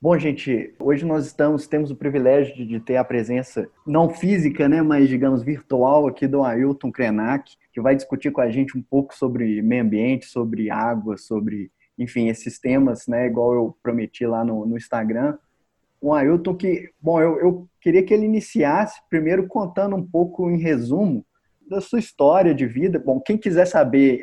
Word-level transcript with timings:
Bom, 0.00 0.16
gente, 0.16 0.72
hoje 0.78 1.04
nós 1.04 1.26
estamos 1.26 1.66
temos 1.66 1.90
o 1.90 1.96
privilégio 1.96 2.54
de, 2.54 2.64
de, 2.64 2.78
ter 2.78 2.96
a 2.96 3.02
presença 3.02 3.68
não 3.84 4.08
física, 4.08 4.68
né, 4.68 4.80
mas 4.80 5.08
digamos 5.08 5.42
virtual 5.42 6.06
aqui 6.06 6.28
do 6.28 6.44
Ailton 6.44 6.92
Krenak, 6.92 7.56
que 7.72 7.80
vai 7.80 7.96
discutir 7.96 8.30
com 8.30 8.40
a 8.40 8.48
gente 8.48 8.78
um 8.78 8.82
pouco 8.82 9.12
sobre 9.12 9.60
meio 9.60 9.82
ambiente, 9.82 10.26
sobre 10.26 10.70
água, 10.70 11.16
sobre, 11.16 11.72
enfim, 11.98 12.28
esses 12.28 12.60
temas, 12.60 13.08
né, 13.08 13.26
igual 13.26 13.52
eu 13.54 13.76
prometi 13.82 14.24
lá 14.24 14.44
no, 14.44 14.64
no 14.64 14.76
Instagram. 14.76 15.36
O 16.00 16.14
Ailton 16.14 16.54
que, 16.54 16.92
bom, 17.00 17.20
eu, 17.20 17.40
eu 17.40 17.68
queria 17.80 18.04
que 18.04 18.14
ele 18.14 18.24
iniciasse 18.24 19.00
primeiro 19.10 19.48
contando 19.48 19.96
um 19.96 20.06
pouco 20.06 20.48
em 20.48 20.58
resumo 20.58 21.26
da 21.68 21.80
sua 21.80 21.98
história 21.98 22.54
de 22.54 22.66
vida. 22.66 23.00
Bom, 23.00 23.18
quem 23.18 23.36
quiser 23.36 23.66
saber 23.66 24.22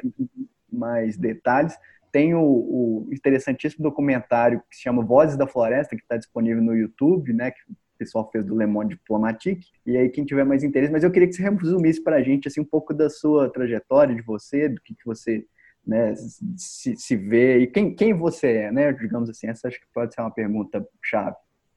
mais 0.71 1.17
detalhes, 1.17 1.77
tem 2.15 2.33
o, 2.33 2.39
o, 2.41 3.09
interessantíssimo 3.11 3.83
documentário 3.83 4.63
que 4.69 4.77
se 4.77 4.83
chama 4.83 5.03
Vozes 5.03 5.35
da 5.35 5.45
Floresta, 5.45 5.97
que 5.97 6.01
está 6.01 6.15
disponível 6.15 6.63
no 6.63 6.73
YouTube, 6.73 7.33
né? 7.33 7.51
Que 7.51 7.59
o 7.69 7.75
pessoal 7.97 8.31
fez 8.31 8.45
do 8.45 8.57
Le 8.57 8.65
Monde 8.65 8.95
Diplomatique. 8.95 9.67
E 9.85 9.97
aí, 9.97 10.07
quem 10.07 10.23
tiver 10.23 10.45
mais 10.45 10.63
interesse, 10.63 10.93
mas 10.93 11.03
eu 11.03 11.11
queria 11.11 11.27
que 11.27 11.33
você 11.33 11.43
resumisse 11.43 12.01
para 12.01 12.15
a 12.15 12.21
gente 12.21 12.47
assim, 12.47 12.61
um 12.61 12.65
pouco 12.65 12.93
da 12.93 13.09
sua 13.09 13.49
trajetória, 13.49 14.15
de 14.15 14.21
você, 14.21 14.69
do 14.69 14.79
que, 14.79 14.95
que 14.95 15.05
você 15.05 15.45
né, 15.85 16.15
se, 16.55 16.95
se 16.95 17.17
vê 17.17 17.57
e 17.59 17.67
quem, 17.67 17.93
quem 17.93 18.13
você 18.13 18.47
é, 18.47 18.71
né? 18.71 18.93
Digamos 18.93 19.29
assim, 19.29 19.47
essa 19.47 19.67
acho 19.67 19.77
que 19.77 19.87
pode 19.93 20.13
ser 20.13 20.21
uma 20.21 20.31
pergunta 20.31 20.87
chave. 21.03 21.35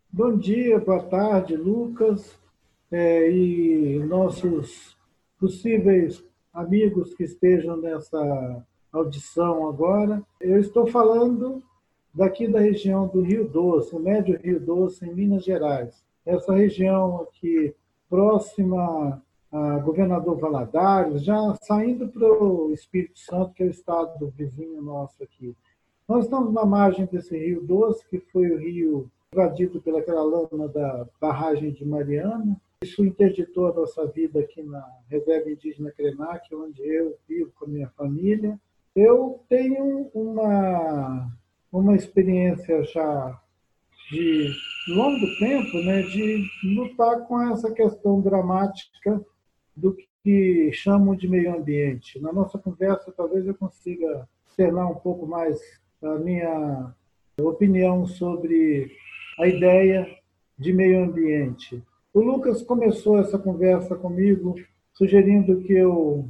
Bom 0.09 0.39
dia, 0.39 0.79
boa 0.79 1.03
tarde, 1.03 1.57
Lucas, 1.57 2.39
é, 2.93 3.29
e 3.29 3.99
nossos 4.05 4.97
possíveis 5.37 6.23
amigos 6.55 7.13
que 7.15 7.25
estejam 7.25 7.77
nessa 7.77 8.65
audição 8.93 9.69
agora. 9.69 10.23
Eu 10.41 10.59
estou 10.59 10.87
falando 10.87 11.63
daqui 12.15 12.49
da 12.49 12.61
região 12.61 13.07
do 13.07 13.21
Rio 13.21 13.49
Doce, 13.49 13.95
o 13.95 14.01
Médio 14.01 14.39
Rio 14.43 14.61
Doce, 14.61 15.07
em 15.07 15.15
Minas 15.15 15.45
Gerais. 15.45 16.03
Essa 16.25 16.55
região 16.55 17.23
aqui 17.23 17.75
próxima 18.09 19.23
a 19.51 19.79
Governador 19.79 20.39
Valadares, 20.39 21.23
já 21.23 21.55
saindo 21.63 22.09
para 22.09 22.27
o 22.31 22.71
Espírito 22.73 23.19
Santo, 23.19 23.55
que 23.55 23.63
é 23.63 23.67
o 23.67 23.71
estado 23.71 24.33
vizinho 24.37 24.83
nosso 24.83 25.23
aqui. 25.23 25.57
Nós 26.07 26.25
estamos 26.25 26.53
na 26.53 26.65
margem 26.65 27.07
desse 27.07 27.37
Rio 27.37 27.63
Doce, 27.63 28.07
que 28.09 28.19
foi 28.19 28.51
o 28.51 28.59
rio 28.59 29.11
invadido 29.33 29.81
pelaquela 29.81 30.23
lama 30.23 30.69
da 30.69 31.07
barragem 31.21 31.71
de 31.71 31.85
Mariana. 31.85 32.61
Isso 32.83 33.05
interditou 33.05 33.67
a 33.67 33.73
nossa 33.73 34.07
vida 34.07 34.41
aqui 34.41 34.63
na 34.63 34.87
reserva 35.09 35.51
indígena 35.51 35.91
Krenak, 35.91 36.55
onde 36.55 36.83
eu 36.83 37.17
vivo 37.29 37.51
com 37.59 37.65
a 37.65 37.69
minha 37.69 37.89
família. 37.91 38.59
Eu 38.95 39.45
tenho 39.49 40.11
uma, 40.15 41.31
uma 41.73 41.95
experiência 41.95 42.83
já 42.85 43.41
de 44.11 44.51
longo 44.89 45.27
tempo 45.39 45.79
né, 45.85 46.03
de 46.03 46.45
lutar 46.65 47.27
com 47.27 47.41
essa 47.53 47.71
questão 47.71 48.21
dramática 48.21 49.21
do 49.77 49.97
que 50.23 50.71
chamam 50.73 51.15
de 51.15 51.29
meio 51.29 51.55
ambiente. 51.55 52.21
Na 52.21 52.33
nossa 52.33 52.59
conversa, 52.59 53.13
talvez 53.17 53.47
eu 53.47 53.55
consiga 53.55 54.29
externar 54.49 54.91
um 54.91 54.97
pouco 54.97 55.27
mais 55.27 55.61
a 56.03 56.15
minha 56.17 56.95
opinião 57.41 58.07
sobre 58.07 58.91
a 59.39 59.47
ideia 59.47 60.07
de 60.59 60.73
meio 60.73 61.05
ambiente. 61.05 61.83
O 62.13 62.21
Lucas 62.21 62.63
começou 62.63 63.19
essa 63.19 63.39
conversa 63.39 63.95
comigo 63.95 64.57
sugerindo 64.93 65.61
que 65.61 65.73
eu 65.73 66.29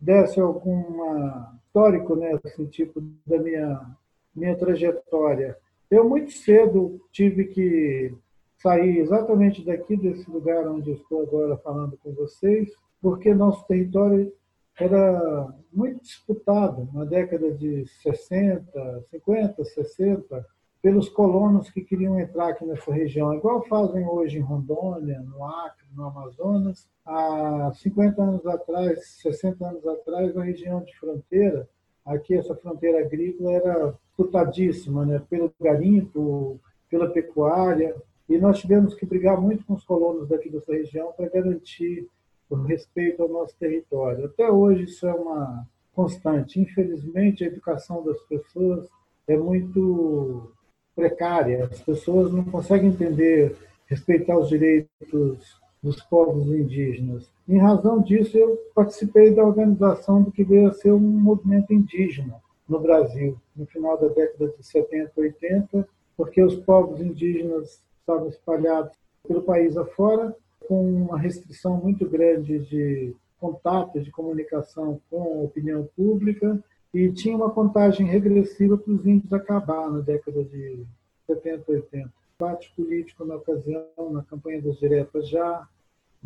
desse 0.00 0.40
alguma 0.40 1.58
histórico, 1.76 2.16
né, 2.16 2.38
assim, 2.42 2.64
tipo 2.66 3.02
da 3.26 3.38
minha 3.38 3.96
minha 4.34 4.56
trajetória. 4.56 5.56
Eu 5.90 6.06
muito 6.06 6.30
cedo 6.30 7.00
tive 7.10 7.46
que 7.46 8.14
sair 8.58 8.98
exatamente 8.98 9.64
daqui 9.64 9.96
desse 9.96 10.30
lugar 10.30 10.66
onde 10.68 10.92
estou 10.92 11.22
agora 11.22 11.56
falando 11.58 11.96
com 12.02 12.12
vocês, 12.12 12.70
porque 13.00 13.32
nosso 13.32 13.66
território 13.66 14.30
era 14.78 15.54
muito 15.72 16.02
disputado 16.02 16.86
na 16.92 17.04
década 17.04 17.50
de 17.50 17.86
60, 18.02 19.04
50, 19.10 19.64
60 19.64 20.46
pelos 20.82 21.08
colonos 21.08 21.70
que 21.70 21.80
queriam 21.80 22.20
entrar 22.20 22.48
aqui 22.48 22.66
nessa 22.66 22.92
região, 22.92 23.32
igual 23.32 23.66
fazem 23.66 24.06
hoje 24.06 24.36
em 24.36 24.42
Rondônia, 24.42 25.20
no 25.20 25.44
Acre, 25.44 25.86
no 25.94 26.04
Amazonas. 26.04 26.86
Há 27.06 27.72
50 27.72 28.20
anos 28.20 28.46
atrás, 28.46 29.06
60 29.22 29.64
anos 29.64 29.86
atrás, 29.86 30.36
a 30.36 30.42
região 30.42 30.82
de 30.82 30.96
fronteira, 30.98 31.68
aqui 32.04 32.34
essa 32.34 32.54
fronteira 32.56 33.00
agrícola 33.00 33.52
era 33.52 33.94
disputadíssima, 34.08 35.06
né? 35.06 35.22
pelo 35.30 35.52
garimpo, 35.60 36.60
pela 36.90 37.08
pecuária, 37.08 37.94
e 38.28 38.38
nós 38.38 38.58
tivemos 38.58 38.94
que 38.94 39.06
brigar 39.06 39.40
muito 39.40 39.64
com 39.64 39.74
os 39.74 39.84
colonos 39.84 40.28
daqui 40.28 40.50
dessa 40.50 40.72
região 40.72 41.12
para 41.12 41.28
garantir 41.28 42.08
o 42.50 42.56
respeito 42.56 43.22
ao 43.22 43.28
nosso 43.28 43.56
território. 43.56 44.26
Até 44.26 44.50
hoje 44.50 44.84
isso 44.84 45.06
é 45.06 45.14
uma 45.14 45.64
constante. 45.94 46.60
Infelizmente, 46.60 47.44
a 47.44 47.46
educação 47.46 48.04
das 48.04 48.20
pessoas 48.22 48.88
é 49.28 49.36
muito 49.36 50.52
precária. 50.94 51.64
As 51.64 51.80
pessoas 51.80 52.32
não 52.32 52.44
conseguem 52.44 52.88
entender, 52.88 53.56
respeitar 53.86 54.36
os 54.36 54.48
direitos 54.48 55.60
dos 55.86 56.02
povos 56.02 56.48
indígenas. 56.48 57.30
Em 57.48 57.58
razão 57.58 58.00
disso, 58.00 58.36
eu 58.36 58.58
participei 58.74 59.32
da 59.32 59.44
organização 59.44 60.20
do 60.20 60.32
que 60.32 60.42
veio 60.42 60.68
a 60.68 60.72
ser 60.72 60.90
um 60.90 60.98
movimento 60.98 61.72
indígena 61.72 62.34
no 62.68 62.80
Brasil, 62.80 63.36
no 63.54 63.64
final 63.66 63.96
da 63.96 64.08
década 64.08 64.48
de 64.48 64.66
70, 64.66 65.12
80, 65.16 65.88
porque 66.16 66.42
os 66.42 66.56
povos 66.56 67.00
indígenas 67.00 67.80
estavam 68.00 68.28
espalhados 68.28 68.92
pelo 69.28 69.42
país 69.42 69.76
afora, 69.76 70.34
com 70.66 71.04
uma 71.04 71.18
restrição 71.18 71.76
muito 71.76 72.04
grande 72.08 72.58
de 72.58 73.14
contato, 73.38 74.00
de 74.00 74.10
comunicação 74.10 75.00
com 75.08 75.22
a 75.22 75.42
opinião 75.44 75.88
pública, 75.96 76.58
e 76.92 77.12
tinha 77.12 77.36
uma 77.36 77.50
contagem 77.50 78.06
regressiva 78.06 78.76
para 78.76 78.92
os 78.92 79.06
índios 79.06 79.32
acabar 79.32 79.88
na 79.88 80.00
década 80.00 80.42
de 80.42 80.84
70, 81.28 81.70
80. 81.70 82.12
Debate 82.38 82.72
político 82.76 83.24
na 83.24 83.36
ocasião, 83.36 83.86
na 84.10 84.22
campanha 84.24 84.60
das 84.60 84.78
diretas 84.78 85.28
já, 85.28 85.66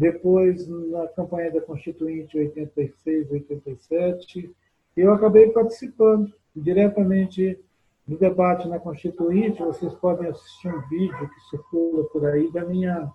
depois 0.00 0.66
na 0.66 1.06
campanha 1.09 1.53
da 1.53 1.61
Constituinte 1.61 2.38
86, 2.38 3.31
87, 3.31 4.50
eu 4.97 5.12
acabei 5.12 5.50
participando 5.50 6.33
diretamente 6.56 7.62
do 8.09 8.16
debate 8.16 8.66
na 8.66 8.78
Constituinte. 8.78 9.62
Vocês 9.62 9.93
podem 9.97 10.28
assistir 10.28 10.69
um 10.69 10.81
vídeo 10.89 11.28
que 11.28 11.50
circula 11.50 12.05
por 12.05 12.25
aí 12.25 12.50
da 12.50 12.65
minha 12.65 13.12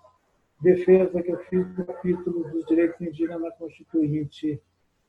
defesa 0.62 1.24
que 1.24 1.32
eu 1.32 1.40
fiz 1.46 1.68
do 1.76 1.86
capítulo 1.86 2.48
dos 2.52 2.64
direitos 2.66 3.02
indígenas 3.02 3.42
na 3.42 3.52
Constituinte 3.52 4.62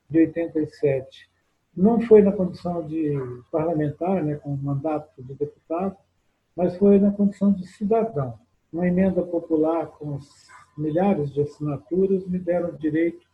de 0.09 0.19
87 0.19 1.29
não 1.77 2.01
foi 2.01 2.23
na 2.23 2.33
condição 2.33 2.87
de 2.87 3.13
parlamentar, 3.53 4.25
né, 4.25 4.37
com 4.37 4.57
mandato 4.57 5.23
de 5.23 5.35
deputado, 5.35 5.95
mas 6.57 6.75
foi 6.79 6.99
na 6.99 7.11
condição 7.11 7.53
de 7.53 7.67
cidadão. 7.67 8.39
Uma 8.73 8.87
emenda 8.87 9.23
popular 9.23 9.87
com 9.87 10.19
milhares 10.77 11.33
de 11.33 11.41
assinaturas 11.41 12.27
me 12.27 12.39
deram 12.39 12.71
o 12.71 12.79
direito 12.79 13.27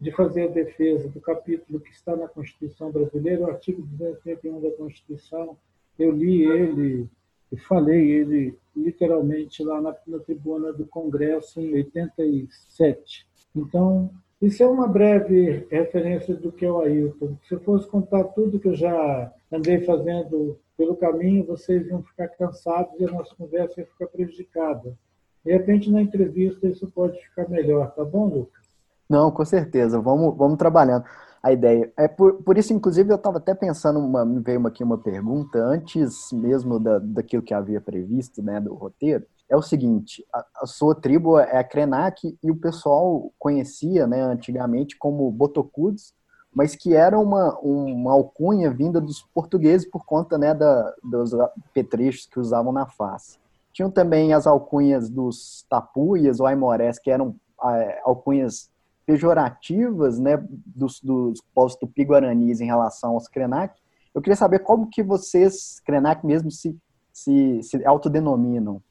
de 0.00 0.12
fazer 0.12 0.44
a 0.44 0.52
defesa 0.52 1.08
do 1.08 1.20
capítulo 1.20 1.80
que 1.80 1.90
está 1.90 2.14
na 2.14 2.28
Constituição 2.28 2.92
brasileira, 2.92 3.42
o 3.42 3.50
artigo 3.50 3.82
231 3.82 4.60
da 4.60 4.70
Constituição. 4.72 5.56
Eu 5.98 6.12
li 6.12 6.44
ele 6.44 7.08
e 7.50 7.56
falei 7.56 8.10
ele 8.10 8.58
literalmente 8.76 9.64
lá 9.64 9.80
na, 9.80 9.96
na 10.06 10.18
tribuna 10.18 10.72
do 10.72 10.86
Congresso 10.86 11.60
em 11.60 11.74
87. 11.74 13.26
Então, 13.54 14.10
isso 14.40 14.62
é 14.62 14.66
uma 14.66 14.86
breve 14.86 15.66
referência 15.70 16.34
do 16.34 16.52
que 16.52 16.66
é 16.66 16.70
o 16.70 16.80
Ailton. 16.80 17.38
Se 17.48 17.54
eu 17.54 17.60
fosse 17.60 17.88
contar 17.88 18.24
tudo 18.24 18.60
que 18.60 18.68
eu 18.68 18.74
já 18.74 19.32
andei 19.52 19.80
fazendo 19.84 20.58
pelo 20.76 20.96
caminho, 20.96 21.46
vocês 21.46 21.86
iam 21.86 22.02
ficar 22.02 22.28
cansados 22.28 22.92
e 23.00 23.04
a 23.04 23.10
nossa 23.10 23.34
conversa 23.34 23.80
ia 23.80 23.86
ficar 23.86 24.06
prejudicada. 24.08 24.96
De 25.44 25.52
repente, 25.52 25.90
na 25.90 26.02
entrevista, 26.02 26.66
isso 26.66 26.90
pode 26.90 27.18
ficar 27.28 27.48
melhor, 27.48 27.94
tá 27.94 28.04
bom, 28.04 28.26
Lucas? 28.26 28.66
Não, 29.08 29.30
com 29.30 29.44
certeza. 29.44 30.00
Vamos, 30.00 30.36
vamos 30.36 30.58
trabalhando 30.58 31.04
a 31.42 31.52
ideia. 31.52 31.92
É 31.96 32.08
por, 32.08 32.42
por 32.42 32.58
isso, 32.58 32.72
inclusive, 32.72 33.12
eu 33.12 33.16
estava 33.16 33.38
até 33.38 33.54
pensando, 33.54 34.00
uma, 34.00 34.24
me 34.24 34.40
veio 34.40 34.66
aqui 34.66 34.82
uma 34.82 34.98
pergunta, 34.98 35.58
antes 35.58 36.32
mesmo 36.32 36.80
da, 36.80 36.98
daquilo 36.98 37.42
que 37.42 37.54
havia 37.54 37.80
previsto, 37.80 38.42
né, 38.42 38.60
do 38.60 38.74
roteiro, 38.74 39.24
é 39.48 39.56
o 39.56 39.62
seguinte, 39.62 40.26
a, 40.34 40.44
a 40.62 40.66
sua 40.66 40.92
tribo 40.92 41.38
é 41.38 41.56
a 41.56 41.62
Krenak 41.62 42.36
e 42.42 42.50
o 42.50 42.56
pessoal 42.56 43.32
conhecia, 43.38 44.06
né, 44.08 44.20
antigamente 44.20 44.98
como 44.98 45.30
Botocudos, 45.30 46.12
mas 46.56 46.74
que 46.74 46.94
era 46.94 47.18
uma, 47.18 47.56
uma 47.60 48.12
alcunha 48.12 48.70
vinda 48.70 49.00
dos 49.00 49.22
portugueses 49.34 49.86
por 49.88 50.04
conta 50.04 50.38
né, 50.38 50.54
da, 50.54 50.94
dos 51.04 51.30
petrechos 51.74 52.26
que 52.26 52.40
usavam 52.40 52.72
na 52.72 52.86
face. 52.86 53.38
Tinham 53.72 53.90
também 53.90 54.32
as 54.32 54.46
alcunhas 54.46 55.10
dos 55.10 55.66
tapuias 55.68 56.40
ou 56.40 56.46
aimorés, 56.46 56.98
que 56.98 57.10
eram 57.10 57.36
é, 57.62 58.00
alcunhas 58.04 58.70
pejorativas 59.04 60.18
né, 60.18 60.42
dos, 60.64 60.98
dos 61.00 61.42
povos 61.54 61.76
tupi-guaranis 61.76 62.60
em 62.62 62.66
relação 62.66 63.12
aos 63.12 63.28
Krenak. 63.28 63.78
Eu 64.14 64.22
queria 64.22 64.34
saber 64.34 64.60
como 64.60 64.88
que 64.88 65.02
vocês, 65.02 65.78
Krenak 65.84 66.26
mesmo, 66.26 66.50
se 66.50 66.74
se, 67.16 67.62
se 67.62 67.84
autodenominam? 67.86 68.82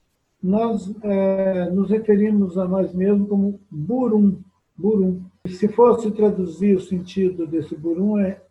Nós 0.42 0.92
é, 1.04 1.70
nos 1.70 1.92
referimos 1.92 2.58
a 2.58 2.68
nós 2.68 2.92
mesmos 2.92 3.30
como 3.30 3.60
Burum. 3.70 4.38
Burum. 4.76 5.22
Se 5.48 5.68
fosse 5.68 6.12
traduzir 6.12 6.76
o 6.76 6.82
sentido 6.82 7.46
desse 7.46 7.76
Burum, 7.76 8.18
é 8.20 8.42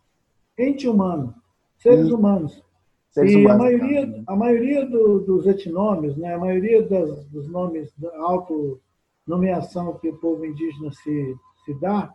ente 0.58 0.88
humano, 0.88 1.34
seres 1.76 2.08
e, 2.08 2.12
humanos. 2.12 2.62
Seres 3.10 3.32
e 3.32 3.36
humanos, 3.36 3.54
a 3.54 3.58
maioria, 3.58 4.22
a 4.26 4.36
maioria 4.36 4.86
do, 4.86 5.20
dos 5.20 5.46
etnomes, 5.46 6.16
né, 6.16 6.34
a 6.34 6.38
maioria 6.38 6.82
das, 6.82 7.24
dos 7.26 7.48
nomes 7.48 7.92
da 7.98 8.10
autonomeação 8.18 9.98
que 9.98 10.08
o 10.08 10.16
povo 10.16 10.44
indígena 10.46 10.90
se, 10.92 11.36
se 11.64 11.74
dá, 11.80 12.14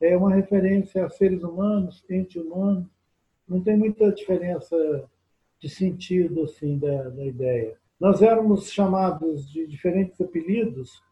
é 0.00 0.16
uma 0.16 0.34
referência 0.34 1.04
a 1.04 1.10
seres 1.10 1.42
humanos, 1.42 2.04
ente 2.08 2.38
humano. 2.38 2.88
Não 3.48 3.60
tem 3.60 3.76
muita 3.76 4.12
diferença 4.12 4.76
de 5.58 5.68
sentido 5.68 6.44
assim 6.44 6.78
da, 6.78 7.08
da 7.08 7.24
ideia. 7.24 7.76
Nós 7.98 8.22
éramos 8.22 8.70
chamados 8.70 9.50
de 9.50 9.66
diferentes 9.66 10.20
apelidos, 10.20 11.02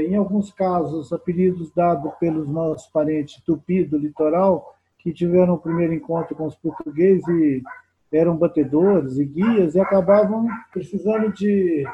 em 0.00 0.16
alguns 0.16 0.52
casos 0.52 1.12
apelidos 1.12 1.70
dados 1.72 2.12
pelos 2.20 2.48
nossos 2.48 2.88
parentes 2.88 3.42
tupi 3.42 3.84
do 3.84 3.98
litoral, 3.98 4.74
que 4.98 5.12
tiveram 5.12 5.54
o 5.54 5.58
primeiro 5.58 5.94
encontro 5.94 6.34
com 6.34 6.46
os 6.46 6.56
portugueses 6.56 7.26
e 7.28 7.62
eram 8.12 8.36
batedores 8.36 9.18
e 9.18 9.24
guias 9.24 9.74
e 9.74 9.80
acabavam 9.80 10.46
precisando 10.72 11.32
de 11.32 11.84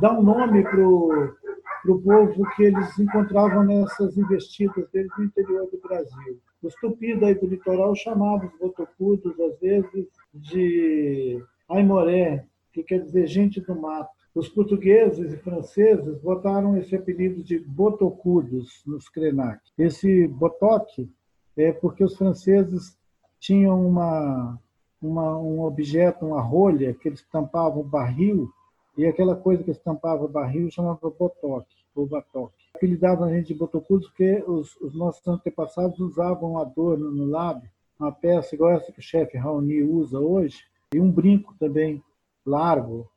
dar 0.00 0.12
um 0.12 0.22
nome 0.22 0.62
para 0.62 0.80
o 0.80 2.02
povo 2.02 2.50
que 2.56 2.64
eles 2.64 2.98
encontravam 2.98 3.62
nessas 3.64 4.16
investidas 4.16 4.88
deles 4.90 5.10
no 5.18 5.24
interior 5.24 5.68
do 5.70 5.78
Brasil. 5.78 6.40
Os 6.62 6.74
tupis 6.76 7.20
daí 7.20 7.34
do 7.34 7.46
litoral 7.46 7.94
chamavam 7.94 8.46
os 8.46 8.58
botocudos, 8.58 9.38
às 9.38 9.60
vezes, 9.60 10.06
de 10.32 11.42
Aimoré, 11.68 12.46
que 12.72 12.82
quer 12.82 13.00
dizer 13.00 13.26
gente 13.26 13.60
do 13.60 13.78
mato. 13.78 14.23
Os 14.34 14.48
portugueses 14.48 15.32
e 15.32 15.36
franceses 15.36 16.18
botaram 16.18 16.76
esse 16.76 16.96
apelido 16.96 17.42
de 17.42 17.58
botocudos 17.58 18.82
nos 18.84 19.08
Krenak. 19.08 19.60
Esse 19.78 20.26
botoque 20.26 21.08
é 21.56 21.70
porque 21.70 22.02
os 22.02 22.16
franceses 22.16 22.98
tinham 23.38 23.86
uma, 23.86 24.58
uma, 25.00 25.38
um 25.38 25.60
objeto, 25.62 26.26
uma 26.26 26.40
rolha, 26.40 26.92
que 26.94 27.08
eles 27.08 27.22
tampavam 27.30 27.84
barril, 27.84 28.50
e 28.98 29.06
aquela 29.06 29.36
coisa 29.36 29.62
que 29.62 29.70
eles 29.70 29.82
tampavam 29.82 30.26
barril 30.26 30.68
chamava 30.68 31.10
botoque, 31.10 31.76
ou 31.94 32.06
batoque. 32.06 32.64
Apelidavam 32.74 33.28
a 33.28 33.32
gente 33.32 33.48
de 33.48 33.54
botocudos 33.54 34.08
porque 34.08 34.42
os, 34.48 34.74
os 34.80 34.94
nossos 34.96 35.24
antepassados 35.28 36.00
usavam 36.00 36.54
um 36.54 36.58
adorno 36.58 37.08
no 37.10 37.26
lábio, 37.26 37.70
uma 38.00 38.10
peça 38.10 38.54
igual 38.54 38.72
essa 38.72 38.90
que 38.90 38.98
o 38.98 39.02
chefe 39.02 39.38
Raoni 39.38 39.82
usa 39.82 40.18
hoje, 40.18 40.64
e 40.92 40.98
um 40.98 41.10
brinco 41.10 41.54
também 41.58 42.02
largo. 42.44 43.08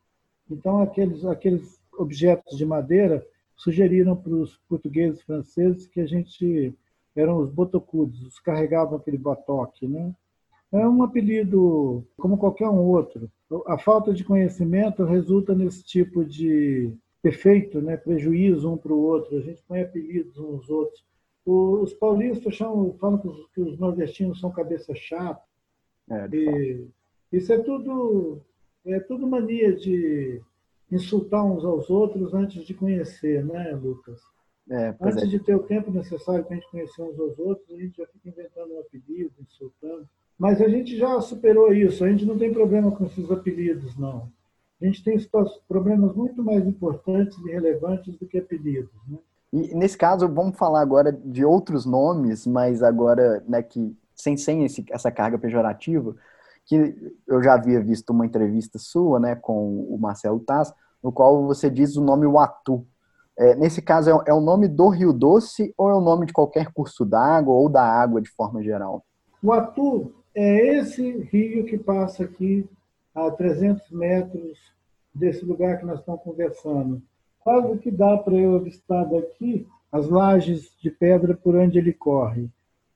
Então, 0.49 0.81
aqueles, 0.81 1.25
aqueles 1.25 1.79
objetos 1.97 2.57
de 2.57 2.65
madeira 2.65 3.25
sugeriram 3.55 4.15
para 4.15 4.33
os 4.33 4.57
portugueses 4.69 5.19
e 5.19 5.25
franceses 5.25 5.87
que 5.87 5.99
a 5.99 6.05
gente 6.05 6.73
eram 7.15 7.39
os 7.39 7.49
botocudos, 7.49 8.21
os 8.21 8.39
carregavam 8.39 8.97
aquele 8.97 9.17
botoque, 9.17 9.87
né? 9.87 10.13
É 10.71 10.87
um 10.87 11.01
apelido 11.01 12.05
como 12.17 12.37
qualquer 12.37 12.69
um 12.69 12.79
outro. 12.79 13.31
A 13.65 13.77
falta 13.77 14.13
de 14.13 14.23
conhecimento 14.23 15.03
resulta 15.03 15.55
nesse 15.55 15.83
tipo 15.83 16.23
de 16.23 16.91
defeito, 17.23 17.81
né? 17.81 17.95
prejuízo 17.97 18.71
um 18.71 18.77
para 18.77 18.93
o 18.93 19.01
outro. 19.01 19.37
A 19.37 19.41
gente 19.41 19.63
põe 19.67 19.81
apelidos 19.81 20.37
uns 20.37 20.49
aos 20.49 20.69
outros. 20.69 21.05
Os 21.45 21.93
paulistas 21.93 22.53
chamam, 22.53 22.93
falam 22.99 23.17
que 23.17 23.27
os, 23.27 23.47
que 23.53 23.61
os 23.61 23.79
nordestinos 23.79 24.41
são 24.41 24.51
cabeça 24.51 24.93
chata. 24.93 25.41
É, 26.09 26.27
e 26.33 26.85
isso 27.31 27.51
é 27.53 27.57
tudo, 27.59 28.41
é 28.87 28.99
tudo 28.99 29.27
mania 29.27 29.75
de 29.75 30.41
insultar 30.91 31.45
uns 31.45 31.63
aos 31.65 31.89
outros 31.89 32.33
antes 32.33 32.65
de 32.65 32.73
conhecer, 32.73 33.43
né, 33.45 33.71
Lucas? 33.71 34.19
É, 34.69 34.93
antes 34.99 35.23
é. 35.23 35.25
de 35.25 35.39
ter 35.39 35.55
o 35.55 35.63
tempo 35.63 35.91
necessário 35.91 36.43
para 36.43 36.55
a 36.55 36.59
gente 36.59 36.69
conhecer 36.69 37.01
uns 37.01 37.19
aos 37.19 37.39
outros, 37.39 37.69
a 37.71 37.81
gente 37.81 37.97
já 37.97 38.05
fica 38.07 38.29
inventando 38.29 38.73
um 38.73 38.79
apelido, 38.79 39.31
insultando. 39.41 40.07
Mas 40.37 40.61
a 40.61 40.67
gente 40.67 40.97
já 40.97 41.19
superou 41.21 41.73
isso, 41.73 42.03
a 42.03 42.09
gente 42.09 42.25
não 42.25 42.37
tem 42.37 42.53
problema 42.53 42.91
com 42.91 43.05
esses 43.05 43.31
apelidos, 43.31 43.97
não. 43.97 44.29
A 44.81 44.85
gente 44.85 45.03
tem 45.03 45.17
problemas 45.67 46.15
muito 46.15 46.43
mais 46.43 46.65
importantes 46.65 47.37
e 47.39 47.51
relevantes 47.51 48.15
do 48.17 48.27
que 48.27 48.37
apelidos. 48.37 48.91
Né? 49.07 49.17
E 49.51 49.73
nesse 49.73 49.97
caso, 49.97 50.27
vamos 50.27 50.57
falar 50.57 50.81
agora 50.81 51.11
de 51.11 51.43
outros 51.43 51.85
nomes, 51.85 52.45
mas 52.45 52.83
agora 52.83 53.43
né, 53.47 53.63
que 53.63 53.95
sem, 54.13 54.37
sem 54.37 54.63
esse, 54.63 54.85
essa 54.91 55.11
carga 55.11 55.37
pejorativa, 55.37 56.15
que 56.67 56.95
eu 57.25 57.41
já 57.41 57.53
havia 57.53 57.81
visto 57.81 58.11
uma 58.11 58.25
entrevista 58.25 58.77
sua, 58.77 59.19
né, 59.19 59.35
com 59.35 59.85
o 59.89 59.97
Marcelo 59.97 60.39
Taz, 60.41 60.73
no 61.01 61.11
qual 61.11 61.45
você 61.45 61.69
diz 61.69 61.95
o 61.95 62.03
nome 62.03 62.27
Watu. 62.27 62.85
É, 63.39 63.55
nesse 63.55 63.81
caso, 63.81 64.09
é, 64.09 64.23
é 64.27 64.33
o 64.33 64.41
nome 64.41 64.67
do 64.67 64.89
Rio 64.89 65.13
Doce 65.13 65.73
ou 65.77 65.89
é 65.89 65.95
o 65.95 66.01
nome 66.01 66.25
de 66.25 66.33
qualquer 66.33 66.73
curso 66.73 67.05
d'água 67.05 67.53
ou 67.53 67.69
da 67.69 67.83
água 67.83 68.21
de 68.21 68.29
forma 68.29 68.61
geral? 68.61 69.05
O 69.41 69.53
é 70.35 70.77
esse 70.77 71.19
rio 71.31 71.65
que 71.65 71.77
passa 71.77 72.23
aqui 72.23 72.67
a 73.15 73.31
300 73.31 73.89
metros 73.91 74.59
desse 75.13 75.43
lugar 75.45 75.79
que 75.79 75.85
nós 75.85 75.99
estamos 75.99 76.21
conversando. 76.21 77.01
Quase 77.39 77.77
que 77.77 77.89
dá 77.89 78.17
para 78.17 78.35
eu 78.35 78.55
avistar 78.55 79.09
daqui 79.09 79.65
as 79.91 80.09
lajes 80.09 80.75
de 80.81 80.91
pedra 80.91 81.35
por 81.35 81.55
onde 81.55 81.79
ele 81.79 81.93
corre. 81.93 82.49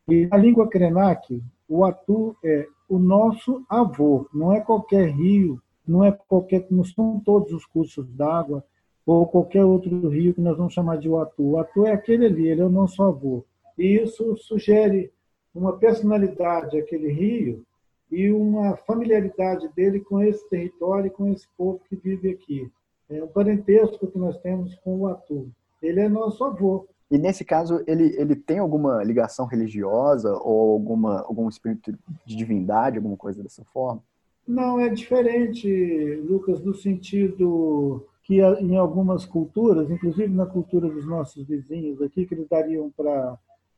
E 0.08 0.28
na 0.28 0.38
língua 0.38 0.68
Krenak, 0.68 1.42
o 1.68 1.86
Atu 1.86 2.36
é 2.44 2.68
o 2.92 3.00
nosso 3.00 3.64
avô, 3.70 4.28
não 4.34 4.52
é 4.52 4.60
qualquer 4.60 5.12
rio, 5.12 5.62
não 5.88 6.04
é 6.04 6.12
qualquer, 6.12 6.68
não 6.70 6.84
são 6.84 7.22
todos 7.24 7.54
os 7.54 7.66
cursos 7.66 8.06
d'água 8.06 8.66
ou 9.06 9.26
qualquer 9.26 9.64
outro 9.64 10.10
rio 10.10 10.34
que 10.34 10.42
nós 10.42 10.58
vamos 10.58 10.74
chamar 10.74 10.98
de 10.98 11.08
Uatu. 11.08 11.42
O 11.42 11.58
Atu 11.58 11.86
é 11.86 11.94
aquele 11.94 12.26
ali, 12.26 12.50
ele 12.50 12.60
é 12.60 12.66
o 12.66 12.70
nosso 12.70 13.02
avô. 13.02 13.46
E 13.78 13.96
isso 13.96 14.36
sugere 14.40 15.10
uma 15.56 15.78
personalidade 15.78 16.78
aquele 16.78 17.10
rio 17.14 17.64
e 18.12 18.30
uma 18.30 18.76
familiaridade 18.76 19.70
dele 19.70 20.02
com 20.02 20.22
esse 20.22 20.46
território 20.50 21.08
e 21.08 21.12
com 21.12 21.30
esse 21.30 21.48
povo 21.58 21.80
que 21.88 21.96
vive 21.96 22.32
aqui. 22.32 22.70
É 23.10 23.24
um 23.24 23.28
parentesco 23.28 24.06
que 24.06 24.20
nós 24.20 24.38
temos 24.40 24.76
com 24.84 24.98
o 24.98 25.08
Atu. 25.08 25.50
Ele 25.82 26.02
é 26.02 26.10
nosso 26.10 26.44
avô. 26.44 26.90
E 27.12 27.18
nesse 27.18 27.44
caso, 27.44 27.84
ele, 27.86 28.16
ele 28.18 28.38
tem 28.38 28.60
alguma 28.60 29.04
ligação 29.04 29.46
religiosa 29.46 30.32
ou 30.32 30.72
alguma, 30.72 31.20
algum 31.24 31.50
espírito 31.50 31.92
de 32.26 32.36
divindade, 32.38 32.96
alguma 32.96 33.18
coisa 33.18 33.44
dessa 33.44 33.66
forma? 33.66 34.02
Não, 34.48 34.80
é 34.80 34.88
diferente, 34.88 36.16
Lucas, 36.26 36.64
no 36.64 36.74
sentido 36.74 38.08
que 38.24 38.40
em 38.40 38.78
algumas 38.78 39.26
culturas, 39.26 39.92
inclusive 39.92 40.30
na 40.30 40.46
cultura 40.46 40.90
dos 40.90 41.06
nossos 41.06 41.46
vizinhos 41.46 42.02
aqui, 42.02 42.26
que 42.26 42.34
eles 42.34 42.48
dariam 42.48 42.90
para 42.96 43.38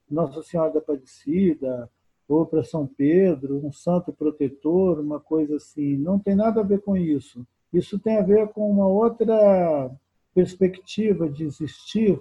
Nossa 0.10 0.44
Senhora 0.44 0.72
da 0.72 0.80
Aparecida 0.80 1.90
ou 2.30 2.46
para 2.46 2.64
São 2.64 2.86
Pedro, 2.86 3.66
um 3.66 3.72
santo 3.72 4.14
protetor, 4.14 5.00
uma 5.00 5.20
coisa 5.20 5.56
assim, 5.56 5.98
não 5.98 6.20
tem 6.20 6.36
nada 6.36 6.62
a 6.62 6.64
ver 6.64 6.82
com 6.82 6.96
isso. 6.96 7.46
Isso 7.74 7.98
tem 7.98 8.18
a 8.18 8.22
ver 8.22 8.48
com 8.50 8.70
uma 8.70 8.88
outra 8.88 9.90
perspectiva 10.36 11.28
de 11.28 11.46
existir 11.46 12.20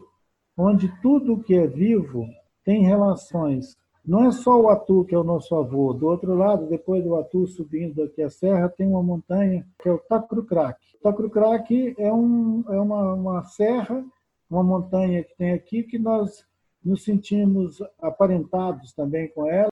onde 0.56 0.92
tudo 1.00 1.42
que 1.42 1.54
é 1.54 1.66
vivo 1.66 2.26
tem 2.64 2.84
relações. 2.84 3.76
Não 4.04 4.24
é 4.24 4.32
só 4.32 4.60
o 4.60 4.68
Atu, 4.68 5.04
que 5.04 5.14
é 5.14 5.18
o 5.18 5.24
nosso 5.24 5.54
avô. 5.54 5.92
Do 5.92 6.08
outro 6.08 6.34
lado, 6.34 6.66
depois 6.66 7.04
do 7.04 7.14
Atu, 7.14 7.46
subindo 7.46 8.02
aqui 8.02 8.22
a 8.22 8.30
serra, 8.30 8.68
tem 8.68 8.86
uma 8.86 9.02
montanha 9.02 9.64
que 9.80 9.88
é 9.88 9.92
o 9.92 9.98
Tacrucrac. 9.98 10.78
Tacrucrac 11.02 11.94
é, 11.96 12.12
um, 12.12 12.64
é 12.68 12.80
uma, 12.80 13.14
uma 13.14 13.44
serra, 13.44 14.04
uma 14.50 14.62
montanha 14.62 15.22
que 15.22 15.36
tem 15.36 15.52
aqui, 15.52 15.84
que 15.84 15.98
nós 15.98 16.44
nos 16.84 17.04
sentimos 17.04 17.80
aparentados 18.00 18.92
também 18.92 19.28
com 19.28 19.48
ela. 19.48 19.70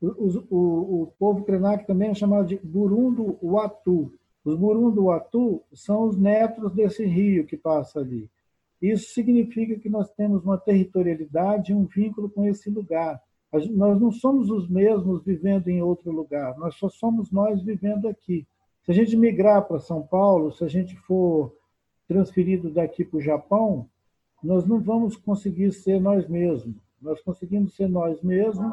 O, 0.00 0.06
o, 0.50 1.02
o 1.02 1.06
povo 1.18 1.44
Krenak 1.44 1.86
também 1.86 2.10
é 2.10 2.14
chamado 2.14 2.46
de 2.46 2.56
Burundo 2.56 3.38
Watu. 3.42 4.12
Os 4.44 4.54
Burundo 4.56 5.04
Watu 5.04 5.62
são 5.74 6.08
os 6.08 6.16
netos 6.16 6.72
desse 6.72 7.04
rio 7.04 7.44
que 7.44 7.56
passa 7.56 8.00
ali. 8.00 8.30
Isso 8.80 9.12
significa 9.12 9.78
que 9.78 9.88
nós 9.88 10.08
temos 10.12 10.44
uma 10.44 10.56
territorialidade 10.56 11.72
e 11.72 11.74
um 11.74 11.84
vínculo 11.84 12.30
com 12.30 12.46
esse 12.46 12.70
lugar. 12.70 13.20
Nós 13.52 14.00
não 14.00 14.12
somos 14.12 14.50
os 14.50 14.68
mesmos 14.68 15.24
vivendo 15.24 15.68
em 15.68 15.82
outro 15.82 16.12
lugar, 16.12 16.56
nós 16.58 16.74
só 16.74 16.88
somos 16.88 17.30
nós 17.32 17.62
vivendo 17.62 18.06
aqui. 18.06 18.46
Se 18.84 18.92
a 18.92 18.94
gente 18.94 19.16
migrar 19.16 19.66
para 19.66 19.80
São 19.80 20.02
Paulo, 20.02 20.52
se 20.52 20.64
a 20.64 20.68
gente 20.68 20.96
for 20.96 21.54
transferido 22.06 22.70
daqui 22.70 23.04
para 23.04 23.18
o 23.18 23.22
Japão, 23.22 23.88
nós 24.42 24.66
não 24.66 24.80
vamos 24.80 25.16
conseguir 25.16 25.72
ser 25.72 26.00
nós 26.00 26.28
mesmos. 26.28 26.76
Nós 27.00 27.20
conseguimos 27.20 27.74
ser 27.74 27.88
nós 27.88 28.22
mesmos 28.22 28.72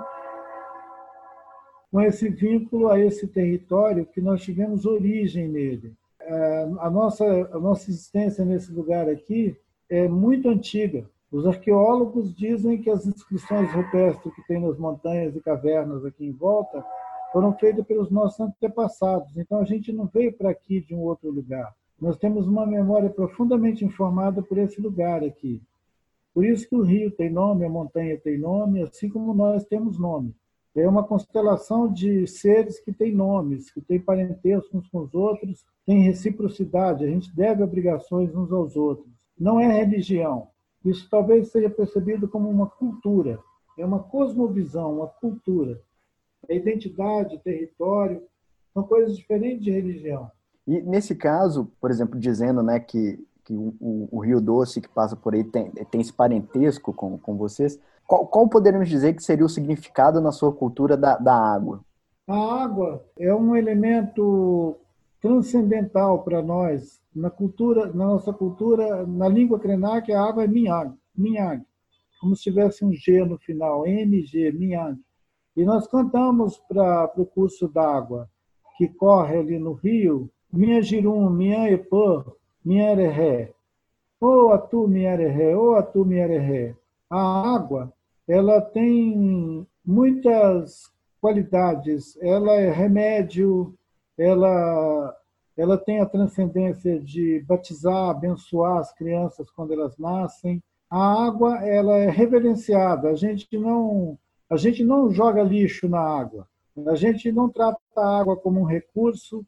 com 1.92 2.02
esse 2.02 2.30
vínculo 2.30 2.90
a 2.90 3.00
esse 3.00 3.28
território 3.28 4.06
que 4.06 4.22
nós 4.22 4.44
tivemos 4.44 4.86
origem 4.86 5.48
nele. 5.48 5.94
É, 6.20 6.70
a 6.80 6.90
nossa, 6.90 7.26
a 7.26 7.60
nossa 7.60 7.90
existência 7.90 8.44
nesse 8.44 8.72
lugar 8.72 9.08
aqui 9.10 9.56
é 9.90 10.08
muito 10.08 10.50
antiga. 10.50 11.10
Os 11.32 11.46
arqueólogos 11.46 12.34
dizem 12.34 12.82
que 12.82 12.90
as 12.90 13.06
inscrições 13.06 13.72
rupestres 13.72 14.34
que 14.34 14.48
tem 14.48 14.62
nas 14.62 14.78
montanhas 14.78 15.36
e 15.36 15.42
cavernas 15.42 16.06
aqui 16.06 16.26
em 16.26 16.32
volta 16.32 16.84
foram 17.34 17.54
feitas 17.58 17.86
pelos 17.86 18.10
nossos 18.10 18.40
antepassados. 18.40 19.36
Então 19.36 19.60
a 19.60 19.66
gente 19.66 19.92
não 19.92 20.06
veio 20.06 20.32
para 20.32 20.50
aqui 20.50 20.80
de 20.80 20.96
um 20.96 21.02
outro 21.02 21.30
lugar. 21.30 21.74
Nós 22.00 22.18
temos 22.18 22.48
uma 22.48 22.66
memória 22.66 23.10
profundamente 23.10 23.84
informada 23.84 24.42
por 24.42 24.58
esse 24.58 24.82
lugar 24.82 25.24
aqui. 25.24 25.62
Por 26.34 26.46
isso 26.46 26.68
que 26.68 26.76
o 26.76 26.82
rio 26.82 27.12
tem 27.12 27.30
nome, 27.30 27.66
a 27.66 27.70
montanha 27.70 28.18
tem 28.18 28.38
nome, 28.38 28.82
assim 28.82 29.10
como 29.10 29.34
nós 29.34 29.64
temos 29.66 29.98
nome. 29.98 30.36
É 30.76 30.88
uma 30.88 31.06
constelação 31.06 31.92
de 31.92 32.28
seres 32.28 32.80
que 32.80 32.92
têm 32.92 33.14
nomes, 33.14 33.72
que 33.72 33.80
têm 33.80 34.00
parentesco 34.00 34.78
uns 34.78 34.88
com 34.90 35.00
os 35.00 35.14
outros, 35.14 35.66
tem 35.86 36.02
reciprocidade, 36.02 37.06
a 37.06 37.08
gente 37.08 37.34
deve 37.34 37.64
obrigações 37.64 38.36
uns 38.36 38.52
aos 38.52 38.76
outros. 38.76 39.08
Não 39.40 39.60
é 39.60 39.68
religião. 39.68 40.50
Isso 40.84 41.08
talvez 41.10 41.50
seja 41.52 41.70
percebido 41.70 42.28
como 42.28 42.50
uma 42.50 42.68
cultura, 42.68 43.40
é 43.78 43.86
uma 43.86 44.00
cosmovisão, 44.00 44.98
uma 44.98 45.08
cultura. 45.08 45.82
É 46.48 46.56
identidade, 46.56 47.40
território, 47.40 48.22
são 48.74 48.84
coisas 48.84 49.18
diferentes 49.18 49.64
de 49.64 49.72
religião. 49.72 50.30
E 50.68 50.82
nesse 50.82 51.16
caso, 51.16 51.72
por 51.80 51.90
exemplo, 51.90 52.20
dizendo 52.20 52.62
né, 52.62 52.80
que, 52.80 53.20
que 53.44 53.54
o, 53.54 53.74
o, 53.80 54.08
o 54.12 54.20
Rio 54.20 54.40
Doce 54.40 54.82
que 54.82 54.90
passa 54.90 55.16
por 55.16 55.34
aí 55.34 55.44
tem, 55.44 55.72
tem 55.72 56.02
esse 56.02 56.14
parentesco 56.14 56.94
com, 56.94 57.18
com 57.18 57.36
vocês, 57.36 57.80
qual, 58.08 58.28
qual 58.28 58.48
poderíamos 58.48 58.90
dizer 58.90 59.14
que 59.14 59.24
seria 59.24 59.46
o 59.46 59.50
significado 59.50 60.22
na 60.22 60.32
sua 60.32 60.52
cultura 60.52 60.96
da, 60.96 61.18
da 61.18 61.36
água? 61.36 61.82
A 62.28 62.64
água 62.64 63.04
é 63.18 63.34
um 63.34 63.56
elemento 63.56 64.76
transcendental 65.26 66.24
para 66.24 66.40
nós. 66.44 67.02
Na 67.14 67.32
cultura, 67.32 67.88
na 67.88 68.06
nossa 68.06 68.32
cultura, 68.32 69.08
na 69.08 69.28
língua 69.28 69.60
krenak, 69.60 70.12
a 70.12 70.22
água 70.22 70.44
é 70.44 70.48
minhag, 70.48 70.94
minhag, 71.18 71.64
como 72.22 72.36
se 72.36 72.44
tivesse 72.44 72.86
um 72.86 72.94
G 72.94 73.26
no 73.26 73.36
final, 73.40 73.88
MG, 73.88 74.52
minhag. 74.52 74.96
E 75.58 75.64
nós 75.64 75.88
cantamos 75.88 76.60
para 76.70 77.12
o 77.18 77.26
curso 77.26 77.68
d'água 77.68 78.30
que 78.78 78.88
corre 78.88 79.38
ali 79.40 79.58
no 79.58 79.74
rio, 79.74 80.30
minha 80.54 80.80
girum, 80.80 81.28
minha 81.32 81.72
epã, 81.72 82.24
minha 82.64 82.92
erré. 82.92 83.52
Ô 84.22 84.52
atu, 84.52 84.88
minha 84.88 85.14
erré, 85.14 85.58
ô 85.58 85.74
atu, 85.74 86.06
minha 86.06 86.28
erré. 86.28 86.76
A 87.10 87.56
água, 87.56 87.92
ela 88.28 88.62
tem 88.62 89.66
muitas 89.84 90.92
qualidades. 91.20 92.16
Ela 92.22 92.54
é 92.58 92.70
remédio, 92.70 93.74
ela 94.18 95.16
ela 95.58 95.78
tem 95.78 96.02
a 96.02 96.06
transcendência 96.06 97.00
de 97.00 97.40
batizar, 97.48 98.10
abençoar 98.10 98.80
as 98.80 98.94
crianças 98.94 99.50
quando 99.50 99.72
elas 99.72 99.98
nascem. 99.98 100.62
A 100.90 101.26
água 101.26 101.66
ela 101.66 101.98
é 101.98 102.10
reverenciada. 102.10 103.10
A 103.10 103.16
gente 103.16 103.58
não 103.58 104.18
a 104.50 104.58
gente 104.58 104.84
não 104.84 105.10
joga 105.12 105.42
lixo 105.44 105.88
na 105.88 106.00
água. 106.00 106.48
A 106.88 106.96
gente 106.96 107.32
não 107.32 107.50
trata 107.50 107.80
a 107.96 108.20
água 108.20 108.36
como 108.36 108.60
um 108.60 108.66
recurso. 108.66 109.46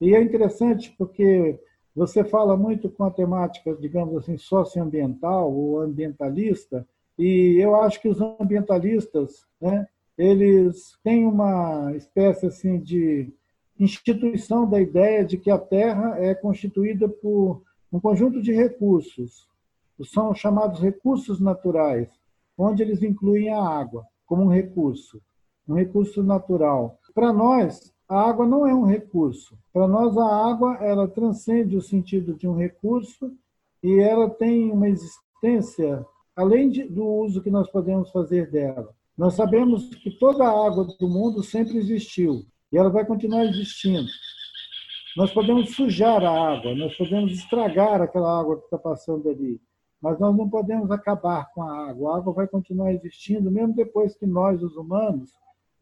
E 0.00 0.14
é 0.14 0.20
interessante 0.22 0.94
porque 0.98 1.58
você 1.98 2.22
fala 2.22 2.56
muito 2.56 2.88
com 2.88 3.04
a 3.04 3.10
temática, 3.10 3.74
digamos 3.74 4.16
assim, 4.16 4.38
socioambiental 4.38 5.52
ou 5.52 5.80
ambientalista, 5.80 6.86
e 7.18 7.56
eu 7.60 7.74
acho 7.74 8.00
que 8.00 8.08
os 8.08 8.20
ambientalistas, 8.20 9.44
né, 9.60 9.84
eles 10.16 10.96
têm 11.02 11.26
uma 11.26 11.92
espécie 11.96 12.46
assim 12.46 12.78
de 12.78 13.32
instituição 13.78 14.68
da 14.68 14.80
ideia 14.80 15.24
de 15.24 15.38
que 15.38 15.50
a 15.50 15.58
Terra 15.58 16.18
é 16.18 16.34
constituída 16.34 17.08
por 17.08 17.62
um 17.92 18.00
conjunto 18.00 18.42
de 18.42 18.52
recursos, 18.52 19.46
são 20.04 20.34
chamados 20.34 20.80
recursos 20.80 21.40
naturais, 21.40 22.08
onde 22.56 22.82
eles 22.82 23.02
incluem 23.02 23.50
a 23.50 23.62
água 23.62 24.04
como 24.26 24.42
um 24.42 24.48
recurso, 24.48 25.20
um 25.66 25.74
recurso 25.74 26.22
natural. 26.22 26.98
Para 27.14 27.32
nós, 27.32 27.92
a 28.08 28.20
água 28.28 28.46
não 28.46 28.66
é 28.66 28.74
um 28.74 28.84
recurso. 28.84 29.58
Para 29.72 29.88
nós, 29.88 30.16
a 30.16 30.50
água 30.50 30.76
ela 30.80 31.08
transcende 31.08 31.76
o 31.76 31.82
sentido 31.82 32.34
de 32.34 32.46
um 32.46 32.54
recurso 32.54 33.32
e 33.82 34.00
ela 34.00 34.28
tem 34.28 34.70
uma 34.70 34.88
existência 34.88 36.04
além 36.36 36.70
de, 36.70 36.84
do 36.84 37.04
uso 37.04 37.42
que 37.42 37.50
nós 37.50 37.68
podemos 37.70 38.10
fazer 38.10 38.50
dela. 38.50 38.94
Nós 39.16 39.34
sabemos 39.34 39.92
que 39.96 40.10
toda 40.10 40.44
a 40.44 40.66
água 40.66 40.84
do 40.84 41.08
mundo 41.08 41.42
sempre 41.42 41.76
existiu 41.78 42.46
e 42.72 42.76
ela 42.76 42.90
vai 42.90 43.04
continuar 43.04 43.44
existindo. 43.44 44.08
Nós 45.16 45.32
podemos 45.32 45.74
sujar 45.74 46.22
a 46.22 46.30
água, 46.30 46.74
nós 46.74 46.96
podemos 46.96 47.32
estragar 47.32 48.00
aquela 48.00 48.38
água 48.40 48.58
que 48.58 48.64
está 48.64 48.78
passando 48.78 49.28
ali, 49.28 49.60
mas 50.00 50.18
nós 50.18 50.36
não 50.36 50.48
podemos 50.48 50.90
acabar 50.90 51.50
com 51.52 51.62
a 51.62 51.88
água. 51.88 52.12
A 52.12 52.18
água 52.18 52.32
vai 52.32 52.46
continuar 52.46 52.92
existindo, 52.92 53.50
mesmo 53.50 53.74
depois 53.74 54.14
que 54.14 54.26
nós, 54.26 54.62
os 54.62 54.76
humanos, 54.76 55.32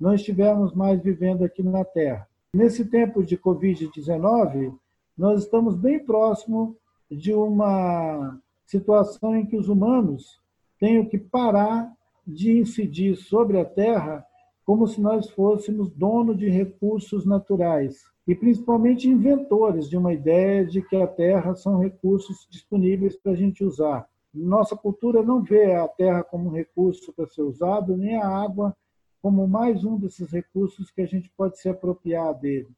não 0.00 0.14
estivermos 0.14 0.74
mais 0.74 1.02
vivendo 1.02 1.44
aqui 1.44 1.62
na 1.62 1.84
Terra. 1.84 2.26
Nesse 2.54 2.84
tempo 2.86 3.22
de 3.22 3.36
Covid-19, 3.36 4.74
nós 5.16 5.42
estamos 5.42 5.76
bem 5.76 5.98
próximo 5.98 6.76
de 7.10 7.32
uma 7.32 8.38
situação 8.64 9.36
em 9.36 9.46
que 9.46 9.56
os 9.56 9.68
humanos 9.68 10.40
tenham 10.78 11.04
que 11.06 11.18
parar 11.18 11.92
de 12.26 12.58
incidir 12.58 13.16
sobre 13.16 13.60
a 13.60 13.64
Terra 13.64 14.24
como 14.66 14.88
se 14.88 15.00
nós 15.00 15.30
fôssemos 15.30 15.92
dono 15.92 16.34
de 16.34 16.50
recursos 16.50 17.24
naturais 17.24 18.04
e 18.26 18.34
principalmente 18.34 19.08
inventores 19.08 19.88
de 19.88 19.96
uma 19.96 20.12
ideia 20.12 20.66
de 20.66 20.82
que 20.82 20.96
a 20.96 21.06
terra 21.06 21.54
são 21.54 21.78
recursos 21.78 22.48
disponíveis 22.50 23.16
para 23.16 23.30
a 23.30 23.36
gente 23.36 23.64
usar. 23.64 24.08
Nossa 24.34 24.76
cultura 24.76 25.22
não 25.22 25.40
vê 25.40 25.72
a 25.76 25.86
terra 25.86 26.24
como 26.24 26.48
um 26.48 26.52
recurso 26.52 27.12
para 27.12 27.28
ser 27.28 27.42
usado, 27.42 27.96
nem 27.96 28.16
a 28.16 28.26
água 28.26 28.76
como 29.22 29.46
mais 29.46 29.84
um 29.84 29.96
desses 29.96 30.30
recursos 30.32 30.90
que 30.90 31.00
a 31.00 31.06
gente 31.06 31.30
pode 31.36 31.58
se 31.60 31.68
apropriar 31.68 32.34
dele. 32.34 32.68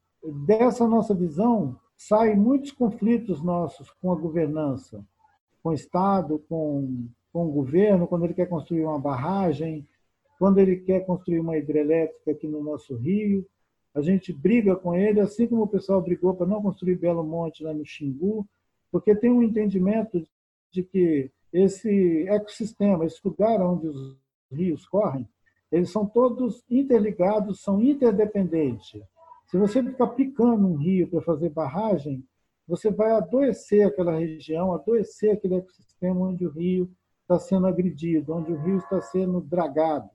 Dessa 0.47 0.87
nossa 0.87 1.15
visão, 1.15 1.77
saem 1.97 2.37
muitos 2.37 2.71
conflitos 2.71 3.43
nossos 3.43 3.91
com 4.01 4.13
a 4.13 4.17
governança, 4.17 5.05
com 5.63 5.71
o 5.71 5.75
Estado, 5.75 6.39
com, 6.49 7.07
com 7.33 7.47
o 7.47 7.51
governo, 7.51 8.07
quando 8.07 8.25
ele 8.25 8.35
quer 8.35 8.47
construir 8.47 8.85
uma 8.85 8.99
barragem, 8.99 9.87
quando 10.39 10.59
ele 10.59 10.77
quer 10.77 11.05
construir 11.05 11.41
uma 11.41 11.59
hidrelétrica 11.59 12.31
aqui 12.31 12.47
no 12.47 12.63
nosso 12.63 12.95
rio, 12.95 13.47
a 13.95 14.01
gente 14.01 14.33
briga 14.33 14.77
com 14.77 14.95
ele, 14.95 15.21
assim 15.21 15.47
como 15.47 15.63
o 15.63 15.69
pessoal 15.69 16.01
brigou 16.01 16.35
para 16.35 16.47
não 16.47 16.63
construir 16.63 16.97
Belo 16.97 17.25
Monte 17.25 17.65
lá 17.65 17.75
no 17.75 17.85
Xingu, 17.85 18.47
porque 18.91 19.15
tem 19.15 19.31
um 19.31 19.43
entendimento 19.43 20.23
de 20.71 20.83
que 20.83 21.31
esse 21.53 22.27
ecossistema, 22.29 23.05
esse 23.05 23.21
lugar 23.25 23.61
onde 23.61 23.89
os 23.89 24.17
rios 24.53 24.87
correm, 24.87 25.29
eles 25.73 25.91
são 25.91 26.07
todos 26.07 26.65
interligados, 26.71 27.61
são 27.61 27.83
interdependentes. 27.83 29.03
Se 29.47 29.59
você 29.59 29.83
ficar 29.83 30.09
picando 30.09 30.67
um 30.67 30.77
rio 30.77 31.09
para 31.09 31.23
fazer 31.23 31.51
barragem, 31.51 32.25
você 32.67 32.91
vai 32.91 33.13
adoecer 33.13 33.87
aquela 33.87 34.19
região, 34.19 34.73
adoecer 34.73 35.33
aquele 35.33 35.57
ecossistema 35.57 36.21
onde 36.21 36.47
o 36.47 36.51
rio 36.51 36.91
está 37.23 37.39
sendo 37.39 37.67
agredido, 37.67 38.35
onde 38.35 38.53
o 38.53 38.61
rio 38.61 38.79
está 38.79 39.01
sendo 39.01 39.41
dragado. 39.41 40.09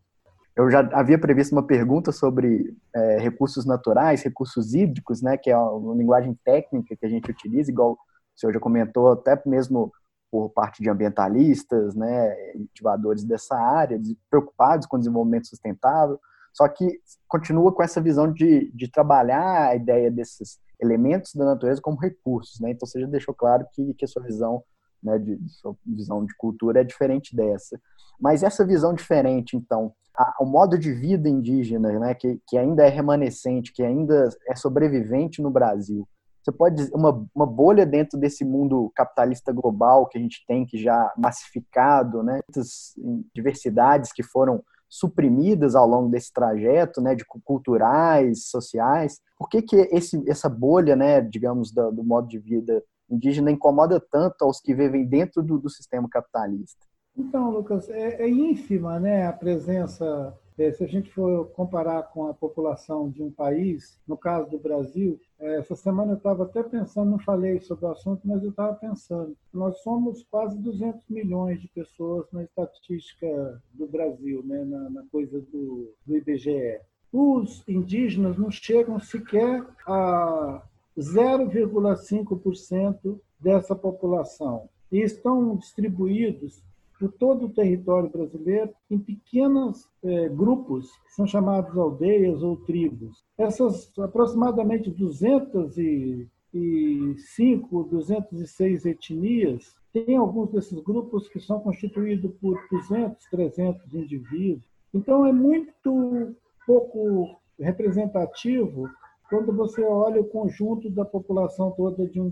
Eu 0.55 0.69
já 0.69 0.81
havia 0.93 1.19
previsto 1.19 1.53
uma 1.53 1.65
pergunta 1.65 2.11
sobre 2.11 2.75
é, 2.95 3.17
recursos 3.17 3.65
naturais, 3.65 4.21
recursos 4.21 4.73
hídricos, 4.73 5.21
né, 5.21 5.35
que 5.35 5.49
é 5.49 5.57
uma 5.57 5.95
linguagem 5.95 6.37
técnica 6.45 6.95
que 6.95 7.05
a 7.05 7.09
gente 7.09 7.31
utiliza, 7.31 7.71
igual 7.71 7.93
o 7.93 7.97
senhor 8.35 8.53
já 8.53 8.59
comentou, 8.59 9.11
até 9.11 9.41
mesmo 9.45 9.91
por 10.31 10.49
parte 10.49 10.81
de 10.81 10.89
ambientalistas, 10.89 11.95
né, 11.95 12.35
ativadores 12.71 13.23
dessa 13.23 13.55
área, 13.55 13.99
preocupados 14.29 14.87
com 14.87 14.95
o 14.95 14.99
desenvolvimento 14.99 15.47
sustentável, 15.47 16.19
só 16.53 16.67
que 16.67 16.99
continua 17.27 17.73
com 17.73 17.81
essa 17.81 17.99
visão 17.99 18.31
de, 18.31 18.71
de 18.73 18.89
trabalhar 18.89 19.69
a 19.69 19.75
ideia 19.75 20.11
desses 20.11 20.59
elementos 20.79 21.33
da 21.33 21.45
natureza 21.45 21.81
como 21.81 21.99
recursos, 21.99 22.59
né? 22.59 22.71
Então 22.71 22.87
você 22.87 22.99
já 22.99 23.07
deixou 23.07 23.33
claro 23.33 23.65
que, 23.73 23.93
que 23.95 24.05
a 24.05 24.07
sua 24.07 24.21
visão, 24.21 24.63
né, 25.01 25.17
de 25.17 25.39
sua 25.49 25.75
visão 25.85 26.23
de 26.25 26.35
cultura 26.37 26.81
é 26.81 26.83
diferente 26.83 27.35
dessa. 27.35 27.79
Mas 28.19 28.43
essa 28.43 28.65
visão 28.65 28.93
diferente, 28.93 29.55
então, 29.57 29.93
a, 30.15 30.35
o 30.39 30.45
modo 30.45 30.77
de 30.77 30.93
vida 30.93 31.27
indígena, 31.27 31.99
né, 31.99 32.13
que, 32.13 32.39
que 32.47 32.57
ainda 32.57 32.85
é 32.85 32.89
remanescente, 32.89 33.73
que 33.73 33.83
ainda 33.83 34.29
é 34.47 34.55
sobrevivente 34.55 35.41
no 35.41 35.49
Brasil. 35.49 36.07
Você 36.41 36.51
pode 36.51 36.75
dizer 36.75 36.91
uma, 36.93 37.25
uma 37.33 37.45
bolha 37.45 37.85
dentro 37.85 38.19
desse 38.19 38.43
mundo 38.43 38.91
capitalista 38.93 39.53
global 39.53 40.07
que 40.07 40.17
a 40.17 40.21
gente 40.21 40.43
tem, 40.45 40.65
que 40.65 40.77
já 40.77 41.13
massificado, 41.17 42.21
né, 42.21 42.41
muitas 42.47 42.93
diversidades 43.33 44.11
que 44.11 44.23
foram 44.23 44.61
suprimidas 44.89 45.73
ao 45.73 45.87
longo 45.87 46.09
desse 46.09 46.31
trajeto, 46.31 47.01
né, 47.01 47.15
de 47.15 47.25
culturais, 47.25 48.45
sociais. 48.49 49.19
Por 49.37 49.49
que 49.49 49.61
que 49.61 49.75
esse, 49.91 50.23
essa 50.29 50.47
bolha, 50.47 50.95
né, 50.95 51.19
digamos, 51.19 51.71
do, 51.71 51.91
do 51.91 52.03
modo 52.03 52.27
de 52.27 52.37
vida 52.37 52.83
indígena 53.09 53.49
incomoda 53.49 53.99
tanto 53.99 54.43
aos 54.43 54.59
que 54.59 54.75
vivem 54.75 55.05
dentro 55.05 55.41
do, 55.41 55.57
do 55.57 55.69
sistema 55.69 56.07
capitalista? 56.07 56.85
Então, 57.15 57.51
Lucas, 57.51 57.87
é, 57.89 58.23
é 58.23 58.29
ínfima 58.29 58.99
né, 58.99 59.27
a 59.27 59.33
presença. 59.33 60.35
É, 60.57 60.71
se 60.71 60.83
a 60.83 60.87
gente 60.87 61.11
for 61.11 61.47
comparar 61.49 62.03
com 62.03 62.27
a 62.27 62.33
população 62.33 63.09
de 63.09 63.23
um 63.23 63.31
país, 63.31 63.99
no 64.07 64.15
caso 64.15 64.51
do 64.51 64.59
Brasil, 64.59 65.19
é, 65.39 65.57
essa 65.57 65.75
semana 65.75 66.13
eu 66.13 66.17
estava 66.17 66.43
até 66.43 66.61
pensando, 66.61 67.09
não 67.09 67.19
falei 67.19 67.59
sobre 67.59 67.85
o 67.85 67.91
assunto, 67.91 68.21
mas 68.23 68.43
eu 68.43 68.51
estava 68.51 68.75
pensando. 68.75 69.35
Nós 69.51 69.79
somos 69.79 70.23
quase 70.29 70.57
200 70.59 71.09
milhões 71.09 71.59
de 71.59 71.67
pessoas 71.69 72.27
na 72.31 72.43
estatística 72.43 73.59
do 73.73 73.87
Brasil, 73.87 74.43
né, 74.45 74.63
na, 74.63 74.89
na 74.89 75.03
coisa 75.11 75.39
do, 75.39 75.91
do 76.05 76.17
IBGE. 76.17 76.79
Os 77.11 77.67
indígenas 77.67 78.37
não 78.37 78.51
chegam 78.51 78.99
sequer 78.99 79.65
a 79.87 80.61
0,5% 80.97 83.19
dessa 83.39 83.75
população. 83.75 84.69
E 84.91 84.99
estão 84.99 85.55
distribuídos 85.55 86.61
por 87.03 87.11
todo 87.11 87.47
o 87.47 87.49
território 87.49 88.09
brasileiro 88.09 88.71
em 88.89 88.97
pequenos 88.97 89.89
é, 90.01 90.29
grupos, 90.29 90.89
que 91.05 91.13
são 91.13 91.27
chamados 91.27 91.77
aldeias 91.77 92.41
ou 92.41 92.55
tribos. 92.55 93.25
Essas 93.37 93.91
aproximadamente 93.99 94.89
205, 94.89 97.83
206 97.83 98.85
etnias, 98.85 99.75
tem 99.91 100.15
alguns 100.15 100.51
desses 100.51 100.79
grupos 100.79 101.27
que 101.27 101.41
são 101.41 101.59
constituídos 101.59 102.31
por 102.39 102.57
200, 102.71 103.21
300 103.29 103.93
indivíduos. 103.93 104.63
Então, 104.93 105.25
é 105.25 105.33
muito 105.33 106.33
pouco 106.65 107.37
representativo 107.59 108.89
quando 109.33 109.51
você 109.51 109.81
olha 109.81 110.21
o 110.21 110.25
conjunto 110.25 110.91
da 110.91 111.03
população 111.03 111.71
toda 111.71 112.07
de 112.07 112.21
um, 112.21 112.31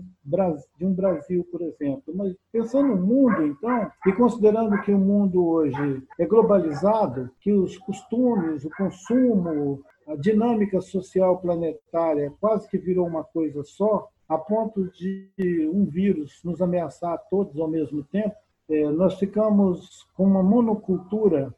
de 0.78 0.86
um 0.86 0.94
Brasil, 0.94 1.44
por 1.50 1.60
exemplo. 1.60 2.14
Mas 2.14 2.32
pensando 2.52 2.94
no 2.94 3.04
mundo, 3.04 3.44
então, 3.44 3.90
e 4.06 4.12
considerando 4.12 4.80
que 4.82 4.92
o 4.92 4.98
mundo 4.98 5.44
hoje 5.44 6.00
é 6.16 6.24
globalizado, 6.24 7.28
que 7.40 7.52
os 7.52 7.76
costumes, 7.76 8.64
o 8.64 8.70
consumo, 8.70 9.82
a 10.06 10.14
dinâmica 10.14 10.80
social 10.80 11.38
planetária 11.38 12.32
quase 12.40 12.68
que 12.68 12.78
virou 12.78 13.08
uma 13.08 13.24
coisa 13.24 13.64
só, 13.64 14.08
a 14.28 14.38
ponto 14.38 14.88
de 14.92 15.28
um 15.74 15.84
vírus 15.84 16.40
nos 16.44 16.62
ameaçar 16.62 17.20
todos 17.28 17.58
ao 17.58 17.66
mesmo 17.66 18.04
tempo, 18.04 18.36
é, 18.70 18.88
nós 18.90 19.18
ficamos 19.18 20.06
com 20.14 20.24
uma 20.24 20.42
monocultura 20.42 21.52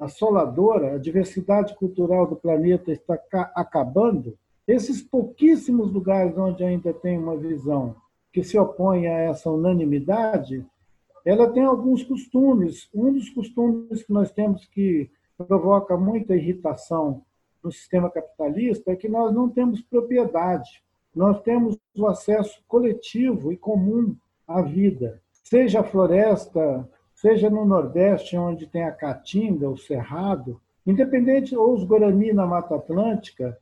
assoladora, 0.00 0.94
a 0.94 0.98
diversidade 0.98 1.74
cultural 1.74 2.26
do 2.26 2.36
planeta 2.36 2.92
está 2.92 3.18
acabando, 3.54 4.38
esses 4.66 5.00
pouquíssimos 5.02 5.92
lugares 5.92 6.36
onde 6.36 6.64
ainda 6.64 6.92
tem 6.92 7.18
uma 7.18 7.36
visão 7.36 7.94
que 8.32 8.42
se 8.42 8.58
opõe 8.58 9.06
a 9.06 9.18
essa 9.18 9.50
unanimidade, 9.50 10.66
ela 11.24 11.50
tem 11.50 11.64
alguns 11.64 12.02
costumes. 12.02 12.88
Um 12.94 13.12
dos 13.12 13.30
costumes 13.30 14.02
que 14.02 14.12
nós 14.12 14.30
temos 14.30 14.64
que 14.66 15.10
provoca 15.36 15.96
muita 15.96 16.34
irritação 16.34 17.22
no 17.62 17.70
sistema 17.70 18.10
capitalista 18.10 18.92
é 18.92 18.96
que 18.96 19.08
nós 19.08 19.32
não 19.34 19.48
temos 19.48 19.80
propriedade. 19.82 20.82
Nós 21.14 21.40
temos 21.42 21.78
o 21.96 22.06
acesso 22.06 22.62
coletivo 22.68 23.52
e 23.52 23.56
comum 23.56 24.14
à 24.46 24.60
vida. 24.62 25.20
Seja 25.32 25.80
a 25.80 25.84
floresta, 25.84 26.88
seja 27.14 27.48
no 27.48 27.64
Nordeste, 27.64 28.36
onde 28.36 28.66
tem 28.66 28.84
a 28.84 28.92
Caatinga, 28.92 29.68
o 29.68 29.78
Cerrado, 29.78 30.60
independente, 30.86 31.56
ou 31.56 31.74
os 31.74 31.84
Guarani 31.84 32.32
na 32.32 32.46
Mata 32.46 32.76
Atlântica, 32.76 33.58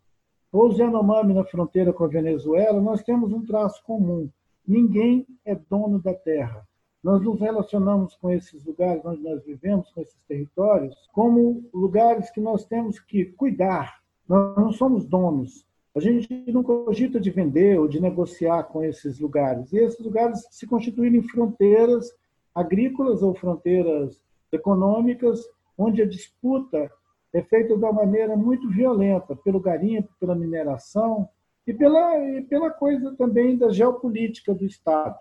os 0.54 0.78
Yanomami 0.78 1.34
na 1.34 1.44
fronteira 1.44 1.92
com 1.92 2.04
a 2.04 2.08
Venezuela, 2.08 2.80
nós 2.80 3.02
temos 3.02 3.32
um 3.32 3.44
traço 3.44 3.82
comum. 3.82 4.30
Ninguém 4.64 5.26
é 5.44 5.52
dono 5.54 6.00
da 6.00 6.14
terra. 6.14 6.64
Nós 7.02 7.20
nos 7.20 7.40
relacionamos 7.40 8.14
com 8.14 8.30
esses 8.30 8.64
lugares 8.64 9.04
onde 9.04 9.20
nós 9.20 9.44
vivemos, 9.44 9.90
com 9.90 10.00
esses 10.00 10.16
territórios, 10.28 10.94
como 11.12 11.64
lugares 11.74 12.30
que 12.30 12.40
nós 12.40 12.64
temos 12.64 13.00
que 13.00 13.24
cuidar. 13.24 14.00
Nós 14.28 14.56
não 14.56 14.72
somos 14.72 15.04
donos. 15.04 15.66
A 15.92 15.98
gente 15.98 16.28
não 16.52 16.62
cogita 16.62 17.18
de 17.18 17.30
vender 17.30 17.80
ou 17.80 17.88
de 17.88 18.00
negociar 18.00 18.62
com 18.62 18.84
esses 18.84 19.18
lugares. 19.18 19.72
E 19.72 19.78
esses 19.78 19.98
lugares 19.98 20.46
se 20.52 20.68
constituem 20.68 21.16
em 21.16 21.22
fronteiras 21.22 22.10
agrícolas 22.54 23.24
ou 23.24 23.34
fronteiras 23.34 24.20
econômicas, 24.52 25.40
onde 25.76 26.00
a 26.00 26.06
disputa 26.06 26.88
é 27.34 27.42
feita 27.42 27.76
de 27.76 27.82
uma 27.82 27.92
maneira 27.92 28.36
muito 28.36 28.70
violenta, 28.70 29.34
pelo 29.34 29.58
garimpo, 29.58 30.08
pela 30.20 30.36
mineração 30.36 31.28
e 31.66 31.74
pela, 31.74 32.16
e 32.16 32.42
pela 32.42 32.70
coisa 32.70 33.12
também 33.16 33.58
da 33.58 33.70
geopolítica 33.70 34.54
do 34.54 34.64
Estado, 34.64 35.18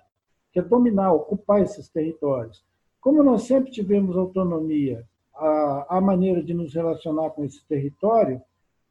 que 0.52 0.60
é 0.60 0.62
dominar, 0.62 1.12
ocupar 1.12 1.64
esses 1.64 1.90
territórios. 1.90 2.64
Como 3.02 3.24
nós 3.24 3.44
sempre 3.44 3.72
tivemos 3.72 4.16
autonomia, 4.16 5.04
a, 5.34 5.98
a 5.98 6.02
maneira 6.02 6.44
de 6.44 6.54
nos 6.54 6.76
relacionar 6.76 7.32
com 7.32 7.44
esse 7.44 7.66
território, 7.66 8.40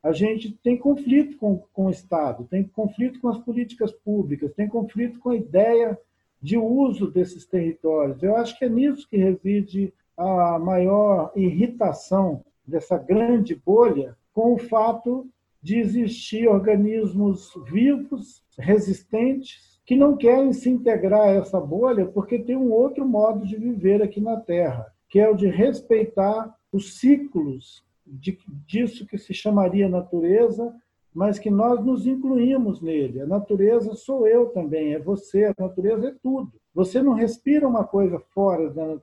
a 0.03 0.11
gente 0.11 0.59
tem 0.61 0.77
conflito 0.77 1.39
com, 1.39 1.63
com 1.73 1.87
o 1.87 1.91
Estado, 1.91 2.49
tem 2.51 2.65
conflito 2.65 3.21
com 3.21 3.29
as 3.29 3.39
políticas 3.39 3.93
públicas, 3.93 4.53
tem 4.53 4.69
conflito 4.69 5.21
com 5.21 5.31
a 5.31 5.37
ideia 5.37 5.97
de 6.41 6.59
uso 6.59 7.09
desses 7.09 7.47
territórios. 7.47 8.21
Eu 8.21 8.35
acho 8.35 8.59
que 8.59 8.65
é 8.65 8.69
nisso 8.69 9.09
que 9.09 9.17
reside 9.17 9.95
a 10.17 10.59
maior 10.59 11.31
irritação 11.37 12.45
dessa 12.73 12.99
grande 12.99 13.55
bolha 13.55 14.17
com 14.33 14.55
o 14.55 14.59
fato 14.59 15.29
de 15.63 15.79
existir 15.79 16.49
organismos 16.49 17.53
vivos, 17.71 18.43
resistentes, 18.59 19.81
que 19.85 19.95
não 19.95 20.17
querem 20.17 20.53
se 20.53 20.69
integrar 20.69 21.29
a 21.29 21.33
essa 21.33 21.61
bolha 21.61 22.07
porque 22.07 22.39
tem 22.39 22.57
um 22.57 22.73
outro 22.73 23.07
modo 23.07 23.47
de 23.47 23.57
viver 23.57 24.03
aqui 24.03 24.21
na 24.21 24.39
Terra, 24.39 24.87
que 25.09 25.21
é 25.21 25.29
o 25.29 25.37
de 25.37 25.47
respeitar 25.47 26.53
os 26.73 26.99
ciclos 26.99 27.85
de, 28.07 28.39
disso 28.67 29.07
que 29.07 29.19
se 29.19 29.35
chamaria 29.35 29.89
natureza, 29.89 30.75
mas 31.15 31.39
que 31.39 31.51
nós 31.51 31.85
nos 31.85 32.07
incluímos 32.07 32.81
nele. 32.81 33.21
A 33.21 33.27
natureza 33.27 33.95
sou 33.95 34.27
eu 34.27 34.47
também, 34.47 34.95
é 34.95 34.99
você, 34.99 35.45
a 35.45 35.55
natureza 35.59 36.09
é 36.09 36.15
tudo. 36.23 36.53
Você 36.75 37.03
não 37.03 37.13
respira 37.13 37.69
uma 37.69 37.85
coisa 37.85 38.19
fora 38.19 38.71
da 38.71 38.99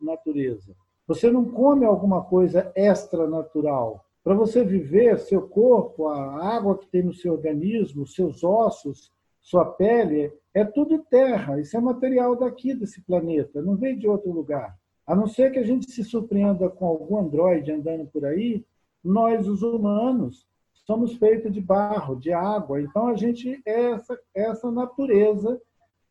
natureza. 0.00 0.74
Você 1.12 1.30
não 1.30 1.44
come 1.44 1.84
alguma 1.84 2.22
coisa 2.22 2.72
extra-natural. 2.74 4.02
Para 4.24 4.32
você 4.32 4.64
viver, 4.64 5.18
seu 5.18 5.42
corpo, 5.46 6.08
a 6.08 6.56
água 6.56 6.78
que 6.78 6.86
tem 6.86 7.02
no 7.02 7.12
seu 7.12 7.34
organismo, 7.34 8.06
seus 8.06 8.42
ossos, 8.42 9.12
sua 9.38 9.66
pele, 9.66 10.32
é 10.54 10.64
tudo 10.64 11.04
terra. 11.10 11.60
Isso 11.60 11.76
é 11.76 11.80
material 11.82 12.34
daqui, 12.34 12.72
desse 12.72 13.02
planeta, 13.02 13.60
não 13.60 13.76
vem 13.76 13.98
de 13.98 14.08
outro 14.08 14.32
lugar. 14.32 14.74
A 15.06 15.14
não 15.14 15.26
ser 15.26 15.52
que 15.52 15.58
a 15.58 15.62
gente 15.62 15.90
se 15.90 16.02
surpreenda 16.02 16.70
com 16.70 16.86
algum 16.86 17.18
androide 17.18 17.72
andando 17.72 18.06
por 18.06 18.24
aí, 18.24 18.64
nós, 19.04 19.46
os 19.46 19.62
humanos, 19.62 20.46
somos 20.86 21.12
feitos 21.16 21.52
de 21.52 21.60
barro, 21.60 22.16
de 22.16 22.32
água. 22.32 22.80
Então, 22.80 23.08
a 23.08 23.16
gente 23.16 23.60
é 23.66 23.90
essa, 23.90 24.18
essa 24.34 24.70
natureza 24.70 25.60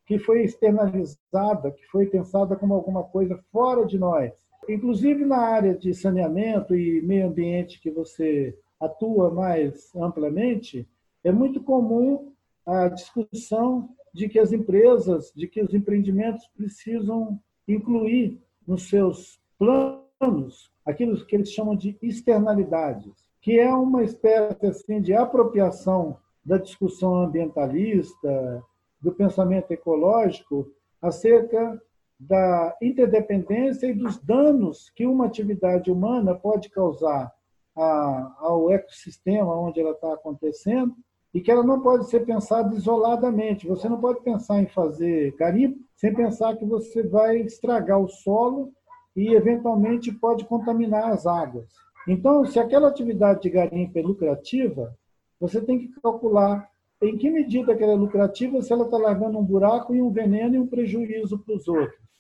que 0.06 0.20
foi 0.20 0.44
externalizada, 0.44 1.72
que 1.72 1.88
foi 1.88 2.06
pensada 2.06 2.56
como 2.56 2.76
alguma 2.76 3.04
coisa 3.04 3.44
fora 3.52 3.84
de 3.84 3.98
nós. 3.98 4.51
Inclusive 4.70 5.26
na 5.26 5.38
área 5.38 5.76
de 5.76 5.94
saneamento 5.94 6.76
e 6.76 7.02
meio 7.02 7.28
ambiente 7.28 7.80
que 7.82 7.90
você 7.90 8.58
atua 8.80 9.32
mais 9.32 9.94
amplamente, 9.96 10.88
é 11.24 11.32
muito 11.32 11.62
comum 11.62 12.32
a 12.66 12.88
discussão 12.88 13.90
de 14.14 14.28
que 14.28 14.40
as 14.40 14.52
empresas, 14.52 15.32
de 15.36 15.48
que 15.48 15.62
os 15.62 15.74
empreendimentos 15.74 16.48
precisam 16.56 17.40
incluir 17.68 18.40
nos 18.68 18.90
seus 18.90 19.40
planos 19.58 20.72
aquilo 20.86 21.26
que 21.26 21.36
eles 21.36 21.52
chamam 21.52 21.76
de 21.76 21.98
externalidades, 22.02 23.14
que 23.42 23.60
é 23.60 23.74
uma 23.74 24.04
espécie 24.04 24.66
assim 24.66 25.02
de 25.02 25.14
apropriação 25.14 26.18
da 26.44 26.58
discussão 26.58 27.16
ambientalista, 27.16 28.64
do 29.02 29.12
pensamento 29.12 29.72
ecológico 29.72 30.72
acerca 31.02 31.82
da 32.22 32.78
interdependência 32.80 33.88
e 33.88 33.94
dos 33.94 34.18
danos 34.20 34.92
que 34.92 35.08
uma 35.08 35.26
atividade 35.26 35.92
humana 35.92 36.36
pode 36.36 36.70
causar 36.70 37.34
ao 37.76 38.72
ecossistema 38.72 39.60
onde 39.60 39.80
ela 39.80 39.92
está 39.92 40.14
acontecendo 40.14 40.96
e 41.34 41.42
que 41.42 41.50
ela 41.50 41.64
não 41.64 41.82
pode 41.82 42.10
ser 42.10 42.26
pensada 42.26 42.76
isoladamente. 42.76 43.68
Você 43.68 43.90
não 43.90 44.00
pode 44.00 44.22
pensar 44.22 44.62
em 44.62 44.68
fazer 44.68 45.36
garimpo 45.36 45.80
sem 45.96 46.14
pensar 46.14 46.56
que 46.58 46.66
você 46.66 47.02
vai 47.02 47.38
estragar 47.38 48.00
o 48.00 48.08
solo 48.08 48.72
e, 49.16 49.34
eventualmente, 49.34 50.12
pode 50.12 50.46
contaminar 50.46 51.12
as 51.12 51.26
águas. 51.26 51.70
Então, 52.08 52.46
se 52.46 52.60
aquela 52.60 52.90
atividade 52.90 53.42
de 53.42 53.50
garimpo 53.50 53.98
é 53.98 54.02
lucrativa, 54.02 54.96
você 55.40 55.60
tem 55.60 55.80
que 55.80 56.02
calcular 56.02 56.70
em 57.02 57.18
que 57.18 57.32
medida 57.32 57.76
que 57.76 57.84
ela 57.84 57.94
é 57.94 57.96
lucrativa 57.96 58.62
se 58.62 58.72
ela 58.72 58.86
está 58.86 58.98
largando 58.98 59.40
um 59.40 59.44
buraco 59.44 59.96
e 59.96 60.02
um 60.02 60.12
veneno 60.12 60.56
e 60.56 60.60
um 60.60 60.68
prejuízo 60.68 61.40
para 61.40 61.56
os 61.56 61.68
outros. 61.68 62.11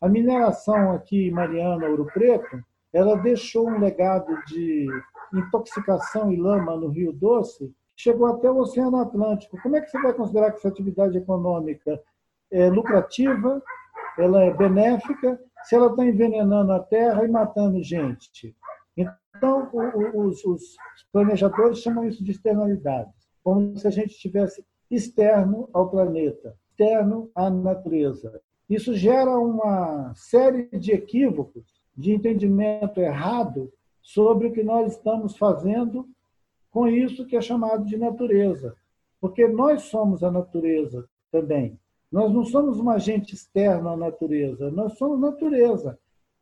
A 0.00 0.08
mineração 0.08 0.92
aqui 0.92 1.28
em 1.28 1.30
Mariana, 1.32 1.88
Ouro 1.88 2.06
Preto, 2.06 2.62
ela 2.92 3.16
deixou 3.16 3.68
um 3.68 3.78
legado 3.78 4.32
de 4.46 4.86
intoxicação 5.34 6.32
e 6.32 6.36
lama 6.36 6.76
no 6.76 6.88
Rio 6.88 7.12
Doce, 7.12 7.74
chegou 7.96 8.28
até 8.28 8.50
o 8.50 8.58
Oceano 8.58 9.00
Atlântico. 9.00 9.60
Como 9.60 9.76
é 9.76 9.80
que 9.80 9.90
você 9.90 10.00
vai 10.00 10.12
considerar 10.12 10.52
que 10.52 10.58
essa 10.58 10.68
atividade 10.68 11.18
econômica 11.18 12.00
é 12.50 12.70
lucrativa, 12.70 13.60
ela 14.16 14.44
é 14.44 14.54
benéfica, 14.54 15.38
se 15.64 15.74
ela 15.74 15.90
está 15.90 16.04
envenenando 16.04 16.72
a 16.72 16.80
terra 16.80 17.24
e 17.24 17.28
matando 17.28 17.82
gente? 17.82 18.56
Então, 18.96 19.68
os, 20.14 20.44
os 20.44 20.76
planejadores 21.12 21.78
chamam 21.78 22.06
isso 22.06 22.24
de 22.24 22.30
externalidades, 22.30 23.28
como 23.42 23.76
se 23.76 23.86
a 23.86 23.90
gente 23.90 24.10
estivesse 24.10 24.64
externo 24.90 25.68
ao 25.72 25.90
planeta, 25.90 26.56
externo 26.70 27.30
à 27.34 27.50
natureza. 27.50 28.40
Isso 28.68 28.94
gera 28.94 29.38
uma 29.38 30.12
série 30.14 30.68
de 30.78 30.92
equívocos, 30.92 31.64
de 31.96 32.12
entendimento 32.12 33.00
errado 33.00 33.72
sobre 34.02 34.48
o 34.48 34.52
que 34.52 34.62
nós 34.62 34.92
estamos 34.92 35.36
fazendo 35.36 36.06
com 36.70 36.86
isso 36.86 37.26
que 37.26 37.36
é 37.36 37.40
chamado 37.40 37.84
de 37.84 37.96
natureza. 37.96 38.76
porque 39.20 39.48
nós 39.48 39.82
somos 39.82 40.22
a 40.22 40.30
natureza 40.30 41.08
também. 41.30 41.78
Nós 42.10 42.32
não 42.32 42.44
somos 42.44 42.78
um 42.78 42.88
agente 42.88 43.34
externo 43.34 43.88
à 43.88 43.96
natureza, 43.96 44.70
nós 44.70 44.96
somos 44.96 45.20
natureza. 45.20 45.98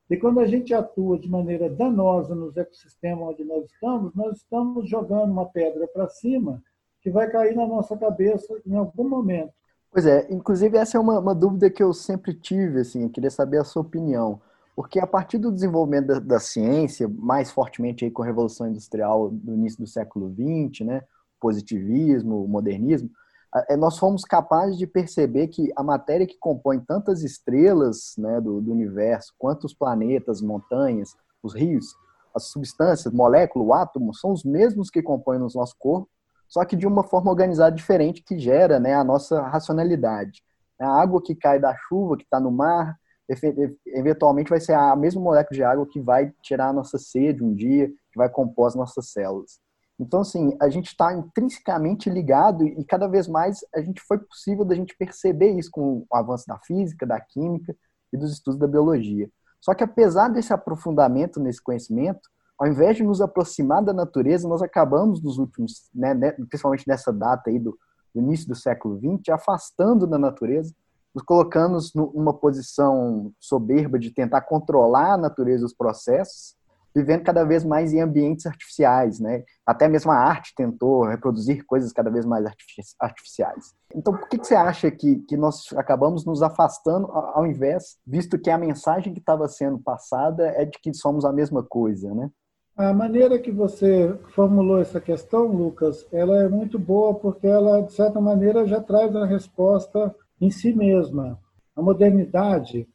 E 0.08 0.16
quando 0.16 0.38
a 0.40 0.46
gente 0.46 0.72
atua 0.72 1.18
de 1.18 1.28
maneira 1.28 1.68
danosa 1.68 2.34
nos 2.34 2.56
ecossistemas 2.56 3.30
onde 3.30 3.44
nós 3.44 3.64
estamos, 3.64 4.14
nós 4.14 4.36
estamos 4.36 4.88
jogando 4.88 5.32
uma 5.32 5.46
pedra 5.46 5.88
para 5.88 6.08
cima 6.08 6.62
que 7.00 7.10
vai 7.10 7.30
cair 7.30 7.56
na 7.56 7.66
nossa 7.66 7.96
cabeça 7.96 8.60
em 8.64 8.76
algum 8.76 9.08
momento. 9.08 9.52
Pois 9.96 10.04
é, 10.04 10.26
inclusive 10.30 10.76
essa 10.76 10.98
é 10.98 11.00
uma, 11.00 11.18
uma 11.18 11.34
dúvida 11.34 11.70
que 11.70 11.82
eu 11.82 11.90
sempre 11.94 12.34
tive, 12.34 12.80
assim, 12.80 13.04
eu 13.04 13.08
queria 13.08 13.30
saber 13.30 13.56
a 13.56 13.64
sua 13.64 13.80
opinião. 13.80 14.42
Porque 14.74 15.00
a 15.00 15.06
partir 15.06 15.38
do 15.38 15.50
desenvolvimento 15.50 16.08
da, 16.08 16.18
da 16.18 16.38
ciência, 16.38 17.08
mais 17.08 17.50
fortemente 17.50 18.04
aí 18.04 18.10
com 18.10 18.22
a 18.22 18.26
Revolução 18.26 18.68
Industrial 18.68 19.30
do 19.30 19.54
início 19.54 19.78
do 19.78 19.86
século 19.86 20.30
XX, 20.30 20.84
né, 20.84 21.02
positivismo, 21.40 22.46
modernismo, 22.46 23.08
é, 23.70 23.74
nós 23.74 23.96
fomos 23.96 24.22
capazes 24.22 24.76
de 24.76 24.86
perceber 24.86 25.48
que 25.48 25.72
a 25.74 25.82
matéria 25.82 26.26
que 26.26 26.36
compõe 26.38 26.78
tantas 26.78 27.22
estrelas 27.22 28.16
né, 28.18 28.38
do, 28.38 28.60
do 28.60 28.72
universo, 28.72 29.32
quanto 29.38 29.64
os 29.64 29.72
planetas, 29.72 30.42
montanhas, 30.42 31.16
os 31.42 31.54
rios, 31.54 31.96
as 32.34 32.48
substâncias, 32.48 33.14
molécula, 33.14 33.64
o 33.64 33.72
átomo, 33.72 34.12
são 34.14 34.30
os 34.32 34.44
mesmos 34.44 34.90
que 34.90 35.02
compõem 35.02 35.38
o 35.38 35.48
nosso 35.54 35.74
corpo, 35.78 36.10
só 36.48 36.64
que 36.64 36.76
de 36.76 36.86
uma 36.86 37.04
forma 37.04 37.30
organizada 37.30 37.74
diferente 37.74 38.22
que 38.22 38.38
gera 38.38 38.78
né, 38.78 38.94
a 38.94 39.04
nossa 39.04 39.42
racionalidade. 39.42 40.42
A 40.80 41.00
água 41.00 41.22
que 41.22 41.34
cai 41.34 41.58
da 41.58 41.74
chuva, 41.74 42.16
que 42.16 42.24
está 42.24 42.38
no 42.38 42.50
mar, 42.50 42.96
eventualmente 43.86 44.50
vai 44.50 44.60
ser 44.60 44.74
a 44.74 44.94
mesma 44.94 45.20
molécula 45.20 45.56
de 45.56 45.64
água 45.64 45.86
que 45.86 46.00
vai 46.00 46.32
tirar 46.42 46.68
a 46.68 46.72
nossa 46.72 46.98
sede 46.98 47.42
um 47.42 47.54
dia, 47.54 47.88
que 47.88 48.18
vai 48.18 48.28
compor 48.28 48.68
as 48.68 48.74
nossas 48.74 49.08
células. 49.10 49.58
Então, 49.98 50.20
assim, 50.20 50.56
a 50.60 50.68
gente 50.68 50.88
está 50.88 51.12
intrinsecamente 51.14 52.10
ligado 52.10 52.66
e 52.66 52.84
cada 52.84 53.08
vez 53.08 53.26
mais 53.26 53.64
a 53.74 53.80
gente 53.80 54.00
foi 54.02 54.18
possível 54.18 54.64
da 54.64 54.74
gente 54.74 54.94
perceber 54.96 55.52
isso 55.52 55.70
com 55.70 56.06
o 56.08 56.16
avanço 56.16 56.46
da 56.46 56.58
física, 56.58 57.06
da 57.06 57.18
química 57.18 57.74
e 58.12 58.16
dos 58.16 58.32
estudos 58.32 58.60
da 58.60 58.66
biologia. 58.66 59.30
Só 59.58 59.74
que 59.74 59.82
apesar 59.82 60.28
desse 60.28 60.52
aprofundamento 60.52 61.40
nesse 61.40 61.62
conhecimento, 61.62 62.28
ao 62.58 62.66
invés 62.66 62.96
de 62.96 63.02
nos 63.02 63.20
aproximar 63.20 63.82
da 63.82 63.92
natureza, 63.92 64.48
nós 64.48 64.62
acabamos 64.62 65.22
nos 65.22 65.38
últimos, 65.38 65.88
né, 65.94 66.14
né 66.14 66.32
principalmente 66.32 66.86
nessa 66.86 67.12
data 67.12 67.50
aí 67.50 67.58
do, 67.58 67.78
do 68.14 68.20
início 68.20 68.48
do 68.48 68.54
século 68.54 68.98
XX, 68.98 69.28
afastando 69.30 70.06
da 70.06 70.18
natureza, 70.18 70.74
nos 71.14 71.24
colocando 71.24 71.78
numa 71.94 72.32
posição 72.32 73.32
soberba 73.40 73.98
de 73.98 74.10
tentar 74.10 74.42
controlar 74.42 75.14
a 75.14 75.18
natureza 75.18 75.62
dos 75.62 75.74
processos 75.74 76.56
vivendo 76.96 77.24
cada 77.24 77.44
vez 77.44 77.62
mais 77.62 77.92
em 77.92 78.00
ambientes 78.00 78.46
artificiais, 78.46 79.20
né? 79.20 79.44
Até 79.66 79.86
mesmo 79.86 80.10
a 80.10 80.16
arte 80.16 80.54
tentou 80.56 81.04
reproduzir 81.04 81.62
coisas 81.66 81.92
cada 81.92 82.10
vez 82.10 82.24
mais 82.24 82.46
artificiais. 82.98 83.74
Então, 83.94 84.16
por 84.16 84.26
que, 84.30 84.38
que 84.38 84.46
você 84.46 84.54
acha 84.54 84.90
que, 84.90 85.16
que 85.28 85.36
nós 85.36 85.66
acabamos 85.76 86.24
nos 86.24 86.42
afastando 86.42 87.12
ao 87.12 87.46
invés, 87.46 87.98
visto 88.06 88.38
que 88.38 88.48
a 88.48 88.56
mensagem 88.56 89.12
que 89.12 89.20
estava 89.20 89.46
sendo 89.46 89.78
passada 89.78 90.46
é 90.56 90.64
de 90.64 90.78
que 90.80 90.94
somos 90.94 91.26
a 91.26 91.32
mesma 91.32 91.62
coisa, 91.62 92.14
né? 92.14 92.30
A 92.76 92.92
maneira 92.92 93.38
que 93.38 93.50
você 93.50 94.14
formulou 94.34 94.78
essa 94.78 95.00
questão, 95.00 95.46
Lucas, 95.46 96.06
ela 96.12 96.42
é 96.42 96.48
muito 96.48 96.78
boa 96.78 97.14
porque 97.14 97.46
ela, 97.46 97.80
de 97.80 97.94
certa 97.94 98.20
maneira, 98.20 98.66
já 98.66 98.82
traz 98.82 99.16
a 99.16 99.24
resposta 99.24 100.14
em 100.38 100.50
si 100.50 100.74
mesma. 100.74 101.40
A 101.74 101.80
modernidade, 101.80 102.86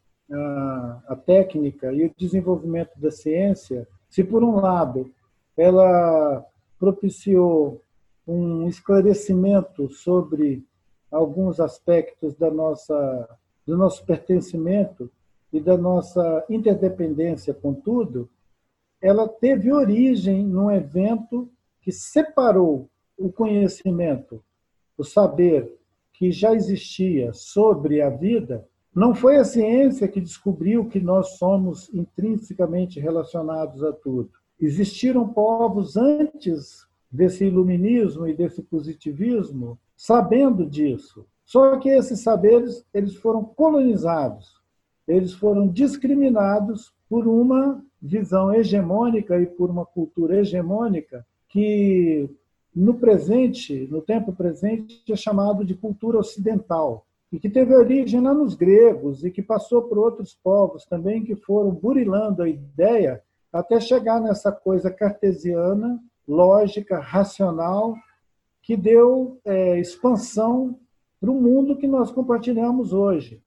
a, 1.08 1.16
técnica 1.16 1.92
e 1.92 2.06
o 2.06 2.14
desenvolvimento 2.16 2.92
da 3.00 3.10
ciência, 3.10 3.88
se 4.08 4.24
por 4.24 4.44
um 4.44 4.58
lado 4.58 5.10
ela 5.58 6.46
propiciou 6.78 7.82
um 8.28 8.68
esclarecimento 8.68 9.90
sobre 9.90 10.64
alguns 11.12 11.60
aspectos 11.60 12.36
da 12.36 12.52
nossa 12.52 13.30
do 13.66 13.76
nosso 13.76 14.06
pertencimento 14.06 15.10
e 15.52 15.60
da 15.60 15.78
nossa 15.78 16.44
interdependência 16.50 17.54
com 17.54 17.74
tudo, 17.74 18.30
ela 19.02 19.28
teve 19.28 19.72
origem 19.72 20.46
num 20.46 20.70
evento 20.70 21.50
que 21.82 21.92
separou 21.92 22.90
o 23.18 23.32
conhecimento, 23.32 24.44
o 24.98 25.04
saber 25.04 25.78
que 26.14 26.32
já 26.32 26.54
existia 26.54 27.34
sobre 27.34 28.02
a 28.02 28.10
vida 28.10 28.68
não 28.94 29.16
foi 29.16 29.38
a 29.38 29.44
ciência 29.44 30.08
que 30.08 30.22
descobriu 30.22 30.88
que 30.88 31.00
nós 31.00 31.38
somos 31.38 31.92
intrinsecamente 31.94 33.00
relacionados 33.00 33.84
a 33.84 33.94
tudo. 33.94 34.30
Existiram 34.60 35.28
povos 35.28 35.98
antes 35.98 36.86
desse 37.10 37.46
iluminismo 37.46 38.28
e 38.28 38.34
desse 38.34 38.62
positivismo 38.62 39.80
sabendo 39.96 40.66
disso. 40.66 41.26
Só 41.46 41.78
que 41.78 41.90
esses 41.90 42.22
saberes 42.22 42.86
eles 42.94 43.16
foram 43.16 43.44
colonizados, 43.44 44.62
eles 45.08 45.34
foram 45.34 45.68
discriminados 45.68 46.94
por 47.12 47.28
uma 47.28 47.84
visão 48.02 48.54
hegemônica 48.54 49.38
e 49.38 49.46
por 49.46 49.70
uma 49.70 49.86
cultura 49.86 50.38
hegemônica 50.38 51.28
que 51.50 52.30
no 52.74 52.94
presente, 52.94 53.86
no 53.92 54.02
tempo 54.02 54.32
presente, 54.32 55.04
é 55.12 55.16
chamado 55.18 55.66
de 55.66 55.76
cultura 55.76 56.18
ocidental 56.18 57.06
e 57.30 57.38
que 57.38 57.50
teve 57.50 57.76
origem 57.76 58.22
lá 58.22 58.34
nos 58.34 58.56
gregos 58.56 59.26
e 59.26 59.30
que 59.30 59.42
passou 59.42 59.82
por 59.82 59.98
outros 59.98 60.34
povos 60.42 60.86
também 60.86 61.22
que 61.22 61.36
foram 61.36 61.72
burilando 61.72 62.44
a 62.44 62.48
ideia 62.48 63.22
até 63.52 63.78
chegar 63.82 64.22
nessa 64.22 64.50
coisa 64.50 64.90
cartesiana, 64.90 66.02
lógica, 66.26 66.98
racional, 66.98 67.94
que 68.62 68.78
deu 68.78 69.38
é, 69.44 69.78
expansão 69.78 70.80
para 71.20 71.30
o 71.30 71.42
mundo 71.42 71.76
que 71.76 71.88
nós 71.88 72.10
compartilhamos 72.10 72.94
hoje. 72.94 73.42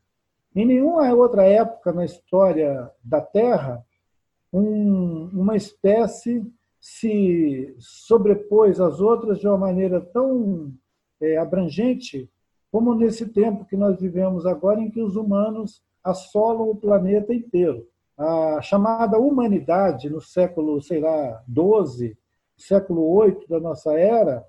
Em 0.55 0.65
nenhuma 0.65 1.13
outra 1.13 1.45
época 1.45 1.93
na 1.93 2.05
história 2.05 2.91
da 3.03 3.21
Terra, 3.21 3.85
um, 4.53 5.29
uma 5.33 5.57
espécie 5.57 6.47
se 6.81 7.75
sobrepôs 7.79 8.79
às 8.79 9.01
outras 9.01 9.41
de 9.41 9.49
uma 9.49 9.59
maneira 9.59 10.01
tão 10.01 10.73
é, 11.21 11.37
abrangente 11.39 12.31
como 12.71 12.95
nesse 12.95 13.29
tempo 13.29 13.65
que 13.65 13.77
nós 13.77 13.99
vivemos 13.99 14.47
agora, 14.47 14.81
em 14.81 14.91
que 14.91 15.01
os 15.01 15.17
humanos 15.17 15.83
assolam 16.03 16.69
o 16.69 16.77
planeta 16.77 17.33
inteiro. 17.33 17.87
A 18.19 18.61
chamada 18.63 19.19
humanidade, 19.19 20.11
no 20.11 20.21
século, 20.21 20.81
sei 20.83 21.01
lá, 21.01 21.43
12, 21.49 22.17
século 22.57 23.09
8 23.15 23.49
da 23.49 23.59
nossa 23.59 23.99
era, 23.99 24.45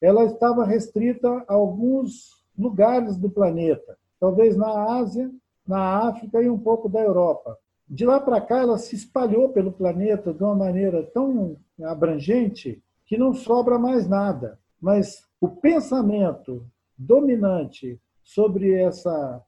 ela 0.00 0.24
estava 0.24 0.64
restrita 0.64 1.28
a 1.48 1.54
alguns 1.54 2.42
lugares 2.56 3.16
do 3.16 3.30
planeta, 3.30 3.98
talvez 4.20 4.56
na 4.56 4.98
Ásia, 4.98 5.30
na 5.66 6.08
África 6.08 6.42
e 6.42 6.48
um 6.48 6.58
pouco 6.58 6.88
da 6.88 7.00
Europa. 7.00 7.58
De 7.88 8.04
lá 8.04 8.18
para 8.20 8.40
cá, 8.40 8.58
ela 8.58 8.78
se 8.78 8.96
espalhou 8.96 9.50
pelo 9.50 9.72
planeta 9.72 10.32
de 10.32 10.42
uma 10.42 10.54
maneira 10.54 11.02
tão 11.02 11.56
abrangente 11.82 12.82
que 13.04 13.18
não 13.18 13.34
sobra 13.34 13.78
mais 13.78 14.08
nada. 14.08 14.58
Mas 14.80 15.26
o 15.40 15.48
pensamento 15.48 16.66
dominante 16.96 18.00
sobre 18.22 18.72
essa 18.74 19.42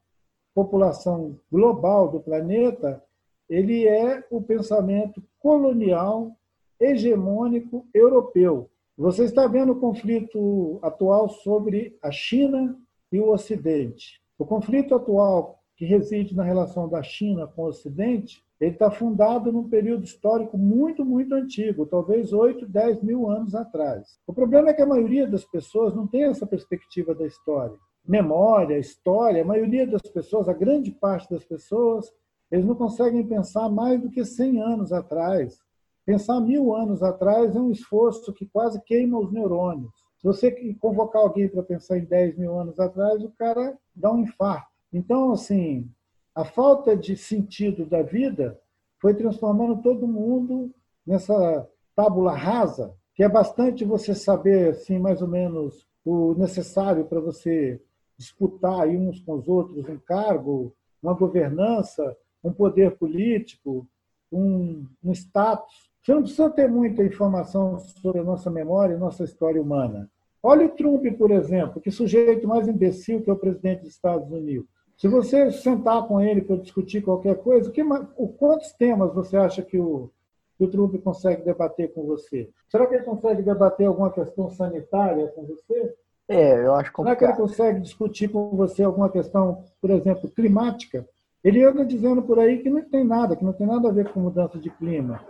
população 0.53 1.39
global 1.51 2.09
do 2.09 2.19
planeta, 2.19 3.03
ele 3.49 3.87
é 3.87 4.23
o 4.29 4.41
pensamento 4.41 5.21
colonial 5.39 6.31
hegemônico 6.79 7.85
europeu. 7.93 8.69
Você 8.97 9.25
está 9.25 9.47
vendo 9.47 9.73
o 9.73 9.79
conflito 9.79 10.79
atual 10.81 11.27
sobre 11.27 11.97
a 12.01 12.11
China 12.11 12.77
e 13.11 13.19
o 13.19 13.29
Ocidente. 13.29 14.21
O 14.37 14.45
conflito 14.45 14.95
atual 14.95 15.59
que 15.75 15.85
reside 15.85 16.35
na 16.35 16.43
relação 16.43 16.87
da 16.87 17.03
China 17.03 17.47
com 17.47 17.63
o 17.63 17.67
Ocidente, 17.67 18.43
ele 18.59 18.71
está 18.71 18.89
fundado 18.89 19.51
num 19.51 19.67
período 19.67 20.05
histórico 20.05 20.57
muito, 20.57 21.03
muito 21.03 21.35
antigo, 21.35 21.85
talvez 21.85 22.31
8, 22.31 22.65
10 22.65 23.03
mil 23.03 23.29
anos 23.29 23.53
atrás. 23.53 24.17
O 24.25 24.33
problema 24.33 24.69
é 24.69 24.73
que 24.73 24.81
a 24.81 24.87
maioria 24.87 25.27
das 25.27 25.43
pessoas 25.43 25.93
não 25.93 26.07
tem 26.07 26.23
essa 26.23 26.47
perspectiva 26.47 27.13
da 27.13 27.25
história. 27.25 27.75
Memória, 28.07 28.77
história, 28.77 29.41
a 29.41 29.45
maioria 29.45 29.85
das 29.85 30.03
pessoas, 30.03 30.47
a 30.47 30.53
grande 30.53 30.91
parte 30.91 31.29
das 31.29 31.43
pessoas, 31.43 32.13
eles 32.49 32.65
não 32.65 32.75
conseguem 32.75 33.27
pensar 33.27 33.67
mais 33.67 34.01
do 34.01 34.09
que 34.09 34.23
100 34.23 34.61
anos 34.61 34.93
atrás. 34.93 35.59
Pensar 36.05 36.39
mil 36.39 36.73
anos 36.73 37.03
atrás 37.03 37.55
é 37.55 37.59
um 37.59 37.71
esforço 37.71 38.31
que 38.31 38.45
quase 38.45 38.81
queima 38.83 39.19
os 39.19 39.31
neurônios. 39.33 39.91
Se 40.17 40.27
você 40.27 40.73
convocar 40.79 41.23
alguém 41.23 41.49
para 41.49 41.63
pensar 41.63 41.97
em 41.97 42.05
10 42.05 42.37
mil 42.37 42.57
anos 42.57 42.79
atrás, 42.79 43.23
o 43.23 43.31
cara 43.31 43.77
dá 43.93 44.11
um 44.11 44.19
infarto. 44.19 44.74
Então, 44.95 45.33
assim, 45.33 45.91
a 46.33 46.45
falta 46.45 46.95
de 46.95 47.17
sentido 47.17 47.85
da 47.85 48.01
vida 48.01 48.57
foi 48.97 49.13
transformando 49.13 49.81
todo 49.81 50.07
mundo 50.07 50.73
nessa 51.05 51.67
tábula 51.93 52.33
rasa, 52.33 52.95
que 53.13 53.21
é 53.21 53.27
bastante 53.27 53.83
você 53.83 54.15
saber, 54.15 54.69
assim, 54.69 54.97
mais 54.97 55.21
ou 55.21 55.27
menos 55.27 55.85
o 56.05 56.33
necessário 56.35 57.03
para 57.03 57.19
você 57.19 57.81
disputar 58.17 58.83
aí 58.83 58.95
uns 58.95 59.19
com 59.19 59.33
os 59.33 59.49
outros 59.49 59.85
um 59.89 59.97
cargo, 59.97 60.73
uma 61.03 61.13
governança, 61.13 62.15
um 62.41 62.53
poder 62.53 62.95
político, 62.95 63.85
um, 64.31 64.87
um 65.03 65.11
status. 65.11 65.89
Você 66.01 66.13
não 66.13 66.21
precisa 66.21 66.49
ter 66.49 66.69
muita 66.69 67.03
informação 67.03 67.77
sobre 67.79 68.21
a 68.21 68.23
nossa 68.23 68.49
memória 68.49 68.93
e 68.93 68.97
nossa 68.97 69.25
história 69.25 69.61
humana. 69.61 70.09
Olha 70.41 70.67
o 70.67 70.69
Trump, 70.69 71.05
por 71.17 71.31
exemplo, 71.31 71.81
que 71.81 71.91
sujeito 71.91 72.47
mais 72.47 72.65
imbecil 72.65 73.21
que 73.21 73.29
é 73.29 73.33
o 73.33 73.37
presidente 73.37 73.81
dos 73.81 73.89
Estados 73.89 74.31
Unidos. 74.31 74.74
Se 74.97 75.07
você 75.07 75.51
sentar 75.51 76.07
com 76.07 76.21
ele 76.21 76.41
para 76.41 76.55
discutir 76.55 77.01
qualquer 77.01 77.35
coisa, 77.37 77.69
que, 77.69 77.83
o, 77.83 78.27
quantos 78.29 78.71
temas 78.73 79.13
você 79.13 79.35
acha 79.35 79.61
que 79.61 79.77
o, 79.77 80.09
que 80.57 80.63
o 80.63 80.69
Trump 80.69 80.95
consegue 81.03 81.43
debater 81.43 81.93
com 81.93 82.05
você? 82.05 82.49
Será 82.69 82.85
que 82.87 82.95
ele 82.95 83.03
consegue 83.03 83.41
debater 83.41 83.87
alguma 83.87 84.11
questão 84.11 84.49
sanitária 84.49 85.27
com 85.27 85.45
você? 85.45 85.93
É, 86.27 86.65
eu 86.65 86.73
acho 86.75 86.91
complicado. 86.93 87.19
Será 87.19 87.33
que 87.33 87.41
ele 87.41 87.47
consegue 87.47 87.79
discutir 87.81 88.29
com 88.29 88.49
você 88.55 88.83
alguma 88.83 89.09
questão, 89.09 89.63
por 89.81 89.91
exemplo, 89.91 90.29
climática? 90.29 91.07
Ele 91.43 91.63
anda 91.63 91.85
dizendo 91.85 92.23
por 92.23 92.39
aí 92.39 92.63
que 92.63 92.69
não 92.69 92.81
tem 92.81 93.03
nada, 93.03 93.35
que 93.35 93.43
não 93.43 93.53
tem 93.53 93.67
nada 93.67 93.89
a 93.89 93.91
ver 93.91 94.11
com 94.11 94.19
mudança 94.19 94.57
de 94.57 94.69
clima. 94.69 95.21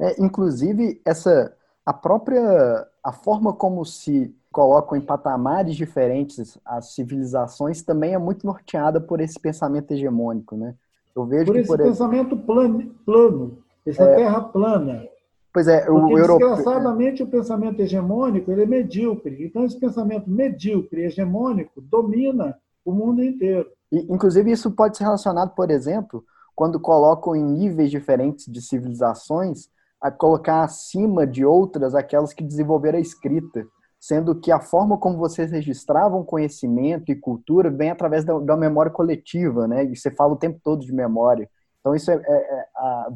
É, 0.00 0.22
inclusive, 0.22 1.02
essa 1.04 1.54
a 1.84 1.92
própria 1.92 2.86
a 3.02 3.12
forma 3.12 3.52
como 3.52 3.84
se 3.84 4.34
colocam 4.58 4.98
em 4.98 5.00
patamares 5.00 5.76
diferentes 5.76 6.58
as 6.64 6.92
civilizações 6.92 7.80
também 7.80 8.14
é 8.14 8.18
muito 8.18 8.44
norteada 8.44 9.00
por 9.00 9.20
esse 9.20 9.38
pensamento 9.38 9.92
hegemônico, 9.92 10.56
né? 10.56 10.74
Eu 11.14 11.24
vejo 11.24 11.46
por 11.46 11.56
esse 11.56 11.68
por 11.68 11.78
pensamento 11.78 12.36
plano, 12.36 12.92
plano 13.06 13.58
essa 13.86 14.02
é, 14.02 14.16
terra 14.16 14.40
plana. 14.40 15.06
Pois 15.52 15.68
é, 15.68 15.84
Porque, 15.84 16.12
o 16.12 16.18
europeu... 16.18 16.48
desgraçadamente, 16.48 17.22
o 17.22 17.28
pensamento 17.28 17.78
hegemônico 17.78 18.50
ele 18.50 18.64
é 18.64 18.66
medíocre. 18.66 19.46
Então, 19.46 19.64
esse 19.64 19.78
pensamento 19.78 20.28
medíocre, 20.28 21.04
hegemônico, 21.04 21.80
domina 21.80 22.58
o 22.84 22.90
mundo 22.90 23.22
inteiro. 23.22 23.70
E, 23.92 24.12
inclusive, 24.12 24.50
isso 24.50 24.72
pode 24.72 24.96
ser 24.96 25.04
relacionado, 25.04 25.54
por 25.54 25.70
exemplo, 25.70 26.24
quando 26.56 26.80
colocam 26.80 27.36
em 27.36 27.44
níveis 27.44 27.92
diferentes 27.92 28.50
de 28.50 28.60
civilizações, 28.60 29.68
a 30.00 30.10
colocar 30.10 30.64
acima 30.64 31.24
de 31.24 31.44
outras 31.44 31.94
aquelas 31.94 32.32
que 32.32 32.42
desenvolveram 32.42 32.98
a 32.98 33.00
escrita, 33.00 33.64
sendo 34.00 34.34
que 34.34 34.52
a 34.52 34.60
forma 34.60 34.96
como 34.96 35.18
vocês 35.18 35.50
registravam 35.50 36.24
conhecimento 36.24 37.10
e 37.10 37.16
cultura 37.16 37.70
vem 37.70 37.90
através 37.90 38.24
da, 38.24 38.38
da 38.38 38.56
memória 38.56 38.92
coletiva, 38.92 39.66
né? 39.66 39.84
E 39.84 39.96
você 39.96 40.10
fala 40.10 40.34
o 40.34 40.38
tempo 40.38 40.60
todo 40.62 40.84
de 40.84 40.92
memória. 40.92 41.50
Então, 41.80 41.94
isso 41.94 42.10
é, 42.10 42.14
é, 42.14 42.18
é, 42.18 42.66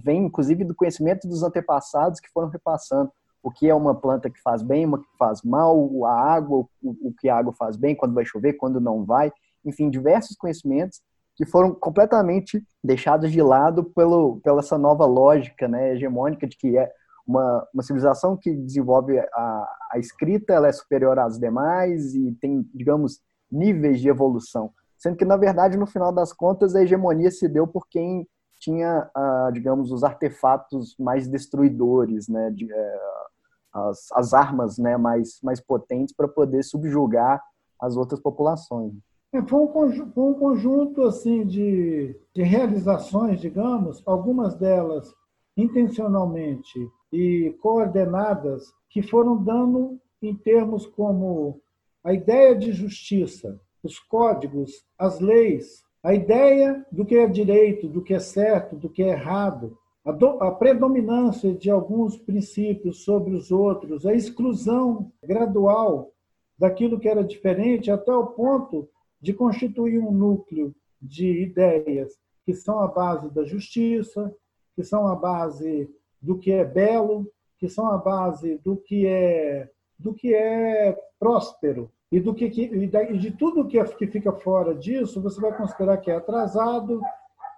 vem, 0.02 0.24
inclusive, 0.24 0.64
do 0.64 0.74
conhecimento 0.74 1.28
dos 1.28 1.42
antepassados 1.42 2.20
que 2.20 2.30
foram 2.30 2.48
repassando 2.48 3.10
o 3.42 3.50
que 3.50 3.68
é 3.68 3.74
uma 3.74 3.94
planta 3.94 4.30
que 4.30 4.40
faz 4.40 4.62
bem, 4.62 4.86
uma 4.86 4.98
que 4.98 5.08
faz 5.18 5.42
mal, 5.42 6.06
a 6.06 6.12
água, 6.12 6.58
o, 6.82 7.08
o 7.08 7.12
que 7.18 7.28
a 7.28 7.36
água 7.36 7.52
faz 7.52 7.76
bem, 7.76 7.94
quando 7.94 8.14
vai 8.14 8.24
chover, 8.24 8.54
quando 8.54 8.80
não 8.80 9.04
vai. 9.04 9.32
Enfim, 9.64 9.90
diversos 9.90 10.36
conhecimentos 10.36 11.00
que 11.34 11.44
foram 11.44 11.74
completamente 11.74 12.62
deixados 12.82 13.32
de 13.32 13.42
lado 13.42 13.84
pelo, 13.84 14.40
pela 14.40 14.60
essa 14.60 14.78
nova 14.78 15.04
lógica 15.06 15.66
né, 15.66 15.92
hegemônica 15.92 16.46
de 16.46 16.56
que 16.56 16.76
é 16.76 16.90
uma, 17.26 17.66
uma 17.72 17.82
civilização 17.82 18.36
que 18.36 18.54
desenvolve 18.54 19.18
a, 19.18 19.68
a 19.92 19.98
escrita, 19.98 20.52
ela 20.52 20.68
é 20.68 20.72
superior 20.72 21.18
às 21.18 21.38
demais 21.38 22.14
e 22.14 22.32
tem, 22.40 22.68
digamos, 22.74 23.20
níveis 23.50 24.00
de 24.00 24.08
evolução. 24.08 24.72
Sendo 24.96 25.16
que, 25.16 25.24
na 25.24 25.36
verdade, 25.36 25.76
no 25.76 25.86
final 25.86 26.12
das 26.12 26.32
contas, 26.32 26.74
a 26.74 26.82
hegemonia 26.82 27.30
se 27.30 27.48
deu 27.48 27.66
por 27.66 27.86
quem 27.88 28.26
tinha, 28.58 29.10
uh, 29.16 29.52
digamos, 29.52 29.90
os 29.90 30.04
artefatos 30.04 30.94
mais 30.98 31.26
destruidores, 31.26 32.28
né, 32.28 32.50
de, 32.50 32.64
uh, 32.64 33.78
as, 33.88 34.12
as 34.12 34.32
armas 34.32 34.78
né, 34.78 34.96
mais, 34.96 35.40
mais 35.42 35.60
potentes 35.60 36.14
para 36.14 36.28
poder 36.28 36.62
subjugar 36.62 37.42
as 37.80 37.96
outras 37.96 38.20
populações. 38.20 38.94
É, 39.32 39.42
foi, 39.42 39.58
um 39.58 39.66
conjunto, 39.66 40.12
foi 40.12 40.24
um 40.24 40.34
conjunto 40.34 41.02
assim 41.02 41.44
de, 41.44 42.16
de 42.34 42.42
realizações, 42.42 43.40
digamos, 43.40 44.02
algumas 44.06 44.54
delas 44.54 45.12
intencionalmente 45.56 46.88
e 47.12 47.54
coordenadas, 47.60 48.72
que 48.88 49.02
foram 49.02 49.36
dando 49.36 50.00
em 50.22 50.34
termos 50.34 50.86
como 50.86 51.60
a 52.02 52.12
ideia 52.12 52.54
de 52.54 52.72
justiça, 52.72 53.60
os 53.82 53.98
códigos, 53.98 54.84
as 54.98 55.20
leis, 55.20 55.84
a 56.02 56.14
ideia 56.14 56.84
do 56.90 57.04
que 57.04 57.16
é 57.16 57.26
direito, 57.26 57.88
do 57.88 58.02
que 58.02 58.14
é 58.14 58.18
certo, 58.18 58.76
do 58.76 58.88
que 58.88 59.02
é 59.02 59.08
errado, 59.08 59.76
a, 60.04 60.10
do, 60.10 60.26
a, 60.42 60.50
predominância 60.52 61.54
de 61.54 61.70
alguns 61.70 62.16
princípios 62.16 63.04
sobre 63.04 63.34
os 63.34 63.52
outros, 63.52 64.04
a 64.04 64.14
exclusão 64.14 65.12
gradual 65.22 66.12
daquilo 66.58 66.98
que 66.98 67.08
era 67.08 67.22
diferente, 67.22 67.90
até 67.90 68.12
o 68.12 68.26
ponto 68.26 68.88
de 69.20 69.32
constituir 69.32 70.00
um 70.00 70.10
núcleo 70.10 70.74
de 71.00 71.42
ideias 71.42 72.18
que 72.44 72.52
são 72.52 72.80
a 72.80 72.88
base 72.88 73.30
da 73.30 73.44
justiça, 73.44 74.34
que 74.74 74.82
são 74.82 75.06
a 75.06 75.14
base 75.14 75.88
do 76.22 76.38
que 76.38 76.52
é 76.52 76.64
belo, 76.64 77.26
que 77.58 77.68
são 77.68 77.88
a 77.88 77.98
base 77.98 78.58
do 78.58 78.76
que 78.76 79.06
é 79.06 79.68
do 79.98 80.12
que 80.12 80.34
é 80.34 80.98
próspero, 81.18 81.90
e 82.12 82.20
do 82.20 82.34
que, 82.34 82.44
e 82.44 83.18
de 83.18 83.30
tudo 83.30 83.66
que, 83.66 83.82
que 83.94 84.06
fica 84.06 84.32
fora 84.32 84.74
disso, 84.74 85.22
você 85.22 85.40
vai 85.40 85.56
considerar 85.56 85.96
que 85.96 86.10
é 86.10 86.16
atrasado, 86.16 87.00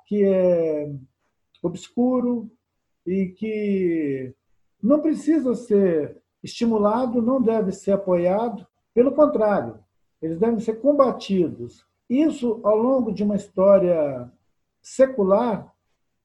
que 0.07 0.23
é 0.25 0.93
obscuro 1.61 2.49
e 3.05 3.29
que 3.29 4.33
não 4.81 5.01
precisa 5.01 5.57
ser 5.57 6.23
estimulado, 6.41 7.21
não 7.21 7.43
deve 7.43 7.73
ser 7.73 7.93
apoiado, 7.93 8.65
pelo 8.95 9.13
contrário, 9.13 9.79
eles 10.23 10.39
devem 10.39 10.61
ser 10.61 10.75
combatidos. 10.75 11.85
Isso, 12.09 12.61
ao 12.63 12.77
longo 12.77 13.13
de 13.13 13.25
uma 13.25 13.35
história 13.35 14.31
secular, 14.81 15.75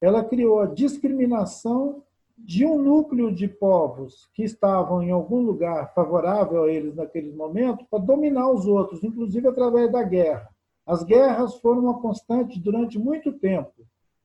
ela 0.00 0.22
criou 0.22 0.60
a 0.60 0.66
discriminação 0.66 2.04
de 2.44 2.66
um 2.66 2.80
núcleo 2.82 3.34
de 3.34 3.46
povos 3.46 4.28
que 4.34 4.42
estavam 4.42 5.02
em 5.02 5.10
algum 5.10 5.40
lugar 5.40 5.92
favorável 5.94 6.64
a 6.64 6.72
eles 6.72 6.94
naquele 6.94 7.32
momento 7.32 7.84
para 7.90 7.98
dominar 7.98 8.50
os 8.50 8.66
outros, 8.66 9.04
inclusive 9.04 9.48
através 9.48 9.90
da 9.90 10.02
guerra. 10.02 10.48
As 10.86 11.02
guerras 11.04 11.56
foram 11.56 11.82
uma 11.82 12.00
constante 12.00 12.58
durante 12.58 12.98
muito 12.98 13.32
tempo 13.32 13.72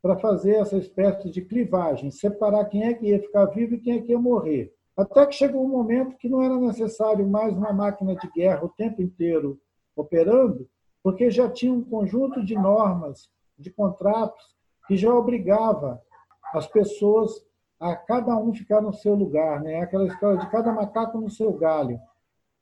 para 0.02 0.18
fazer 0.18 0.56
essa 0.56 0.78
espécie 0.78 1.30
de 1.30 1.42
clivagem, 1.42 2.12
separar 2.12 2.66
quem 2.66 2.84
é 2.84 2.94
que 2.94 3.08
ia 3.08 3.22
ficar 3.22 3.46
vivo 3.46 3.76
e 3.76 3.80
quem 3.80 3.98
é 3.98 4.02
que 4.02 4.12
ia 4.12 4.20
morrer. 4.20 4.74
Até 4.96 5.26
que 5.26 5.36
chegou 5.36 5.64
um 5.64 5.70
momento 5.70 6.18
que 6.18 6.30
não 6.30 6.42
era 6.42 6.58
necessário 6.58 7.28
mais 7.28 7.54
uma 7.54 7.74
máquina 7.74 8.16
de 8.16 8.32
guerra 8.32 8.66
o 8.66 8.70
tempo 8.70 9.02
inteiro 9.02 9.60
operando, 9.96 10.68
porque 11.04 11.30
já 11.30 11.50
tinha 11.50 11.74
um 11.74 11.84
conjunto 11.84 12.44
de 12.44 12.56
normas, 12.56 13.30
de 13.58 13.70
contratos, 13.70 14.56
que 14.88 14.96
já 14.96 15.14
obrigava 15.14 16.02
as 16.54 16.68
pessoas 16.68 17.46
a 17.80 17.96
cada 17.96 18.38
um 18.38 18.54
ficar 18.54 18.82
no 18.82 18.94
seu 18.94 19.16
lugar, 19.16 19.62
né? 19.62 19.82
Aquela 19.82 20.08
história 20.08 20.40
de 20.40 20.50
cada 20.50 20.72
macaco 20.72 21.20
no 21.20 21.30
seu 21.30 21.54
galho. 21.54 22.00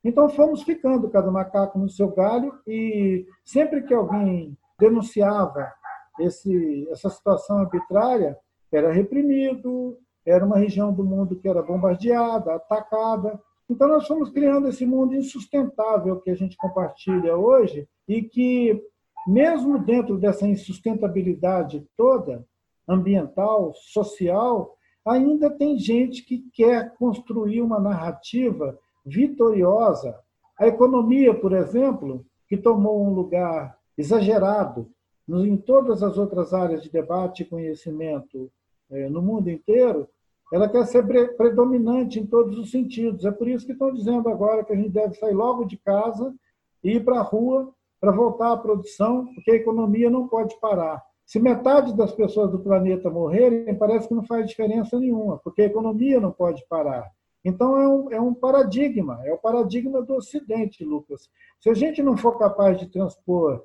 Então 0.04 0.28
fomos 0.28 0.62
ficando 0.62 1.08
cada 1.08 1.30
macaco 1.30 1.78
no 1.78 1.88
seu 1.88 2.08
galho 2.08 2.52
e 2.66 3.26
sempre 3.44 3.82
que 3.82 3.94
alguém 3.94 4.56
denunciava 4.78 5.72
esse, 6.20 6.88
essa 6.90 7.08
situação 7.08 7.58
arbitrária, 7.58 8.36
era 8.70 8.92
reprimido, 8.92 9.98
era 10.26 10.44
uma 10.44 10.58
região 10.58 10.92
do 10.92 11.04
mundo 11.04 11.36
que 11.36 11.48
era 11.48 11.62
bombardeada, 11.62 12.54
atacada. 12.54 13.40
Então 13.68 13.88
nós 13.88 14.06
fomos 14.06 14.30
criando 14.30 14.68
esse 14.68 14.84
mundo 14.84 15.14
insustentável 15.14 16.20
que 16.20 16.30
a 16.30 16.34
gente 16.34 16.56
compartilha 16.56 17.36
hoje 17.36 17.88
e 18.06 18.22
que 18.22 18.82
mesmo 19.26 19.78
dentro 19.78 20.18
dessa 20.18 20.46
insustentabilidade 20.46 21.86
toda, 21.96 22.46
ambiental, 22.86 23.72
social, 23.74 24.73
ainda 25.04 25.50
tem 25.50 25.78
gente 25.78 26.22
que 26.22 26.38
quer 26.52 26.94
construir 26.96 27.60
uma 27.60 27.78
narrativa 27.78 28.78
vitoriosa. 29.04 30.18
A 30.58 30.66
economia, 30.66 31.34
por 31.34 31.52
exemplo, 31.52 32.24
que 32.48 32.56
tomou 32.56 33.04
um 33.04 33.12
lugar 33.12 33.78
exagerado 33.96 34.88
em 35.28 35.56
todas 35.56 36.02
as 36.02 36.18
outras 36.18 36.52
áreas 36.52 36.82
de 36.82 36.90
debate 36.90 37.42
e 37.42 37.46
conhecimento 37.46 38.50
é, 38.90 39.08
no 39.08 39.22
mundo 39.22 39.50
inteiro, 39.50 40.08
ela 40.52 40.68
quer 40.68 40.86
ser 40.86 41.04
predominante 41.36 42.20
em 42.20 42.26
todos 42.26 42.58
os 42.58 42.70
sentidos. 42.70 43.24
É 43.24 43.30
por 43.30 43.48
isso 43.48 43.66
que 43.66 43.72
estão 43.72 43.92
dizendo 43.92 44.28
agora 44.28 44.64
que 44.64 44.72
a 44.72 44.76
gente 44.76 44.90
deve 44.90 45.14
sair 45.14 45.32
logo 45.32 45.64
de 45.64 45.76
casa 45.78 46.34
e 46.82 46.96
ir 46.96 47.04
para 47.04 47.18
a 47.18 47.22
rua 47.22 47.72
para 48.00 48.12
voltar 48.12 48.52
à 48.52 48.56
produção, 48.56 49.26
porque 49.34 49.50
a 49.50 49.56
economia 49.56 50.10
não 50.10 50.28
pode 50.28 50.54
parar. 50.60 51.02
Se 51.24 51.40
metade 51.40 51.96
das 51.96 52.12
pessoas 52.12 52.50
do 52.50 52.58
planeta 52.58 53.10
morrerem, 53.10 53.74
parece 53.76 54.08
que 54.08 54.14
não 54.14 54.24
faz 54.24 54.46
diferença 54.46 54.98
nenhuma, 54.98 55.38
porque 55.38 55.62
a 55.62 55.66
economia 55.66 56.20
não 56.20 56.30
pode 56.30 56.64
parar. 56.68 57.10
Então, 57.44 57.78
é 57.78 57.88
um, 57.88 58.12
é 58.12 58.20
um 58.20 58.34
paradigma, 58.34 59.20
é 59.24 59.32
o 59.32 59.38
paradigma 59.38 60.02
do 60.02 60.14
Ocidente, 60.14 60.84
Lucas. 60.84 61.28
Se 61.60 61.68
a 61.68 61.74
gente 61.74 62.02
não 62.02 62.16
for 62.16 62.38
capaz 62.38 62.78
de 62.78 62.86
transpor 62.86 63.62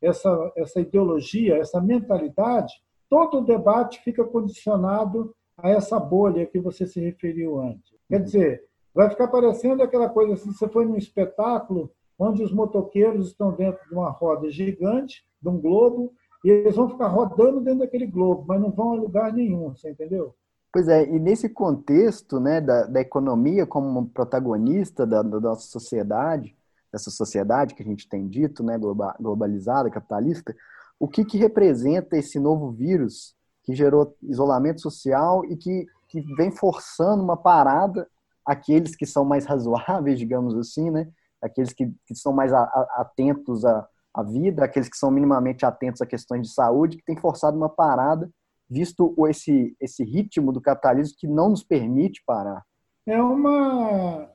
essa, 0.00 0.52
essa 0.56 0.80
ideologia, 0.80 1.56
essa 1.56 1.80
mentalidade, 1.80 2.74
todo 3.08 3.38
o 3.38 3.44
debate 3.44 4.00
fica 4.02 4.24
condicionado 4.24 5.34
a 5.56 5.70
essa 5.70 6.00
bolha 6.00 6.46
que 6.46 6.58
você 6.58 6.86
se 6.86 7.00
referiu 7.00 7.60
antes. 7.60 7.94
Quer 8.08 8.22
dizer, 8.22 8.64
vai 8.92 9.08
ficar 9.08 9.28
parecendo 9.28 9.82
aquela 9.82 10.08
coisa 10.08 10.34
assim: 10.34 10.52
você 10.52 10.68
foi 10.68 10.84
num 10.84 10.96
espetáculo 10.96 11.92
onde 12.18 12.42
os 12.42 12.52
motoqueiros 12.52 13.28
estão 13.28 13.52
dentro 13.52 13.86
de 13.88 13.94
uma 13.94 14.10
roda 14.10 14.50
gigante, 14.50 15.24
de 15.40 15.48
um 15.48 15.60
globo, 15.60 16.12
e 16.44 16.50
eles 16.50 16.74
vão 16.74 16.88
ficar 16.88 17.08
rodando 17.08 17.60
dentro 17.60 17.80
daquele 17.80 18.06
globo, 18.06 18.44
mas 18.46 18.60
não 18.60 18.70
vão 18.70 18.92
a 18.92 18.96
lugar 18.96 19.32
nenhum, 19.32 19.70
você 19.70 19.90
entendeu? 19.90 20.34
Pois 20.72 20.88
é, 20.88 21.04
e 21.04 21.18
nesse 21.18 21.48
contexto 21.48 22.40
né, 22.40 22.60
da, 22.60 22.86
da 22.86 23.00
economia 23.00 23.66
como 23.66 24.08
protagonista 24.08 25.06
da, 25.06 25.22
da, 25.22 25.38
nossa 25.38 25.68
sociedade, 25.68 26.56
dessa 26.90 27.10
sociedade 27.10 27.74
que 27.74 27.82
a 27.82 27.86
gente 27.86 28.08
tem 28.08 28.26
dito, 28.26 28.64
né, 28.64 28.78
globalizada, 29.20 29.90
capitalista, 29.90 30.54
o 30.98 31.06
que, 31.06 31.24
que 31.24 31.36
representa 31.36 32.16
esse 32.16 32.38
novo 32.38 32.70
vírus 32.70 33.34
que 33.64 33.74
gerou 33.74 34.16
isolamento 34.22 34.80
social 34.80 35.44
e 35.44 35.56
que, 35.56 35.86
que 36.08 36.22
vem 36.34 36.50
forçando 36.50 37.22
uma 37.22 37.36
parada 37.36 38.08
aqueles 38.44 38.96
que 38.96 39.06
são 39.06 39.24
mais 39.24 39.44
razoáveis, 39.44 40.18
digamos 40.18 40.56
assim, 40.56 40.90
né? 40.90 41.08
aqueles 41.42 41.72
que, 41.72 41.92
que 42.06 42.14
são 42.14 42.32
mais 42.32 42.52
a, 42.52 42.62
a, 42.62 42.94
atentos 43.00 43.64
à, 43.64 43.86
à 44.14 44.22
vida, 44.22 44.64
aqueles 44.64 44.88
que 44.88 44.96
são 44.96 45.10
minimamente 45.10 45.64
atentos 45.64 46.00
a 46.02 46.06
questões 46.06 46.48
de 46.48 46.54
saúde, 46.54 46.96
que 46.98 47.04
tem 47.04 47.16
forçado 47.16 47.56
uma 47.56 47.68
parada, 47.68 48.30
visto 48.68 49.14
esse, 49.28 49.76
esse 49.80 50.04
ritmo 50.04 50.52
do 50.52 50.60
capitalismo 50.60 51.16
que 51.18 51.26
não 51.26 51.50
nos 51.50 51.62
permite 51.62 52.22
parar. 52.26 52.62
É 53.06 53.20
uma, 53.20 54.30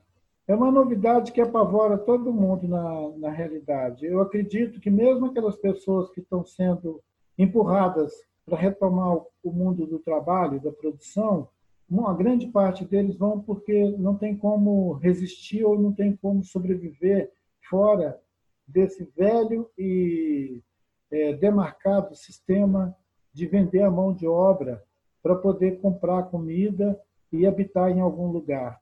é 0.46 0.54
uma 0.54 0.70
novidade 0.70 1.32
que 1.32 1.40
apavora 1.40 1.96
todo 1.98 2.32
mundo 2.32 2.68
na, 2.68 3.10
na 3.18 3.30
realidade. 3.30 4.06
Eu 4.06 4.20
acredito 4.20 4.80
que 4.80 4.90
mesmo 4.90 5.26
aquelas 5.26 5.56
pessoas 5.56 6.10
que 6.10 6.20
estão 6.20 6.44
sendo 6.44 7.02
empurradas 7.36 8.12
para 8.44 8.58
retomar 8.58 9.16
o 9.42 9.52
mundo 9.52 9.86
do 9.86 9.98
trabalho, 9.98 10.60
da 10.60 10.72
produção, 10.72 11.48
uma 11.88 12.12
grande 12.14 12.46
parte 12.46 12.84
deles 12.84 13.16
vão 13.16 13.40
porque 13.40 13.96
não 13.98 14.14
tem 14.14 14.36
como 14.36 14.94
resistir 14.94 15.64
ou 15.64 15.78
não 15.78 15.92
tem 15.92 16.14
como 16.16 16.44
sobreviver 16.44 17.32
fora 17.68 18.20
desse 18.68 19.04
velho 19.16 19.68
e 19.76 20.62
é, 21.10 21.32
demarcado 21.32 22.14
sistema 22.14 22.94
de 23.32 23.46
vender 23.46 23.82
a 23.82 23.90
mão 23.90 24.12
de 24.12 24.26
obra 24.26 24.84
para 25.22 25.34
poder 25.34 25.80
comprar 25.80 26.24
comida 26.24 27.00
e 27.32 27.46
habitar 27.46 27.90
em 27.90 28.00
algum 28.00 28.28
lugar. 28.28 28.80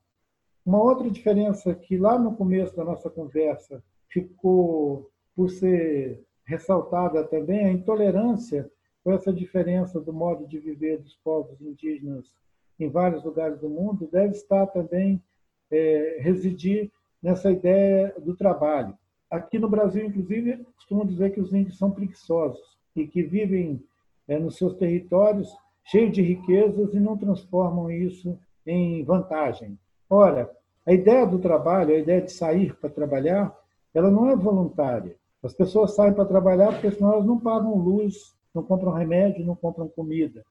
Uma 0.65 0.81
outra 0.83 1.09
diferença 1.09 1.73
que 1.73 1.97
lá 1.97 2.19
no 2.19 2.35
começo 2.35 2.75
da 2.75 2.83
nossa 2.83 3.09
conversa 3.09 3.81
ficou 4.09 5.09
por 5.35 5.49
ser 5.49 6.25
ressaltada 6.43 7.23
também 7.23 7.61
é 7.61 7.65
a 7.67 7.71
intolerância 7.71 8.69
com 9.03 9.11
essa 9.13 9.31
diferença 9.31 9.99
do 10.01 10.11
modo 10.11 10.45
de 10.45 10.59
viver 10.59 10.97
dos 10.97 11.15
povos 11.23 11.61
indígenas 11.61 12.31
em 12.79 12.89
vários 12.89 13.23
lugares 13.23 13.59
do 13.59 13.69
mundo, 13.69 14.09
deve 14.11 14.33
estar 14.33 14.67
também 14.67 15.23
é, 15.71 16.17
residir 16.19 16.91
nessa 17.21 17.51
ideia 17.51 18.13
do 18.19 18.35
trabalho. 18.35 18.97
Aqui 19.29 19.59
no 19.59 19.69
Brasil, 19.69 20.05
inclusive, 20.05 20.65
costumam 20.75 21.05
dizer 21.05 21.33
que 21.33 21.41
os 21.41 21.53
índios 21.53 21.77
são 21.77 21.91
preguiçosos 21.91 22.77
e 22.95 23.05
que 23.05 23.23
vivem 23.23 23.83
é, 24.27 24.39
nos 24.39 24.55
seus 24.57 24.73
territórios 24.75 25.53
cheios 25.83 26.13
de 26.13 26.21
riquezas 26.21 26.93
e 26.93 26.99
não 26.99 27.17
transformam 27.17 27.89
isso 27.89 28.37
em 28.65 29.03
vantagem. 29.03 29.77
Ora, 30.09 30.49
a 30.85 30.93
ideia 30.93 31.25
do 31.25 31.39
trabalho, 31.39 31.93
a 31.93 31.99
ideia 31.99 32.21
de 32.21 32.31
sair 32.31 32.75
para 32.75 32.89
trabalhar, 32.89 33.53
ela 33.93 34.11
não 34.11 34.29
é 34.29 34.35
voluntária. 34.35 35.15
As 35.43 35.53
pessoas 35.53 35.95
saem 35.95 36.13
para 36.13 36.25
trabalhar 36.25 36.71
porque 36.73 36.91
senão 36.91 37.13
elas 37.13 37.25
não 37.25 37.39
pagam 37.39 37.75
luz, 37.75 38.35
não 38.53 38.63
compram 38.63 38.91
remédio, 38.91 39.45
não 39.45 39.55
compram 39.55 39.87
comida. 39.87 40.43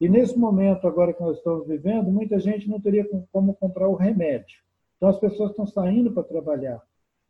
E 0.00 0.08
nesse 0.08 0.38
momento, 0.38 0.86
agora 0.86 1.12
que 1.12 1.22
nós 1.22 1.38
estamos 1.38 1.66
vivendo, 1.66 2.10
muita 2.10 2.38
gente 2.38 2.68
não 2.68 2.80
teria 2.80 3.08
como 3.32 3.54
comprar 3.54 3.88
o 3.88 3.94
remédio. 3.94 4.58
Então 4.96 5.08
as 5.08 5.18
pessoas 5.18 5.50
estão 5.50 5.66
saindo 5.66 6.12
para 6.12 6.22
trabalhar. 6.22 6.80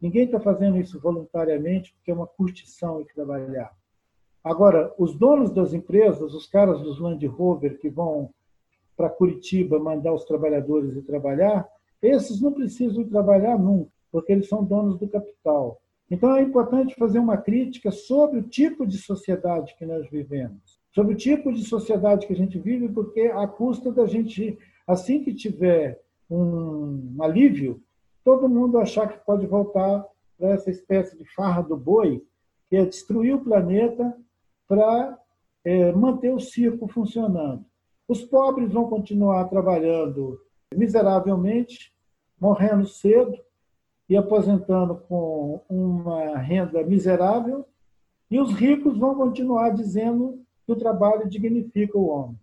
Ninguém 0.05 0.27
está 0.27 0.39
fazendo 0.39 0.79
isso 0.79 1.01
voluntariamente 1.01 1.95
porque 1.95 2.11
é 2.11 2.15
uma 2.15 2.27
curtição 2.27 3.01
ir 3.01 3.07
trabalhar. 3.15 3.73
Agora, 4.45 4.93
os 4.99 5.17
donos 5.17 5.51
das 5.51 5.73
empresas, 5.73 6.35
os 6.35 6.47
caras 6.47 6.83
dos 6.83 7.01
Land 7.01 7.27
Rover 7.27 7.79
que 7.79 7.89
vão 7.89 8.29
para 8.95 9.09
Curitiba 9.09 9.79
mandar 9.79 10.13
os 10.13 10.27
trabalhadores 10.27 10.95
ir 10.95 11.01
trabalhar, 11.05 11.67
esses 12.03 12.39
não 12.39 12.53
precisam 12.53 13.09
trabalhar 13.09 13.59
nunca, 13.59 13.91
porque 14.13 14.31
eles 14.33 14.47
são 14.47 14.63
donos 14.63 14.99
do 14.99 15.09
capital. 15.09 15.81
Então 16.11 16.37
é 16.37 16.43
importante 16.43 16.95
fazer 16.97 17.19
uma 17.19 17.39
crítica 17.39 17.91
sobre 17.91 18.41
o 18.41 18.43
tipo 18.43 18.87
de 18.87 18.99
sociedade 18.99 19.75
que 19.79 19.87
nós 19.87 20.07
vivemos 20.11 20.85
sobre 20.95 21.15
o 21.15 21.17
tipo 21.17 21.53
de 21.53 21.65
sociedade 21.65 22.25
que 22.25 22.33
a 22.33 22.37
gente 22.37 22.57
vive, 22.57 22.89
porque 22.89 23.23
a 23.23 23.49
custa 23.49 23.91
da 23.91 24.07
gente, 24.07 24.57
assim 24.87 25.25
que 25.25 25.35
tiver 25.35 26.01
um 26.31 27.17
alívio, 27.21 27.83
todo 28.25 28.49
mundo 28.49 28.79
achar 28.79 29.07
que 29.07 29.25
pode 29.25 29.47
voltar 29.47 30.05
para 30.39 30.51
essa 30.51 30.71
espécie 30.71 31.17
de 31.17 31.25
farra 31.35 31.63
do 31.63 31.77
boi, 31.77 32.25
que 32.69 32.77
é 32.77 32.85
destruir 32.85 33.35
o 33.35 33.45
planeta 33.45 34.17
para 34.67 35.19
é, 35.63 35.93
manter 35.93 36.33
o 36.33 36.41
circo 36.41 36.89
funcionando. 36.89 37.65
Os 38.09 38.23
pobres 38.23 38.73
vão 38.73 38.89
continuar 38.89 39.45
trabalhando 39.49 40.41
miseravelmente, 40.75 41.95
morrendo 42.41 42.87
cedo 42.87 43.39
e 44.09 44.17
aposentando 44.17 44.97
com 45.09 45.63
uma 45.69 46.37
renda 46.39 46.83
miserável, 46.83 47.67
e 48.31 48.41
os 48.41 48.53
ricos 48.53 48.99
vão 48.99 49.15
continuar 49.15 49.71
dizendo 49.71 50.43
que 50.67 50.73
o 50.73 50.77
trabalho 50.77 51.29
dignifica 51.29 51.97
o 51.97 52.09
homem. 52.09 52.39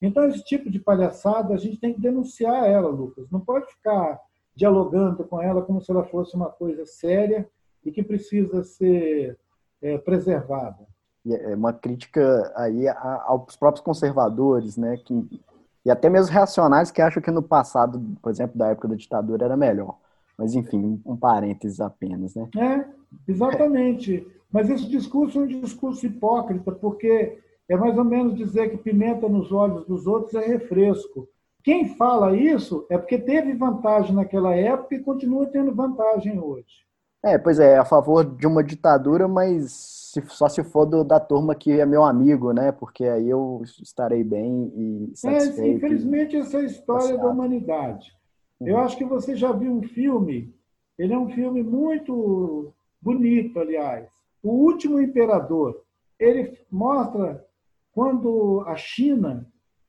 Então, 0.00 0.24
esse 0.24 0.44
tipo 0.44 0.70
de 0.70 0.78
palhaçada, 0.78 1.54
a 1.54 1.56
gente 1.56 1.78
tem 1.78 1.92
que 1.92 2.00
denunciar 2.00 2.68
ela, 2.68 2.88
Lucas. 2.88 3.30
Não 3.30 3.40
pode 3.40 3.66
ficar 3.66 4.20
dialogando 4.56 5.22
com 5.24 5.40
ela 5.40 5.62
como 5.62 5.80
se 5.80 5.90
ela 5.90 6.04
fosse 6.04 6.34
uma 6.34 6.48
coisa 6.48 6.86
séria 6.86 7.46
e 7.84 7.92
que 7.92 8.02
precisa 8.02 8.64
ser 8.64 9.38
é, 9.82 9.98
preservada. 9.98 10.86
É 11.28 11.54
uma 11.54 11.72
crítica 11.72 12.52
aí 12.56 12.88
aos 12.88 13.56
próprios 13.56 13.84
conservadores, 13.84 14.76
né? 14.76 14.96
Que, 14.96 15.40
e 15.84 15.90
até 15.90 16.08
mesmo 16.08 16.32
reacionários 16.32 16.90
que 16.90 17.02
acham 17.02 17.22
que 17.22 17.30
no 17.30 17.42
passado, 17.42 18.00
por 18.22 18.30
exemplo, 18.30 18.56
da 18.56 18.68
época 18.68 18.88
da 18.88 18.94
ditadura, 18.94 19.44
era 19.44 19.56
melhor. 19.56 19.98
Mas, 20.38 20.54
enfim, 20.54 21.00
um 21.04 21.16
parênteses 21.16 21.80
apenas, 21.80 22.34
né? 22.34 22.48
É, 22.56 22.84
exatamente. 23.30 24.26
Mas 24.50 24.70
esse 24.70 24.88
discurso 24.88 25.38
é 25.38 25.42
um 25.42 25.46
discurso 25.46 26.06
hipócrita, 26.06 26.70
porque 26.72 27.38
é 27.68 27.76
mais 27.76 27.98
ou 27.98 28.04
menos 28.04 28.36
dizer 28.36 28.70
que 28.70 28.76
pimenta 28.76 29.28
nos 29.28 29.50
olhos 29.52 29.84
dos 29.86 30.06
outros 30.06 30.34
é 30.34 30.46
refresco. 30.46 31.28
Quem 31.66 31.96
fala 31.96 32.36
isso 32.36 32.86
é 32.88 32.96
porque 32.96 33.18
teve 33.18 33.52
vantagem 33.52 34.14
naquela 34.14 34.54
época 34.54 34.94
e 34.94 35.02
continua 35.02 35.46
tendo 35.46 35.74
vantagem 35.74 36.38
hoje. 36.38 36.86
É, 37.24 37.36
pois 37.36 37.58
é, 37.58 37.76
a 37.76 37.84
favor 37.84 38.24
de 38.24 38.46
uma 38.46 38.62
ditadura, 38.62 39.26
mas 39.26 40.14
só 40.28 40.48
se 40.48 40.62
for 40.62 40.86
do, 40.86 41.02
da 41.02 41.18
turma 41.18 41.56
que 41.56 41.72
é 41.72 41.84
meu 41.84 42.04
amigo, 42.04 42.52
né? 42.52 42.70
Porque 42.70 43.02
aí 43.02 43.28
eu 43.28 43.64
estarei 43.82 44.22
bem 44.22 44.72
e 44.76 45.10
é, 45.10 45.16
satisfeito. 45.16 45.60
É, 45.60 45.68
infelizmente, 45.70 46.36
essa 46.36 46.58
é 46.58 46.60
a 46.60 46.66
história 46.66 47.18
da 47.18 47.26
humanidade. 47.26 48.12
Uhum. 48.60 48.68
Eu 48.68 48.78
acho 48.78 48.96
que 48.96 49.04
você 49.04 49.34
já 49.34 49.50
viu 49.50 49.72
um 49.72 49.82
filme, 49.82 50.54
ele 50.96 51.14
é 51.14 51.18
um 51.18 51.30
filme 51.30 51.64
muito 51.64 52.72
bonito, 53.02 53.58
aliás. 53.58 54.08
O 54.40 54.50
Último 54.50 55.00
Imperador. 55.00 55.82
Ele 56.16 56.56
mostra 56.70 57.44
quando 57.92 58.62
a 58.68 58.76
China 58.76 59.44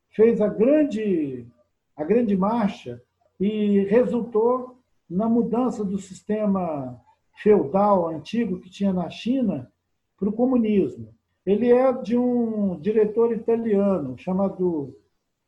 fez 0.09 0.41
a 0.41 0.47
grande, 0.47 1.45
a 1.97 2.03
grande 2.03 2.37
marcha 2.37 3.01
e 3.39 3.79
resultou 3.85 4.77
na 5.09 5.27
mudança 5.27 5.83
do 5.83 5.97
sistema 5.97 7.01
feudal 7.41 8.07
antigo 8.07 8.59
que 8.59 8.69
tinha 8.69 8.93
na 8.93 9.09
China 9.09 9.71
para 10.17 10.29
o 10.29 10.33
comunismo. 10.33 11.13
Ele 11.45 11.71
é 11.71 11.91
de 11.93 12.17
um 12.17 12.79
diretor 12.79 13.31
italiano 13.31 14.17
chamado 14.17 14.95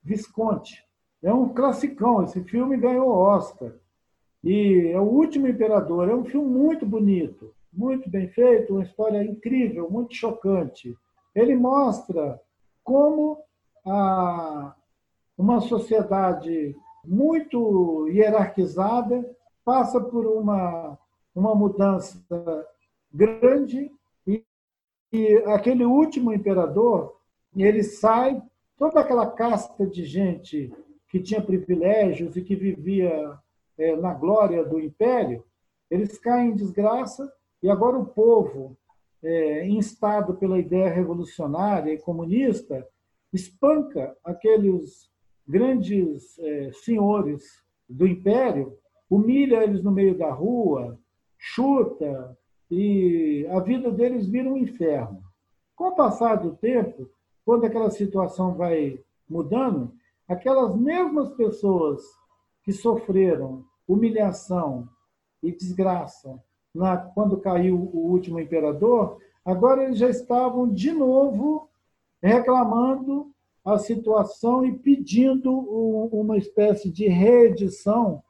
Visconti. 0.03 0.83
É 1.21 1.33
um 1.33 1.49
classicão, 1.49 2.23
esse 2.23 2.41
filme 2.45 2.77
ganhou 2.77 3.09
Oscar. 3.09 3.73
E 4.41 4.91
é 4.93 4.99
o 4.99 5.03
último 5.03 5.47
imperador, 5.47 6.07
é 6.09 6.15
um 6.15 6.23
filme 6.23 6.49
muito 6.49 6.85
bonito, 6.85 7.53
muito 7.73 8.09
bem 8.09 8.29
feito, 8.29 8.73
uma 8.73 8.83
história 8.83 9.21
incrível, 9.21 9.91
muito 9.91 10.15
chocante. 10.15 10.95
Ele 11.35 11.55
mostra 11.55 12.39
como 12.81 13.37
a, 13.85 14.73
uma 15.39 15.61
sociedade 15.61 16.75
muito 17.01 18.09
hierarquizada 18.09 19.25
passa 19.63 20.01
por 20.01 20.27
uma, 20.27 20.99
uma 21.33 21.55
mudança 21.55 22.21
grande 23.09 23.89
e, 24.27 24.43
e 25.13 25.35
aquele 25.47 25.85
último 25.85 26.33
imperador 26.33 27.17
ele 27.55 27.83
sai 27.83 28.41
toda 28.77 28.99
aquela 28.99 29.31
casta 29.31 29.87
de 29.87 30.03
gente 30.03 30.73
que 31.07 31.21
tinha 31.21 31.41
privilégios 31.41 32.35
e 32.35 32.41
que 32.41 32.55
vivia 32.55 33.39
é, 33.77 33.95
na 33.95 34.13
glória 34.13 34.65
do 34.65 34.77
império, 34.77 35.45
eles 35.89 36.17
caem 36.17 36.49
em 36.49 36.55
desgraça 36.55 37.31
e 37.63 37.69
agora 37.69 37.97
o 37.97 38.05
povo 38.05 38.77
é, 39.23 39.65
instado 39.69 40.35
pela 40.35 40.59
ideia 40.59 40.89
revolucionária 40.89 41.93
e 41.93 41.97
comunista, 41.97 42.85
espanca 43.31 44.17
aqueles 44.21 45.09
grandes 45.49 46.37
é, 46.37 46.71
senhores 46.71 47.43
do 47.89 48.05
império, 48.05 48.77
humilha 49.09 49.63
eles 49.63 49.81
no 49.81 49.91
meio 49.91 50.15
da 50.15 50.31
rua, 50.31 50.99
chuta, 51.39 52.37
e 52.69 53.47
a 53.49 53.59
vida 53.59 53.89
deles 53.89 54.27
vira 54.27 54.47
um 54.47 54.57
inferno. 54.57 55.23
Com 55.75 55.85
o 55.85 55.95
passar 55.95 56.35
do 56.35 56.55
tempo, 56.55 57.09
quando 57.43 57.65
aquela 57.65 57.89
situação 57.89 58.53
vai 58.53 58.99
mudando, 59.27 59.91
aquelas 60.27 60.75
mesmas 60.75 61.31
pessoas 61.31 62.03
que 62.63 62.71
sofreram 62.71 63.65
humilhação 63.87 64.87
e 65.41 65.51
desgraça 65.51 66.39
na, 66.75 66.95
quando 66.95 67.39
caiu 67.39 67.75
o 67.75 68.11
último 68.11 68.39
imperador, 68.39 69.17
agora 69.43 69.83
eles 69.83 69.97
já 69.97 70.09
estavam 70.09 70.71
de 70.71 70.91
novo 70.91 71.67
reclamando 72.21 73.33
a 73.63 73.77
situação 73.77 74.65
e 74.65 74.77
pedindo 74.77 75.51
uma 75.51 76.37
espécie 76.37 76.89
de 76.89 77.07
reedição 77.07 78.23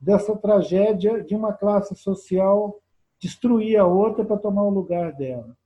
dessa 0.00 0.36
tragédia 0.36 1.22
de 1.22 1.34
uma 1.34 1.52
classe 1.52 1.94
social 1.96 2.80
destruir 3.20 3.76
a 3.76 3.86
outra 3.86 4.24
para 4.24 4.36
tomar 4.36 4.62
o 4.62 4.70
lugar 4.70 5.12
dela. 5.12 5.56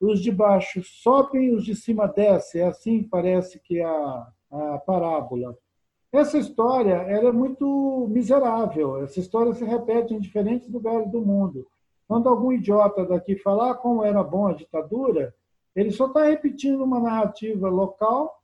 Os 0.00 0.22
de 0.22 0.30
baixo 0.30 0.82
sobem, 0.82 1.54
os 1.54 1.64
de 1.64 1.74
cima 1.74 2.06
descem, 2.06 2.62
é 2.62 2.66
assim 2.66 3.02
parece 3.02 3.60
que 3.60 3.80
é 3.80 3.84
a, 3.84 4.28
a 4.50 4.78
parábola. 4.78 5.56
Essa 6.12 6.38
história 6.38 6.94
ela 6.94 7.28
é 7.28 7.32
muito 7.32 8.08
miserável. 8.10 9.02
Essa 9.02 9.20
história 9.20 9.52
se 9.54 9.64
repete 9.64 10.14
em 10.14 10.20
diferentes 10.20 10.68
lugares 10.68 11.10
do 11.10 11.20
mundo. 11.20 11.66
Quando 12.08 12.28
algum 12.28 12.50
idiota 12.50 13.04
daqui 13.04 13.36
falar 13.36 13.74
como 13.74 14.04
era 14.04 14.22
bom 14.22 14.48
a 14.48 14.52
ditadura, 14.52 15.34
ele 15.76 15.90
só 15.90 16.06
está 16.06 16.24
repetindo 16.24 16.82
uma 16.82 16.98
narrativa 16.98 17.68
local 17.68 18.39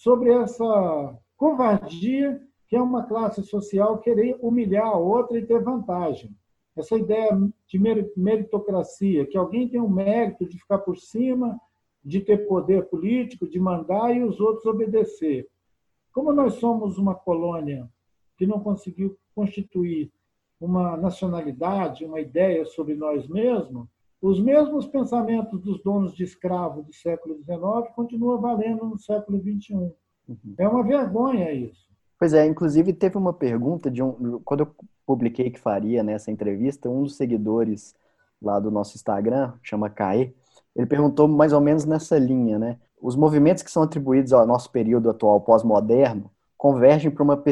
sobre 0.00 0.32
essa 0.32 1.14
covardia 1.36 2.40
que 2.66 2.74
é 2.74 2.80
uma 2.80 3.04
classe 3.04 3.42
social 3.42 3.98
querer 3.98 4.34
humilhar 4.40 4.86
a 4.86 4.96
outra 4.96 5.38
e 5.38 5.44
ter 5.44 5.62
vantagem. 5.62 6.34
Essa 6.74 6.96
ideia 6.96 7.28
de 7.66 7.78
meritocracia, 8.16 9.26
que 9.26 9.36
alguém 9.36 9.68
tem 9.68 9.78
o 9.78 9.90
mérito 9.90 10.48
de 10.48 10.58
ficar 10.58 10.78
por 10.78 10.96
cima, 10.96 11.60
de 12.02 12.20
ter 12.20 12.48
poder 12.48 12.88
político, 12.88 13.46
de 13.46 13.60
mandar 13.60 14.16
e 14.16 14.22
os 14.22 14.40
outros 14.40 14.64
obedecer. 14.64 15.46
Como 16.14 16.32
nós 16.32 16.54
somos 16.54 16.96
uma 16.96 17.14
colônia 17.14 17.86
que 18.38 18.46
não 18.46 18.58
conseguiu 18.58 19.18
constituir 19.34 20.10
uma 20.58 20.96
nacionalidade, 20.96 22.06
uma 22.06 22.20
ideia 22.20 22.64
sobre 22.64 22.94
nós 22.94 23.28
mesmos, 23.28 23.86
os 24.20 24.40
mesmos 24.40 24.86
pensamentos 24.86 25.60
dos 25.60 25.82
donos 25.82 26.14
de 26.14 26.24
escravos 26.24 26.84
do 26.84 26.92
século 26.92 27.36
XIX 27.36 27.94
continuam 27.94 28.40
valendo 28.40 28.84
no 28.84 28.98
século 28.98 29.38
XXI. 29.38 29.74
Uhum. 29.74 30.54
É 30.58 30.68
uma 30.68 30.82
vergonha 30.82 31.50
isso. 31.52 31.88
Pois 32.18 32.34
é, 32.34 32.46
inclusive 32.46 32.92
teve 32.92 33.16
uma 33.16 33.32
pergunta 33.32 33.90
de 33.90 34.02
um. 34.02 34.38
Quando 34.44 34.60
eu 34.60 34.74
publiquei 35.06 35.50
que 35.50 35.58
faria 35.58 36.02
nessa 36.02 36.30
entrevista, 36.30 36.88
um 36.88 37.02
dos 37.02 37.16
seguidores 37.16 37.94
lá 38.42 38.60
do 38.60 38.70
nosso 38.70 38.94
Instagram, 38.94 39.54
chama 39.62 39.88
Caê, 39.88 40.34
ele 40.76 40.86
perguntou 40.86 41.26
mais 41.26 41.52
ou 41.52 41.60
menos 41.60 41.86
nessa 41.86 42.18
linha, 42.18 42.58
né? 42.58 42.78
Os 43.00 43.16
movimentos 43.16 43.62
que 43.62 43.70
são 43.70 43.82
atribuídos 43.82 44.34
ao 44.34 44.46
nosso 44.46 44.70
período 44.70 45.08
atual 45.08 45.40
pós-moderno 45.40 46.30
convergem 46.58 47.10
para 47.10 47.24
uma 47.24 47.42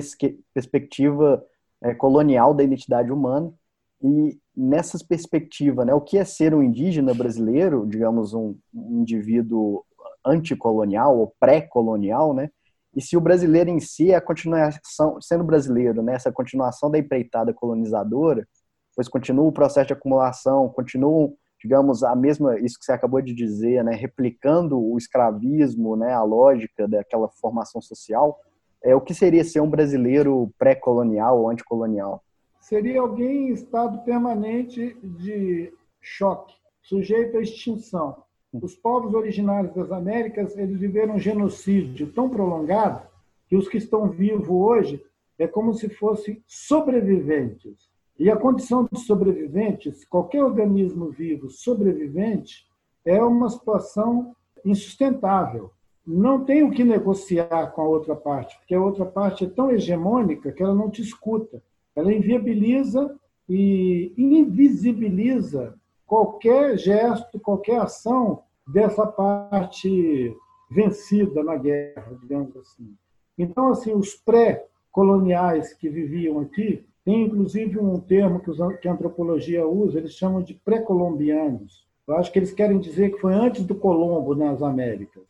perspectiva 0.52 1.42
é, 1.80 1.94
colonial 1.94 2.52
da 2.52 2.62
identidade 2.62 3.10
humana 3.10 3.52
e 4.02 4.38
nessas 4.56 5.02
perspectivas, 5.02 5.86
né, 5.86 5.94
o 5.94 6.00
que 6.00 6.18
é 6.18 6.24
ser 6.24 6.54
um 6.54 6.62
indígena 6.62 7.12
brasileiro, 7.12 7.86
digamos 7.86 8.32
um, 8.32 8.56
um 8.74 9.00
indivíduo 9.00 9.84
anticolonial 10.24 11.18
ou 11.18 11.34
pré-colonial, 11.40 12.34
né? 12.34 12.50
E 12.94 13.02
se 13.02 13.16
o 13.16 13.20
brasileiro 13.20 13.70
em 13.70 13.80
si 13.80 14.10
é 14.10 14.16
a 14.16 14.20
continuação, 14.20 15.20
sendo 15.20 15.44
brasileiro, 15.44 16.02
né, 16.02 16.14
essa 16.14 16.32
continuação 16.32 16.90
da 16.90 16.98
empreitada 16.98 17.52
colonizadora, 17.52 18.46
pois 18.96 19.08
continua 19.08 19.44
o 19.46 19.52
processo 19.52 19.88
de 19.88 19.92
acumulação, 19.92 20.68
continuam, 20.68 21.34
digamos, 21.62 22.02
a 22.02 22.16
mesma, 22.16 22.58
isso 22.58 22.78
que 22.78 22.84
você 22.84 22.92
acabou 22.92 23.20
de 23.20 23.34
dizer, 23.34 23.84
né, 23.84 23.94
replicando 23.94 24.80
o 24.80 24.96
escravismo, 24.96 25.96
né, 25.96 26.12
a 26.12 26.22
lógica 26.22 26.88
daquela 26.88 27.28
formação 27.28 27.80
social, 27.80 28.38
é 28.82 28.94
o 28.94 29.00
que 29.00 29.14
seria 29.14 29.44
ser 29.44 29.60
um 29.60 29.70
brasileiro 29.70 30.52
pré-colonial 30.58 31.40
ou 31.40 31.50
anticolonial? 31.50 32.22
Seria 32.68 33.00
alguém 33.00 33.48
em 33.48 33.52
estado 33.54 34.04
permanente 34.04 34.94
de 35.02 35.72
choque, 36.02 36.54
sujeito 36.82 37.38
à 37.38 37.40
extinção. 37.40 38.24
Os 38.52 38.76
povos 38.76 39.14
originários 39.14 39.72
das 39.72 39.90
Américas 39.90 40.54
eles 40.54 40.78
viveram 40.78 41.14
um 41.14 41.18
genocídio 41.18 42.12
tão 42.12 42.28
prolongado 42.28 43.08
que 43.48 43.56
os 43.56 43.66
que 43.66 43.78
estão 43.78 44.10
vivos 44.10 44.50
hoje 44.50 45.02
é 45.38 45.46
como 45.46 45.72
se 45.72 45.88
fossem 45.88 46.44
sobreviventes. 46.46 47.88
E 48.18 48.30
a 48.30 48.36
condição 48.36 48.86
de 48.92 49.00
sobreviventes, 49.00 50.04
qualquer 50.04 50.44
organismo 50.44 51.08
vivo 51.08 51.48
sobrevivente, 51.48 52.66
é 53.02 53.18
uma 53.22 53.48
situação 53.48 54.36
insustentável. 54.62 55.70
Não 56.06 56.44
tem 56.44 56.62
o 56.64 56.70
que 56.70 56.84
negociar 56.84 57.68
com 57.68 57.80
a 57.80 57.88
outra 57.88 58.14
parte, 58.14 58.58
porque 58.58 58.74
a 58.74 58.82
outra 58.82 59.06
parte 59.06 59.46
é 59.46 59.48
tão 59.48 59.70
hegemônica 59.70 60.52
que 60.52 60.62
ela 60.62 60.74
não 60.74 60.90
te 60.90 61.00
escuta. 61.00 61.62
Ela 61.98 62.12
inviabiliza 62.12 63.18
e 63.48 64.12
invisibiliza 64.16 65.74
qualquer 66.06 66.78
gesto, 66.78 67.40
qualquer 67.40 67.80
ação 67.80 68.44
dessa 68.72 69.04
parte 69.04 70.32
vencida 70.70 71.42
na 71.42 71.56
guerra, 71.56 72.16
digamos 72.20 72.56
assim. 72.56 72.94
Então, 73.36 73.70
assim, 73.70 73.92
os 73.92 74.14
pré-coloniais 74.14 75.74
que 75.74 75.88
viviam 75.88 76.38
aqui, 76.38 76.86
tem 77.04 77.24
inclusive 77.24 77.80
um 77.80 77.98
termo 77.98 78.40
que 78.80 78.86
a 78.86 78.92
antropologia 78.92 79.66
usa, 79.66 79.98
eles 79.98 80.12
chamam 80.12 80.40
de 80.40 80.54
pré-colombianos. 80.54 81.84
Eu 82.06 82.14
acho 82.14 82.30
que 82.30 82.38
eles 82.38 82.52
querem 82.52 82.78
dizer 82.78 83.10
que 83.10 83.20
foi 83.20 83.34
antes 83.34 83.64
do 83.64 83.74
Colombo 83.74 84.36
nas 84.36 84.62
Américas. 84.62 85.24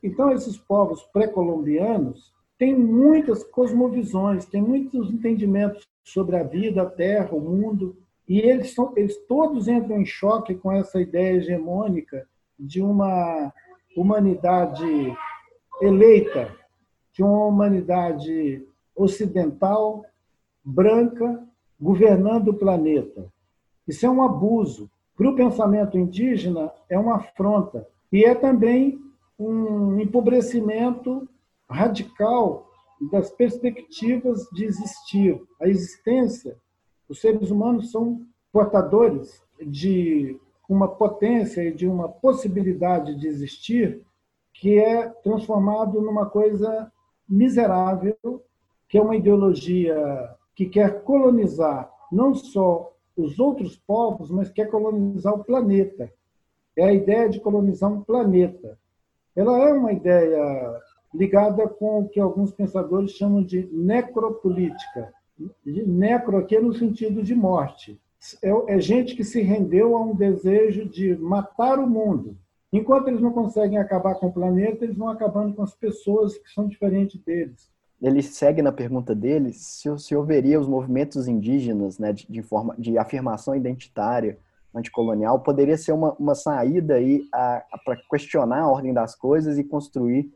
Então, 0.00 0.30
esses 0.30 0.56
povos 0.56 1.02
pré-colombianos 1.12 2.32
têm 2.56 2.78
muitas 2.78 3.42
cosmovisões, 3.42 4.46
têm 4.46 4.62
muitos 4.62 5.10
entendimentos 5.10 5.90
sobre 6.02 6.36
a 6.36 6.42
vida, 6.42 6.82
a 6.82 6.90
terra, 6.90 7.34
o 7.34 7.40
mundo, 7.40 7.96
e 8.28 8.38
eles, 8.40 8.74
são, 8.74 8.92
eles 8.96 9.16
todos 9.26 9.68
entram 9.68 10.00
em 10.00 10.06
choque 10.06 10.54
com 10.54 10.72
essa 10.72 11.00
ideia 11.00 11.36
hegemônica 11.36 12.26
de 12.58 12.80
uma 12.80 13.52
humanidade 13.96 14.84
eleita, 15.80 16.54
de 17.12 17.22
uma 17.22 17.46
humanidade 17.46 18.66
ocidental, 18.94 20.04
branca, 20.64 21.46
governando 21.80 22.48
o 22.48 22.54
planeta. 22.54 23.30
Isso 23.86 24.06
é 24.06 24.10
um 24.10 24.22
abuso. 24.22 24.90
Para 25.16 25.28
o 25.28 25.36
pensamento 25.36 25.98
indígena, 25.98 26.72
é 26.88 26.98
uma 26.98 27.16
afronta. 27.16 27.86
E 28.10 28.24
é 28.24 28.34
também 28.34 28.98
um 29.38 30.00
empobrecimento 30.00 31.28
radical 31.68 32.71
das 33.10 33.30
perspectivas 33.30 34.48
de 34.52 34.64
existir. 34.64 35.42
A 35.60 35.68
existência 35.68 36.56
os 37.12 37.20
seres 37.20 37.50
humanos 37.50 37.90
são 37.90 38.22
portadores 38.50 39.42
de 39.60 40.40
uma 40.66 40.88
potência 40.88 41.62
e 41.62 41.70
de 41.70 41.86
uma 41.86 42.08
possibilidade 42.08 43.14
de 43.16 43.28
existir 43.28 44.00
que 44.54 44.78
é 44.78 45.10
transformado 45.22 46.00
numa 46.00 46.24
coisa 46.24 46.90
miserável, 47.28 48.16
que 48.88 48.96
é 48.96 49.02
uma 49.02 49.14
ideologia 49.14 49.94
que 50.56 50.64
quer 50.64 51.02
colonizar 51.02 51.92
não 52.10 52.34
só 52.34 52.90
os 53.14 53.38
outros 53.38 53.76
povos, 53.76 54.30
mas 54.30 54.48
quer 54.48 54.70
colonizar 54.70 55.34
o 55.34 55.44
planeta. 55.44 56.10
É 56.74 56.84
a 56.84 56.94
ideia 56.94 57.28
de 57.28 57.40
colonizar 57.40 57.92
um 57.92 58.02
planeta. 58.02 58.78
Ela 59.36 59.68
é 59.68 59.72
uma 59.74 59.92
ideia 59.92 60.80
ligada 61.14 61.68
com 61.68 62.00
o 62.00 62.08
que 62.08 62.20
alguns 62.20 62.52
pensadores 62.52 63.12
chamam 63.12 63.42
de 63.42 63.68
necropolítica, 63.72 65.12
necro 65.64 66.38
aqui 66.38 66.56
é 66.56 66.60
no 66.60 66.72
sentido 66.72 67.22
de 67.22 67.34
morte. 67.34 68.00
É, 68.42 68.74
é 68.74 68.80
gente 68.80 69.16
que 69.16 69.24
se 69.24 69.42
rendeu 69.42 69.96
a 69.96 70.00
um 70.00 70.14
desejo 70.14 70.88
de 70.88 71.16
matar 71.16 71.78
o 71.78 71.88
mundo. 71.88 72.36
Enquanto 72.72 73.08
eles 73.08 73.20
não 73.20 73.32
conseguem 73.32 73.78
acabar 73.78 74.14
com 74.14 74.28
o 74.28 74.32
planeta, 74.32 74.84
eles 74.84 74.96
vão 74.96 75.08
acabando 75.08 75.54
com 75.54 75.62
as 75.62 75.74
pessoas 75.74 76.38
que 76.38 76.48
são 76.50 76.66
diferentes 76.66 77.20
deles. 77.20 77.70
Ele 78.00 78.22
segue 78.22 78.62
na 78.62 78.72
pergunta 78.72 79.14
dele 79.14 79.52
se, 79.52 79.88
se 79.98 80.16
houveria 80.16 80.58
os 80.58 80.66
movimentos 80.66 81.28
indígenas 81.28 81.98
né, 81.98 82.12
de, 82.12 82.26
de, 82.28 82.42
forma, 82.42 82.74
de 82.78 82.96
afirmação 82.96 83.54
identitária 83.54 84.38
anticolonial, 84.74 85.40
poderia 85.40 85.76
ser 85.76 85.92
uma, 85.92 86.12
uma 86.14 86.34
saída 86.34 86.94
aí 86.94 87.28
para 87.84 87.96
questionar 88.10 88.62
a 88.62 88.68
ordem 88.68 88.92
das 88.92 89.14
coisas 89.14 89.58
e 89.58 89.64
construir 89.64 90.32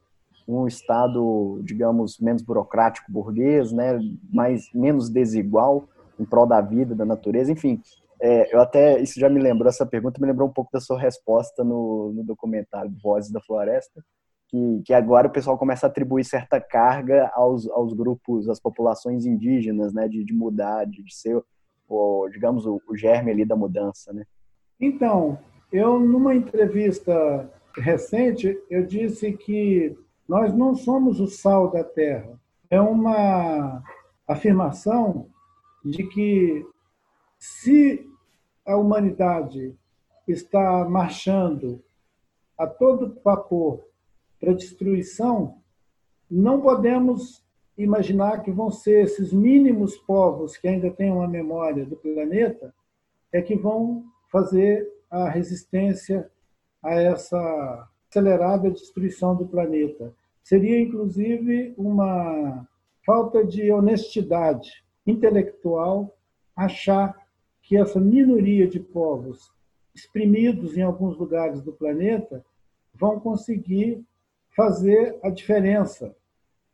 um 0.46 0.66
Estado, 0.66 1.60
digamos, 1.64 2.18
menos 2.20 2.42
burocrático, 2.42 3.10
burguês, 3.10 3.72
né, 3.72 3.98
mais, 4.32 4.70
menos 4.72 5.10
desigual 5.10 5.88
em 6.18 6.24
prol 6.24 6.46
da 6.46 6.60
vida, 6.60 6.94
da 6.94 7.04
natureza, 7.04 7.50
enfim. 7.50 7.80
É, 8.20 8.54
eu 8.54 8.60
até, 8.60 9.00
isso 9.00 9.20
já 9.20 9.28
me 9.28 9.40
lembrou, 9.40 9.68
essa 9.68 9.84
pergunta 9.84 10.20
me 10.20 10.26
lembrou 10.26 10.48
um 10.48 10.52
pouco 10.52 10.70
da 10.72 10.80
sua 10.80 10.98
resposta 10.98 11.62
no, 11.62 12.12
no 12.12 12.24
documentário 12.24 12.94
Vozes 13.02 13.30
da 13.30 13.40
Floresta, 13.40 14.02
que, 14.48 14.82
que 14.84 14.94
agora 14.94 15.26
o 15.26 15.32
pessoal 15.32 15.58
começa 15.58 15.86
a 15.86 15.90
atribuir 15.90 16.24
certa 16.24 16.60
carga 16.60 17.30
aos, 17.34 17.68
aos 17.68 17.92
grupos, 17.92 18.48
às 18.48 18.60
populações 18.60 19.26
indígenas, 19.26 19.92
né, 19.92 20.08
de, 20.08 20.24
de 20.24 20.32
mudar, 20.32 20.86
de, 20.86 21.02
de 21.02 21.14
ser, 21.14 21.42
o, 21.88 22.28
digamos, 22.30 22.64
o, 22.64 22.80
o 22.88 22.96
germe 22.96 23.32
ali 23.32 23.44
da 23.44 23.56
mudança, 23.56 24.12
né? 24.12 24.24
Então, 24.80 25.38
eu, 25.72 25.98
numa 25.98 26.34
entrevista 26.34 27.50
recente, 27.76 28.58
eu 28.70 28.86
disse 28.86 29.32
que 29.32 29.96
nós 30.28 30.54
não 30.54 30.74
somos 30.74 31.20
o 31.20 31.26
sal 31.26 31.70
da 31.70 31.84
terra. 31.84 32.38
é 32.68 32.80
uma 32.80 33.82
afirmação 34.26 35.28
de 35.84 36.04
que 36.08 36.66
se 37.38 38.04
a 38.66 38.76
humanidade 38.76 39.76
está 40.26 40.84
marchando 40.88 41.80
a 42.58 42.66
todo 42.66 43.20
vapor 43.22 43.86
para 44.40 44.52
destruição, 44.52 45.62
não 46.28 46.60
podemos 46.60 47.46
imaginar 47.78 48.42
que 48.42 48.50
vão 48.50 48.70
ser 48.70 49.04
esses 49.04 49.32
mínimos 49.32 49.96
povos 49.98 50.56
que 50.56 50.66
ainda 50.66 50.90
têm 50.90 51.12
uma 51.12 51.28
memória 51.28 51.84
do 51.84 51.96
planeta 51.96 52.74
é 53.30 53.40
que 53.40 53.54
vão 53.54 54.04
fazer 54.30 54.90
a 55.10 55.28
resistência 55.28 56.28
a 56.82 56.94
essa 56.94 57.88
acelerada 58.08 58.70
destruição 58.70 59.34
do 59.34 59.46
planeta. 59.46 60.14
Seria, 60.42 60.80
inclusive, 60.80 61.74
uma 61.76 62.66
falta 63.04 63.44
de 63.44 63.70
honestidade 63.70 64.84
intelectual 65.06 66.16
achar 66.54 67.16
que 67.62 67.76
essa 67.76 68.00
minoria 68.00 68.66
de 68.66 68.80
povos 68.80 69.52
exprimidos 69.94 70.76
em 70.76 70.82
alguns 70.82 71.16
lugares 71.16 71.62
do 71.62 71.72
planeta 71.72 72.44
vão 72.94 73.18
conseguir 73.18 74.04
fazer 74.54 75.18
a 75.22 75.30
diferença 75.30 76.14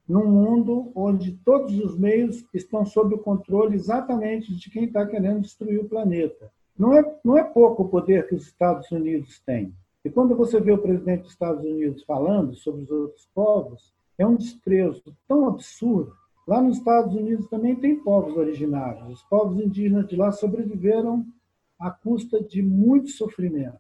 num 0.09 0.27
mundo 0.27 0.93
onde 0.95 1.33
todos 1.45 1.79
os 1.79 1.99
meios 1.99 2.45
estão 2.53 2.85
sob 2.85 3.15
o 3.15 3.19
controle 3.19 3.75
exatamente 3.75 4.55
de 4.55 4.71
quem 4.71 4.85
está 4.85 5.07
querendo 5.07 5.41
destruir 5.41 5.81
o 5.81 5.89
planeta. 5.89 6.53
Não 6.77 6.95
é, 6.95 7.19
não 7.25 7.39
é 7.39 7.45
pouco 7.45 7.85
o 7.85 7.89
poder 7.89 8.27
que 8.29 8.35
os 8.35 8.47
Estados 8.47 8.91
Unidos 8.91 9.41
têm. 9.41 9.75
E 10.05 10.11
quando 10.11 10.35
você 10.35 10.61
vê 10.61 10.73
o 10.73 10.79
presidente 10.79 11.23
dos 11.23 11.33
Estados 11.33 11.65
Unidos 11.65 12.03
falando 12.03 12.55
sobre 12.57 12.83
os 12.83 12.91
outros 12.91 13.29
povos, 13.35 13.93
é 14.19 14.27
um 14.27 14.37
desprezo 14.37 15.03
tão 15.29 15.47
absurdo. 15.47 16.13
Lá 16.47 16.61
nos 16.61 16.79
Estados 16.79 17.15
Unidos 17.15 17.47
também 17.47 17.77
tem 17.77 17.97
povos 17.97 18.37
originários. 18.37 19.09
Os 19.09 19.23
povos 19.25 19.61
indígenas 19.61 20.09
de 20.09 20.17
lá 20.17 20.33
sobreviveram 20.33 21.25
à 21.79 21.91
custa 21.91 22.43
de 22.43 22.63
muito 22.63 23.11
sofrimento. 23.11 23.79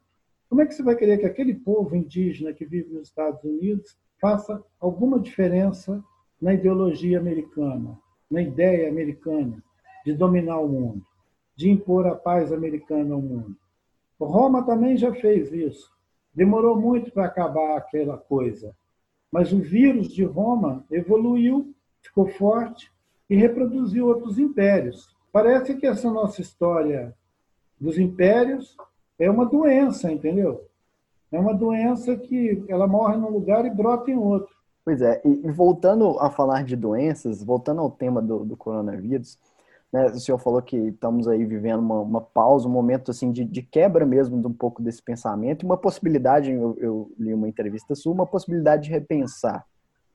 Como 0.48 0.60
é 0.60 0.66
que 0.66 0.74
você 0.74 0.82
vai 0.82 0.94
querer 0.94 1.18
que 1.18 1.26
aquele 1.26 1.54
povo 1.54 1.96
indígena 1.96 2.52
que 2.52 2.64
vive 2.64 2.92
nos 2.92 3.08
Estados 3.08 3.42
Unidos 3.42 3.96
faça 4.20 4.62
alguma 4.78 5.18
diferença 5.18 6.02
na 6.40 6.54
ideologia 6.54 7.18
americana, 7.18 7.98
na 8.30 8.42
ideia 8.42 8.88
americana 8.88 9.62
de 10.04 10.12
dominar 10.12 10.60
o 10.60 10.68
mundo, 10.68 11.04
de 11.56 11.70
impor 11.70 12.06
a 12.06 12.14
paz 12.14 12.52
americana 12.52 13.14
ao 13.14 13.20
mundo? 13.20 13.56
Roma 14.20 14.64
também 14.64 14.96
já 14.96 15.12
fez 15.12 15.52
isso. 15.52 15.91
Demorou 16.34 16.80
muito 16.80 17.10
para 17.12 17.26
acabar 17.26 17.76
aquela 17.76 18.16
coisa. 18.16 18.74
Mas 19.30 19.52
o 19.52 19.58
vírus 19.58 20.08
de 20.08 20.24
Roma 20.24 20.84
evoluiu, 20.90 21.74
ficou 22.00 22.28
forte 22.28 22.90
e 23.28 23.36
reproduziu 23.36 24.06
outros 24.06 24.38
impérios. 24.38 25.14
Parece 25.32 25.74
que 25.76 25.86
essa 25.86 26.10
nossa 26.10 26.40
história 26.40 27.14
dos 27.80 27.98
impérios 27.98 28.76
é 29.18 29.30
uma 29.30 29.46
doença, 29.46 30.12
entendeu? 30.12 30.66
É 31.30 31.38
uma 31.38 31.54
doença 31.54 32.14
que 32.16 32.62
ela 32.68 32.86
morre 32.86 33.16
num 33.16 33.30
lugar 33.30 33.64
e 33.64 33.70
brota 33.70 34.10
em 34.10 34.16
outro. 34.16 34.54
Pois 34.84 35.00
é, 35.00 35.22
e 35.24 35.50
voltando 35.50 36.18
a 36.18 36.28
falar 36.28 36.64
de 36.64 36.76
doenças, 36.76 37.42
voltando 37.42 37.80
ao 37.80 37.90
tema 37.90 38.20
do, 38.20 38.44
do 38.44 38.56
coronavírus, 38.56 39.38
né, 39.92 40.06
o 40.06 40.18
senhor 40.18 40.38
falou 40.38 40.62
que 40.62 40.76
estamos 40.76 41.28
aí 41.28 41.44
vivendo 41.44 41.80
uma, 41.80 42.00
uma 42.00 42.20
pausa, 42.20 42.66
um 42.66 42.70
momento 42.72 43.10
assim 43.10 43.30
de, 43.30 43.44
de, 43.44 43.60
quebra 43.60 44.06
mesmo 44.06 44.40
de 44.40 44.46
um 44.46 44.52
pouco 44.52 44.82
desse 44.82 45.02
pensamento, 45.02 45.66
uma 45.66 45.76
possibilidade, 45.76 46.50
eu, 46.50 46.76
eu, 46.80 47.12
li 47.18 47.34
uma 47.34 47.46
entrevista 47.46 47.94
sua, 47.94 48.12
uma 48.12 48.26
possibilidade 48.26 48.84
de 48.84 48.90
repensar 48.90 49.66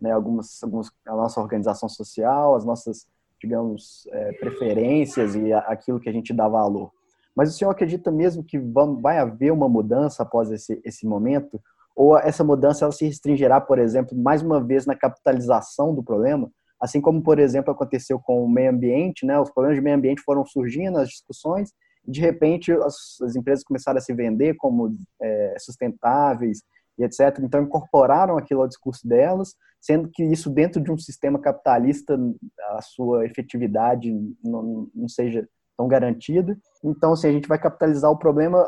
né, 0.01 0.11
algumas, 0.11 0.63
algumas, 0.63 0.91
a 1.05 1.15
nossa 1.15 1.39
organização 1.39 1.87
social, 1.87 2.55
as 2.55 2.65
nossas, 2.65 3.05
digamos, 3.39 4.07
é, 4.11 4.31
preferências 4.33 5.35
e 5.35 5.53
aquilo 5.53 5.99
que 5.99 6.09
a 6.09 6.13
gente 6.13 6.33
dá 6.33 6.47
valor. 6.47 6.91
Mas 7.35 7.53
o 7.53 7.57
senhor 7.57 7.69
acredita 7.69 8.11
mesmo 8.11 8.43
que 8.43 8.57
vai 8.99 9.19
haver 9.19 9.51
uma 9.51 9.69
mudança 9.69 10.23
após 10.23 10.49
esse, 10.49 10.81
esse 10.83 11.05
momento? 11.05 11.61
Ou 11.95 12.17
essa 12.17 12.43
mudança 12.43 12.83
ela 12.83 12.91
se 12.91 13.05
restringirá, 13.05 13.61
por 13.61 13.77
exemplo, 13.77 14.17
mais 14.17 14.41
uma 14.41 14.59
vez 14.59 14.87
na 14.87 14.95
capitalização 14.95 15.93
do 15.93 16.01
problema? 16.01 16.49
Assim 16.79 17.01
como, 17.01 17.21
por 17.21 17.39
exemplo, 17.39 17.71
aconteceu 17.71 18.19
com 18.19 18.43
o 18.43 18.49
meio 18.49 18.69
ambiente, 18.69 19.25
né? 19.25 19.39
os 19.39 19.51
problemas 19.51 19.77
de 19.77 19.83
meio 19.83 19.95
ambiente 19.95 20.21
foram 20.21 20.45
surgindo 20.45 20.93
nas 20.93 21.09
discussões, 21.09 21.71
e 22.07 22.11
de 22.11 22.21
repente 22.21 22.71
as, 22.71 23.19
as 23.21 23.35
empresas 23.35 23.63
começaram 23.63 23.97
a 23.97 24.01
se 24.01 24.13
vender 24.13 24.55
como 24.55 24.95
é, 25.21 25.55
sustentáveis 25.59 26.61
e 26.97 27.03
etc. 27.03 27.39
Então, 27.41 27.61
incorporaram 27.61 28.37
aquilo 28.37 28.61
ao 28.61 28.67
discurso 28.67 29.07
delas, 29.07 29.55
sendo 29.79 30.09
que 30.11 30.23
isso, 30.23 30.49
dentro 30.49 30.81
de 30.81 30.91
um 30.91 30.97
sistema 30.97 31.39
capitalista, 31.39 32.17
a 32.71 32.81
sua 32.81 33.25
efetividade 33.25 34.11
não, 34.43 34.89
não 34.93 35.07
seja 35.07 35.47
tão 35.77 35.87
garantida. 35.87 36.57
Então, 36.83 37.13
assim, 37.13 37.27
a 37.27 37.31
gente 37.31 37.47
vai 37.47 37.59
capitalizar 37.59 38.09
o 38.11 38.17
problema 38.17 38.67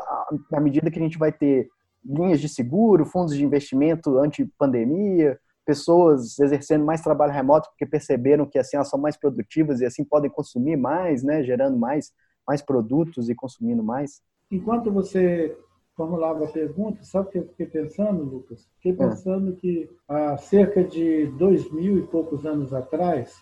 à 0.52 0.60
medida 0.60 0.90
que 0.90 0.98
a 0.98 1.02
gente 1.02 1.18
vai 1.18 1.32
ter 1.32 1.68
linhas 2.04 2.40
de 2.40 2.48
seguro, 2.48 3.04
fundos 3.04 3.36
de 3.36 3.44
investimento 3.44 4.18
anti-pandemia, 4.18 5.38
pessoas 5.64 6.38
exercendo 6.38 6.84
mais 6.84 7.00
trabalho 7.00 7.32
remoto 7.32 7.68
porque 7.70 7.86
perceberam 7.86 8.46
que 8.46 8.58
assim 8.58 8.76
elas 8.76 8.88
são 8.88 8.98
mais 8.98 9.16
produtivas 9.16 9.80
e 9.80 9.86
assim 9.86 10.04
podem 10.04 10.30
consumir 10.30 10.76
mais, 10.76 11.22
né, 11.22 11.42
gerando 11.42 11.76
mais 11.76 12.12
mais 12.46 12.62
produtos 12.62 13.28
e 13.28 13.34
consumindo 13.34 13.82
mais. 13.82 14.22
Enquanto 14.50 14.90
você 14.90 15.56
formulava 15.94 16.44
a 16.44 16.48
pergunta, 16.48 17.04
sabe 17.04 17.28
o 17.28 17.30
que 17.30 17.38
eu 17.38 17.46
fiquei 17.46 17.66
pensando, 17.66 18.24
Lucas? 18.24 18.68
Fiquei 18.76 18.92
é. 18.92 18.96
pensando 18.96 19.52
é. 19.52 19.56
que 19.56 19.90
há 20.08 20.36
cerca 20.36 20.82
de 20.82 21.26
dois 21.38 21.70
mil 21.70 21.98
e 21.98 22.06
poucos 22.06 22.44
anos 22.44 22.72
atrás 22.72 23.40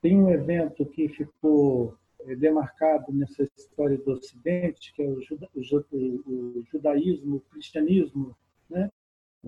tem 0.00 0.16
um 0.16 0.30
evento 0.30 0.84
que 0.86 1.08
ficou 1.08 1.94
é, 2.20 2.36
demarcado 2.36 3.12
nessa 3.12 3.48
história 3.56 3.98
do 3.98 4.12
Ocidente, 4.12 4.92
que 4.94 5.02
é 5.02 5.08
o, 5.08 5.20
juda, 5.20 5.48
o, 5.54 5.98
o 5.98 6.64
judaísmo, 6.70 7.36
o 7.36 7.40
cristianismo. 7.50 8.36
Né? 8.70 8.90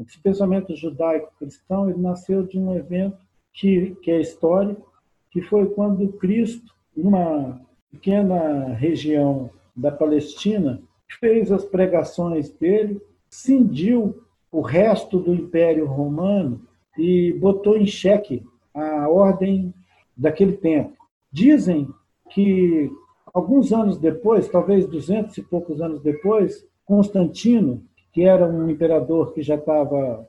Esse 0.07 0.19
pensamento 0.21 0.75
judaico-cristão 0.77 1.89
ele 1.89 2.01
nasceu 2.01 2.43
de 2.43 2.59
um 2.59 2.75
evento 2.75 3.19
que, 3.53 3.97
que 4.03 4.11
é 4.11 4.21
histórico, 4.21 4.93
que 5.31 5.43
foi 5.43 5.67
quando 5.71 6.13
Cristo, 6.13 6.73
numa 6.97 7.61
pequena 7.91 8.75
região 8.75 9.51
da 9.75 9.91
Palestina, 9.91 10.81
fez 11.21 11.51
as 11.51 11.65
pregações 11.65 12.51
dele, 12.51 13.01
cindiu 13.29 14.23
o 14.53 14.61
resto 14.61 15.19
do 15.19 15.35
Império 15.35 15.87
Romano 15.87 16.61
e 16.97 17.33
botou 17.35 17.77
em 17.77 17.87
xeque 17.87 18.43
a 18.75 19.09
ordem 19.09 19.73
daquele 20.17 20.53
tempo. 20.53 20.97
Dizem 21.31 21.89
que 22.31 22.91
alguns 23.33 23.73
anos 23.73 23.99
depois, 23.99 24.49
talvez 24.49 24.87
duzentos 24.87 25.37
e 25.39 25.43
poucos 25.43 25.81
anos 25.81 26.01
depois, 26.03 26.67
Constantino, 26.85 27.83
que 28.13 28.23
era 28.23 28.47
um 28.47 28.69
imperador 28.69 29.33
que 29.33 29.43
já 29.43 29.55
estava 29.55 30.29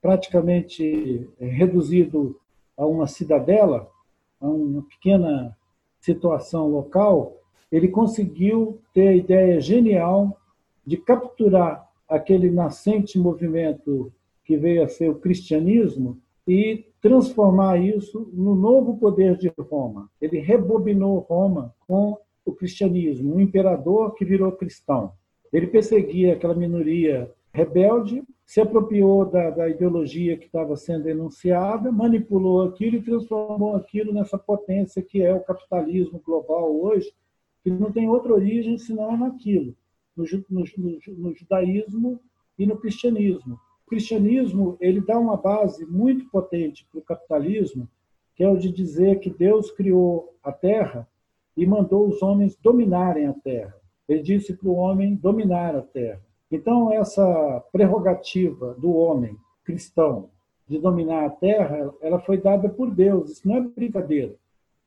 praticamente 0.00 1.28
eh, 1.38 1.46
reduzido 1.46 2.38
a 2.76 2.86
uma 2.86 3.06
cidadela, 3.06 3.88
a 4.40 4.48
uma 4.48 4.82
pequena 4.82 5.56
situação 6.00 6.68
local, 6.68 7.36
ele 7.70 7.88
conseguiu 7.88 8.80
ter 8.94 9.08
a 9.08 9.16
ideia 9.16 9.60
genial 9.60 10.36
de 10.86 10.96
capturar 10.96 11.88
aquele 12.08 12.50
nascente 12.50 13.18
movimento 13.18 14.12
que 14.44 14.56
veio 14.56 14.82
a 14.82 14.88
ser 14.88 15.10
o 15.10 15.18
cristianismo 15.18 16.18
e 16.46 16.86
transformar 17.00 17.78
isso 17.78 18.28
no 18.32 18.54
novo 18.54 18.96
poder 18.96 19.36
de 19.36 19.52
Roma. 19.58 20.10
Ele 20.20 20.38
rebobinou 20.38 21.20
Roma 21.20 21.74
com 21.86 22.18
o 22.44 22.52
cristianismo, 22.52 23.36
um 23.36 23.40
imperador 23.40 24.14
que 24.14 24.24
virou 24.24 24.50
cristão. 24.52 25.12
Ele 25.52 25.66
perseguia 25.66 26.34
aquela 26.34 26.54
minoria 26.54 27.30
rebelde, 27.52 28.22
se 28.46 28.60
apropriou 28.60 29.24
da, 29.24 29.50
da 29.50 29.68
ideologia 29.68 30.36
que 30.36 30.46
estava 30.46 30.76
sendo 30.76 31.08
enunciada, 31.08 31.90
manipulou 31.90 32.62
aquilo 32.62 32.96
e 32.96 33.02
transformou 33.02 33.76
aquilo 33.76 34.12
nessa 34.12 34.38
potência 34.38 35.02
que 35.02 35.22
é 35.22 35.34
o 35.34 35.44
capitalismo 35.44 36.20
global 36.24 36.74
hoje, 36.80 37.12
que 37.62 37.70
não 37.70 37.92
tem 37.92 38.08
outra 38.08 38.32
origem 38.32 38.78
senão 38.78 39.16
naquilo, 39.16 39.74
no, 40.16 40.24
no, 40.48 40.64
no, 41.18 41.34
judaísmo 41.34 42.20
e 42.58 42.66
no 42.66 42.76
cristianismo 42.76 43.58
cristianismo 43.90 44.76
ele 44.80 45.00
dá 45.00 45.18
uma 45.18 45.36
base 45.36 45.84
muito 45.84 46.30
potente 46.30 46.86
para 46.88 47.00
o 47.00 47.02
capitalismo, 47.02 47.90
que 48.36 48.44
é 48.44 48.48
o 48.48 48.56
de 48.56 48.70
dizer 48.70 49.18
que 49.18 49.28
Deus 49.28 49.72
criou 49.72 50.32
a 50.44 50.52
terra 50.52 51.08
e 51.56 51.66
mandou 51.66 52.08
os 52.08 52.22
homens 52.22 52.56
dominarem 52.56 53.26
a 53.26 53.32
terra. 53.32 53.74
Ele 54.10 54.22
disse 54.22 54.54
para 54.54 54.68
o 54.68 54.74
homem 54.74 55.14
dominar 55.14 55.76
a 55.76 55.82
terra. 55.82 56.20
Então, 56.50 56.92
essa 56.92 57.64
prerrogativa 57.70 58.74
do 58.74 58.92
homem 58.92 59.36
cristão 59.64 60.30
de 60.66 60.80
dominar 60.80 61.26
a 61.26 61.30
terra, 61.30 61.94
ela 62.02 62.18
foi 62.18 62.36
dada 62.36 62.68
por 62.68 62.90
Deus. 62.90 63.30
Isso 63.30 63.46
não 63.46 63.56
é 63.56 63.60
brincadeira. 63.60 64.34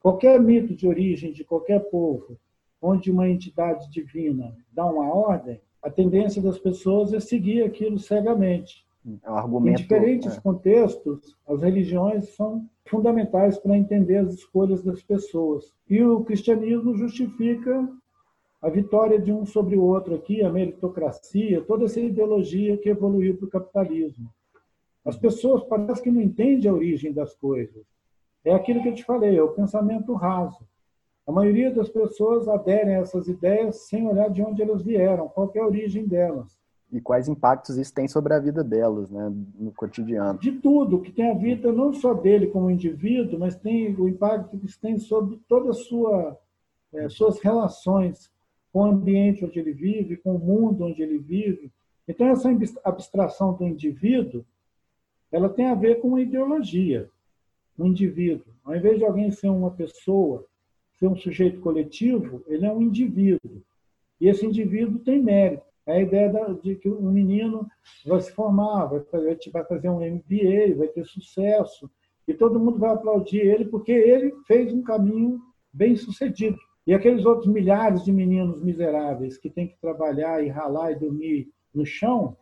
Qualquer 0.01 0.37
mito 0.41 0.75
de 0.75 0.85
origem 0.85 1.31
de 1.31 1.45
qualquer 1.45 1.79
povo, 1.89 2.37
onde 2.81 3.09
uma 3.09 3.29
entidade 3.29 3.89
divina 3.89 4.53
dá 4.73 4.85
uma 4.85 5.13
ordem, 5.13 5.61
a 5.81 5.89
tendência 5.89 6.41
das 6.41 6.59
pessoas 6.59 7.13
é 7.13 7.21
seguir 7.21 7.63
aquilo 7.63 7.97
cegamente. 7.97 8.85
É 9.05 9.29
argumento, 9.29 9.79
em 9.79 9.83
diferentes 9.83 10.37
é. 10.37 10.41
contextos, 10.41 11.37
as 11.47 11.61
religiões 11.61 12.27
são 12.35 12.67
fundamentais 12.85 13.57
para 13.57 13.77
entender 13.77 14.17
as 14.17 14.33
escolhas 14.33 14.83
das 14.83 15.01
pessoas. 15.01 15.71
E 15.89 16.03
o 16.03 16.25
cristianismo 16.25 16.93
justifica 16.97 17.89
a 18.63 18.69
vitória 18.69 19.19
de 19.19 19.29
um 19.29 19.45
sobre 19.45 19.75
o 19.75 19.83
outro 19.83 20.15
aqui, 20.15 20.41
a 20.41 20.49
meritocracia, 20.49 21.61
toda 21.61 21.83
essa 21.83 21.99
ideologia 21.99 22.77
que 22.77 22.87
evoluiu 22.87 23.35
para 23.35 23.45
o 23.45 23.49
capitalismo. 23.49 24.29
As 25.03 25.17
pessoas 25.17 25.65
parece 25.65 26.01
que 26.01 26.09
não 26.09 26.21
entendem 26.21 26.71
a 26.71 26.73
origem 26.73 27.11
das 27.11 27.35
coisas. 27.35 27.83
É 28.45 28.53
aquilo 28.53 28.81
que 28.81 28.87
eu 28.87 28.93
te 28.93 29.03
falei, 29.03 29.37
é 29.37 29.43
o 29.43 29.51
pensamento 29.51 30.13
raso. 30.13 30.65
A 31.27 31.31
maioria 31.31 31.71
das 31.71 31.89
pessoas 31.89 32.47
aderem 32.47 32.95
a 32.95 32.99
essas 32.99 33.27
ideias 33.27 33.87
sem 33.89 34.07
olhar 34.07 34.29
de 34.29 34.41
onde 34.41 34.61
elas 34.61 34.81
vieram, 34.81 35.27
qual 35.27 35.51
é 35.53 35.59
a 35.59 35.67
origem 35.67 36.07
delas. 36.07 36.57
E 36.89 37.01
quais 37.01 37.27
impactos 37.27 37.77
isso 37.77 37.93
tem 37.93 38.07
sobre 38.07 38.33
a 38.33 38.39
vida 38.39 38.63
delas, 38.63 39.09
né, 39.09 39.29
no 39.59 39.73
cotidiano. 39.73 40.39
De 40.39 40.53
tudo, 40.53 41.01
que 41.01 41.11
tem 41.11 41.31
a 41.31 41.33
vida 41.33 41.69
não 41.69 41.93
só 41.93 42.13
dele 42.13 42.47
como 42.47 42.71
indivíduo, 42.71 43.39
mas 43.39 43.57
tem 43.57 43.93
o 43.95 44.07
impacto 44.07 44.57
que 44.57 44.67
isso 44.67 44.79
tem 44.79 44.97
sobre 44.97 45.37
todas 45.49 45.77
as 45.77 45.85
sua, 45.85 46.37
é, 46.93 47.09
suas 47.09 47.39
relações 47.41 48.31
com 48.73 48.79
o 48.79 48.85
ambiente 48.85 49.45
onde 49.45 49.59
ele 49.59 49.71
vive, 49.71 50.17
com 50.17 50.35
o 50.35 50.39
mundo 50.39 50.85
onde 50.85 51.03
ele 51.03 51.19
vive. 51.19 51.71
Então, 52.07 52.27
essa 52.27 52.49
abstração 52.83 53.53
do 53.53 53.65
indivíduo, 53.65 54.43
ela 55.31 55.47
tem 55.47 55.67
a 55.67 55.75
ver 55.75 56.01
com 56.01 56.07
uma 56.07 56.21
ideologia, 56.21 57.07
um 57.77 57.85
indivíduo. 57.85 58.51
Ao 58.65 58.75
invés 58.75 58.97
de 58.97 59.05
alguém 59.05 59.29
ser 59.29 59.49
uma 59.49 59.69
pessoa, 59.69 60.45
ser 60.99 61.07
um 61.07 61.15
sujeito 61.15 61.61
coletivo, 61.61 62.43
ele 62.47 62.65
é 62.65 62.73
um 62.73 62.81
indivíduo. 62.81 63.61
E 64.19 64.27
esse 64.27 64.43
indivíduo 64.43 64.99
tem 64.99 65.21
mérito. 65.21 65.63
É 65.85 65.97
a 65.97 66.01
ideia 66.01 66.31
de 66.63 66.75
que 66.75 66.89
um 66.89 67.11
menino 67.11 67.67
vai 68.05 68.21
se 68.21 68.31
formar, 68.31 68.85
vai 68.85 69.65
fazer 69.65 69.89
um 69.89 69.99
MBA, 69.99 70.75
vai 70.77 70.87
ter 70.87 71.05
sucesso, 71.05 71.91
e 72.27 72.33
todo 72.33 72.59
mundo 72.59 72.79
vai 72.79 72.91
aplaudir 72.91 73.39
ele 73.39 73.65
porque 73.65 73.91
ele 73.91 74.33
fez 74.47 74.73
um 74.73 74.81
caminho 74.81 75.41
bem 75.71 75.95
sucedido. 75.95 76.57
E 76.85 76.93
aqueles 76.93 77.25
outros 77.25 77.47
milhares 77.47 78.03
de 78.03 78.11
meninos 78.11 78.61
miseráveis 78.61 79.37
que 79.37 79.49
têm 79.49 79.67
que 79.67 79.79
trabalhar 79.79 80.43
e 80.43 80.49
ralar 80.49 80.91
e 80.91 80.99
dormir 80.99 81.49
no 81.73 81.85
chão, 81.85 82.35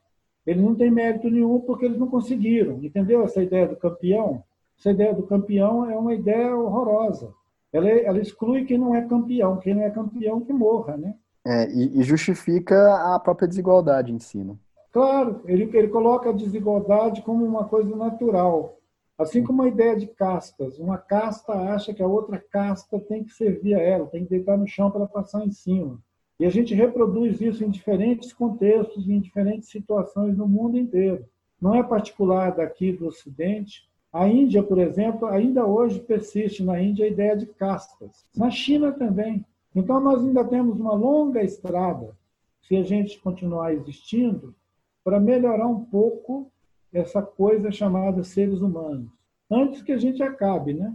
eles 0.46 0.64
não 0.64 0.76
têm 0.76 0.90
mérito 0.90 1.30
nenhum 1.30 1.60
porque 1.60 1.86
eles 1.86 1.98
não 1.98 2.08
conseguiram. 2.08 2.80
Entendeu 2.84 3.24
essa 3.24 3.44
ideia 3.44 3.68
do 3.68 3.76
campeão? 3.76 4.44
Essa 4.80 4.92
ideia 4.92 5.14
do 5.14 5.24
campeão 5.24 5.90
é 5.90 5.96
uma 5.96 6.14
ideia 6.14 6.56
horrorosa. 6.56 7.32
Ela, 7.72 7.88
ela 7.88 8.20
exclui 8.20 8.66
quem 8.66 8.78
não 8.78 8.96
é 8.96 9.08
campeão. 9.08 9.58
Quem 9.58 9.76
não 9.76 9.84
é 9.84 9.92
campeão, 9.92 10.42
que 10.42 10.52
morra, 10.52 10.98
né? 10.98 11.14
É, 11.46 11.70
e, 11.72 12.00
e, 12.00 12.04
justifica 12.04 13.16
a 13.16 13.20
própria 13.20 13.48
desigualdade 13.48 14.12
em 14.12 14.20
si, 14.20 14.44
né? 14.44 14.56
Claro, 14.92 15.42
ele, 15.46 15.70
ele 15.74 15.88
coloca 15.88 16.30
a 16.30 16.34
desigualdade 16.34 17.22
como 17.22 17.46
uma 17.46 17.64
coisa 17.66 17.96
natural. 17.96 18.78
Assim 19.22 19.44
como 19.44 19.62
a 19.62 19.68
ideia 19.68 19.96
de 19.96 20.08
castas. 20.08 20.80
Uma 20.80 20.98
casta 20.98 21.54
acha 21.54 21.94
que 21.94 22.02
a 22.02 22.08
outra 22.08 22.44
casta 22.52 23.00
tem 23.00 23.24
que 23.24 23.32
servir 23.32 23.76
a 23.76 23.80
ela, 23.80 24.08
tem 24.08 24.24
que 24.24 24.32
deitar 24.32 24.58
no 24.58 24.68
chão 24.68 24.90
para 24.90 25.06
passar 25.06 25.46
em 25.46 25.52
cima. 25.52 26.00
E 26.40 26.46
a 26.46 26.50
gente 26.50 26.74
reproduz 26.74 27.40
isso 27.40 27.64
em 27.64 27.70
diferentes 27.70 28.34
contextos, 28.34 29.08
em 29.08 29.20
diferentes 29.20 29.70
situações 29.70 30.36
no 30.36 30.48
mundo 30.48 30.76
inteiro. 30.76 31.24
Não 31.62 31.76
é 31.76 31.84
particular 31.84 32.56
daqui 32.56 32.92
do 32.92 33.06
Ocidente. 33.06 33.88
A 34.12 34.28
Índia, 34.28 34.64
por 34.64 34.80
exemplo, 34.80 35.28
ainda 35.28 35.68
hoje 35.68 36.00
persiste 36.00 36.64
na 36.64 36.82
Índia 36.82 37.06
a 37.06 37.10
ideia 37.10 37.38
de 37.38 37.46
castas. 37.46 38.26
Na 38.36 38.50
China 38.50 38.92
também. 38.92 39.46
Então, 39.76 40.00
nós 40.00 40.26
ainda 40.26 40.44
temos 40.44 40.80
uma 40.80 40.94
longa 40.94 41.44
estrada, 41.44 42.18
se 42.64 42.76
a 42.76 42.82
gente 42.84 43.20
continuar 43.20 43.74
existindo, 43.74 44.56
para 45.04 45.20
melhorar 45.20 45.68
um 45.68 45.86
pouco 45.86 46.51
essa 46.94 47.22
coisa 47.22 47.72
chamada 47.72 48.24
seres 48.24 48.60
humanos. 48.60 49.10
Antes 49.50 49.82
que 49.82 49.92
a 49.92 49.98
gente 49.98 50.22
acabe, 50.22 50.74
né? 50.74 50.94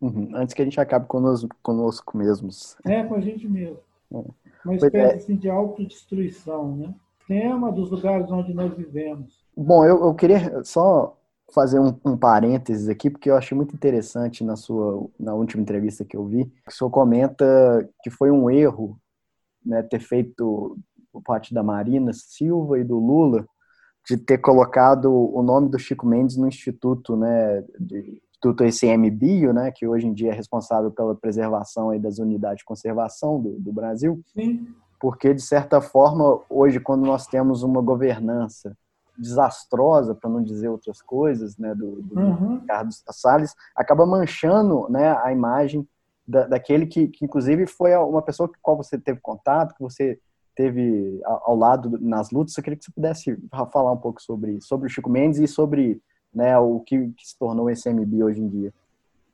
Uhum. 0.00 0.30
Antes 0.34 0.54
que 0.54 0.62
a 0.62 0.64
gente 0.64 0.80
acabe 0.80 1.06
conosco, 1.06 1.48
conosco 1.62 2.16
mesmos. 2.16 2.76
É, 2.84 3.04
com 3.04 3.14
a 3.14 3.20
gente 3.20 3.48
mesmo. 3.48 3.78
É. 4.12 4.24
Uma 4.64 4.74
espécie 4.74 4.96
é. 4.96 5.14
assim, 5.14 5.36
de 5.36 5.48
autodestruição, 5.48 6.76
né? 6.76 6.94
Tema 7.26 7.70
dos 7.70 7.90
lugares 7.90 8.30
onde 8.30 8.52
nós 8.52 8.74
vivemos. 8.74 9.42
Bom, 9.56 9.84
eu, 9.84 10.04
eu 10.04 10.14
queria 10.14 10.62
só 10.64 11.16
fazer 11.52 11.78
um, 11.78 11.94
um, 12.04 12.16
parênteses 12.16 12.88
aqui, 12.88 13.10
porque 13.10 13.30
eu 13.30 13.36
achei 13.36 13.56
muito 13.56 13.74
interessante 13.74 14.42
na 14.42 14.56
sua 14.56 15.06
na 15.18 15.34
última 15.34 15.62
entrevista 15.62 16.04
que 16.04 16.16
eu 16.16 16.24
vi, 16.24 16.46
que 16.46 16.72
o 16.72 16.72
senhor 16.72 16.90
comenta 16.90 17.88
que 18.02 18.10
foi 18.10 18.30
um 18.30 18.50
erro 18.50 18.98
né, 19.64 19.82
ter 19.82 20.00
feito 20.00 20.76
por 21.12 21.22
parte 21.22 21.52
da 21.52 21.62
Marina 21.62 22.12
Silva 22.12 22.78
e 22.78 22.84
do 22.84 22.98
Lula 22.98 23.46
de 24.08 24.16
ter 24.16 24.38
colocado 24.38 25.12
o 25.12 25.42
nome 25.42 25.68
do 25.68 25.78
Chico 25.78 26.06
Mendes 26.06 26.36
no 26.36 26.48
Instituto, 26.48 27.16
né, 27.16 27.64
de, 27.78 28.20
Instituto 28.42 28.64
ICMBio, 28.64 29.52
né, 29.52 29.70
que 29.70 29.86
hoje 29.86 30.06
em 30.06 30.12
dia 30.12 30.32
é 30.32 30.34
responsável 30.34 30.90
pela 30.90 31.14
preservação 31.14 31.90
aí 31.90 32.00
das 32.00 32.18
unidades 32.18 32.58
de 32.58 32.64
conservação 32.64 33.40
do, 33.40 33.52
do 33.60 33.72
Brasil. 33.72 34.20
Sim. 34.34 34.66
Porque, 34.98 35.32
de 35.32 35.42
certa 35.42 35.80
forma, 35.80 36.40
hoje, 36.50 36.80
quando 36.80 37.06
nós 37.06 37.26
temos 37.26 37.62
uma 37.62 37.80
governança 37.80 38.76
desastrosa, 39.16 40.14
para 40.14 40.28
não 40.28 40.42
dizer 40.42 40.68
outras 40.68 41.00
coisas, 41.00 41.56
né, 41.56 41.72
do, 41.74 42.02
do 42.02 42.18
uhum. 42.18 42.60
Carlos 42.66 43.02
Salles, 43.10 43.54
acaba 43.76 44.04
manchando 44.04 44.88
né, 44.88 45.16
a 45.22 45.32
imagem 45.32 45.86
da, 46.26 46.46
daquele 46.46 46.86
que, 46.86 47.08
que, 47.08 47.24
inclusive, 47.24 47.66
foi 47.66 47.94
uma 47.96 48.22
pessoa 48.22 48.48
com 48.48 48.54
qual 48.60 48.76
você 48.76 48.98
teve 48.98 49.20
contato, 49.20 49.74
que 49.74 49.82
você 49.82 50.18
teve 50.54 51.20
ao 51.24 51.56
lado 51.56 51.98
nas 52.00 52.30
lutas. 52.30 52.56
Eu 52.56 52.62
queria 52.62 52.78
que 52.78 52.84
você 52.84 52.92
pudesse 52.92 53.38
falar 53.72 53.92
um 53.92 53.96
pouco 53.96 54.20
sobre, 54.20 54.60
sobre 54.60 54.86
o 54.86 54.90
Chico 54.90 55.10
Mendes 55.10 55.40
e 55.40 55.46
sobre 55.46 56.00
né, 56.34 56.56
o 56.58 56.80
que, 56.80 57.08
que 57.16 57.26
se 57.26 57.38
tornou 57.38 57.66
o 57.66 57.70
SMB 57.70 58.22
hoje 58.22 58.40
em 58.40 58.48
dia. 58.48 58.72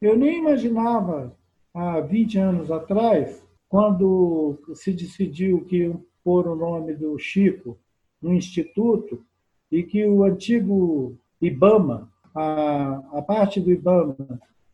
Eu 0.01 0.17
nem 0.17 0.39
imaginava, 0.39 1.35
há 1.75 2.01
20 2.01 2.39
anos 2.39 2.71
atrás, 2.71 3.43
quando 3.69 4.59
se 4.75 4.93
decidiu 4.93 5.65
que 5.65 5.95
pôr 6.25 6.47
o 6.47 6.57
nome 6.57 6.95
do 6.95 7.19
Chico 7.19 7.79
no 8.21 8.33
Instituto 8.33 9.25
e 9.71 9.83
que 9.83 10.05
o 10.07 10.25
antigo 10.25 11.17
IBAMA, 11.41 12.09
a, 12.35 13.03
a 13.13 13.23
parte 13.23 13.61
do 13.61 13.71
IBAMA 13.71 14.17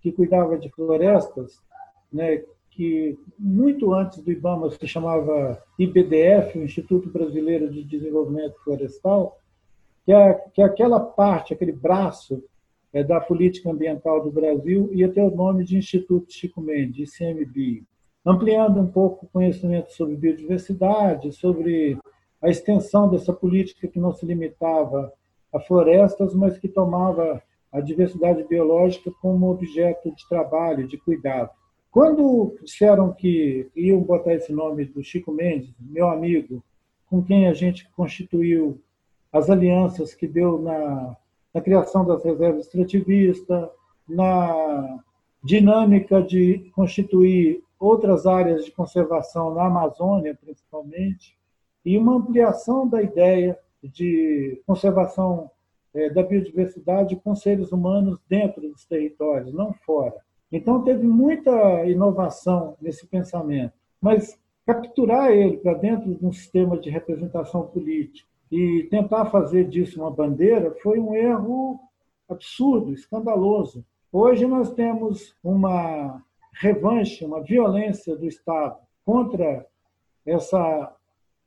que 0.00 0.12
cuidava 0.12 0.58
de 0.58 0.68
florestas, 0.70 1.60
né, 2.12 2.44
que 2.74 3.18
muito 3.38 3.94
antes 3.94 4.20
do 4.22 4.32
IBAMA 4.32 4.70
se 4.70 4.86
chamava 4.86 5.62
IBDF, 5.78 6.58
Instituto 6.58 7.08
Brasileiro 7.08 7.70
de 7.70 7.84
Desenvolvimento 7.84 8.56
Florestal, 8.64 9.38
que, 10.04 10.12
é, 10.12 10.34
que 10.52 10.60
é 10.60 10.64
aquela 10.64 10.98
parte, 10.98 11.54
aquele 11.54 11.72
braço 11.72 12.42
é, 12.92 13.02
da 13.02 13.20
política 13.20 13.70
ambiental 13.70 14.22
do 14.22 14.30
Brasil 14.30 14.90
ia 14.92 15.08
ter 15.08 15.22
o 15.22 15.34
nome 15.34 15.64
de 15.64 15.76
Instituto 15.76 16.32
Chico 16.32 16.60
Mendes, 16.60 17.18
ICMBio, 17.18 17.84
ampliando 18.26 18.80
um 18.80 18.86
pouco 18.86 19.26
o 19.26 19.28
conhecimento 19.28 19.92
sobre 19.92 20.16
biodiversidade, 20.16 21.32
sobre 21.32 21.96
a 22.42 22.50
extensão 22.50 23.08
dessa 23.08 23.32
política 23.32 23.88
que 23.88 24.00
não 24.00 24.12
se 24.12 24.26
limitava 24.26 25.12
a 25.52 25.60
florestas, 25.60 26.34
mas 26.34 26.58
que 26.58 26.68
tomava 26.68 27.40
a 27.72 27.80
diversidade 27.80 28.44
biológica 28.44 29.10
como 29.22 29.50
objeto 29.50 30.14
de 30.14 30.28
trabalho, 30.28 30.86
de 30.86 30.98
cuidado. 30.98 31.50
Quando 31.94 32.56
disseram 32.60 33.12
que 33.12 33.70
iam 33.76 34.00
botar 34.00 34.34
esse 34.34 34.52
nome 34.52 34.84
do 34.84 35.00
Chico 35.00 35.30
Mendes, 35.30 35.72
meu 35.78 36.08
amigo, 36.08 36.60
com 37.08 37.22
quem 37.22 37.46
a 37.46 37.54
gente 37.54 37.88
constituiu 37.90 38.80
as 39.32 39.48
alianças 39.48 40.12
que 40.12 40.26
deu 40.26 40.60
na, 40.60 41.16
na 41.54 41.60
criação 41.60 42.04
das 42.04 42.24
reservas 42.24 42.66
extrativistas, 42.66 43.68
na 44.08 45.04
dinâmica 45.44 46.20
de 46.20 46.68
constituir 46.74 47.62
outras 47.78 48.26
áreas 48.26 48.64
de 48.64 48.72
conservação 48.72 49.54
na 49.54 49.66
Amazônia, 49.66 50.36
principalmente, 50.44 51.38
e 51.84 51.96
uma 51.96 52.16
ampliação 52.16 52.88
da 52.88 53.00
ideia 53.00 53.56
de 53.80 54.60
conservação 54.66 55.48
é, 55.94 56.10
da 56.10 56.24
biodiversidade 56.24 57.14
com 57.14 57.36
seres 57.36 57.70
humanos 57.70 58.18
dentro 58.28 58.62
dos 58.62 58.84
territórios, 58.84 59.54
não 59.54 59.72
fora. 59.72 60.24
Então, 60.56 60.84
teve 60.84 61.04
muita 61.04 61.84
inovação 61.84 62.76
nesse 62.80 63.04
pensamento, 63.08 63.72
mas 64.00 64.38
capturar 64.64 65.32
ele 65.32 65.56
para 65.56 65.74
dentro 65.74 66.14
de 66.14 66.24
um 66.24 66.32
sistema 66.32 66.78
de 66.78 66.88
representação 66.88 67.66
política 67.66 68.28
e 68.52 68.86
tentar 68.88 69.24
fazer 69.26 69.64
disso 69.68 70.00
uma 70.00 70.12
bandeira 70.12 70.70
foi 70.80 71.00
um 71.00 71.12
erro 71.12 71.80
absurdo, 72.28 72.92
escandaloso. 72.92 73.84
Hoje 74.12 74.46
nós 74.46 74.72
temos 74.72 75.34
uma 75.42 76.22
revanche, 76.52 77.24
uma 77.24 77.42
violência 77.42 78.14
do 78.14 78.28
Estado 78.28 78.76
contra 79.04 79.66
essa 80.24 80.94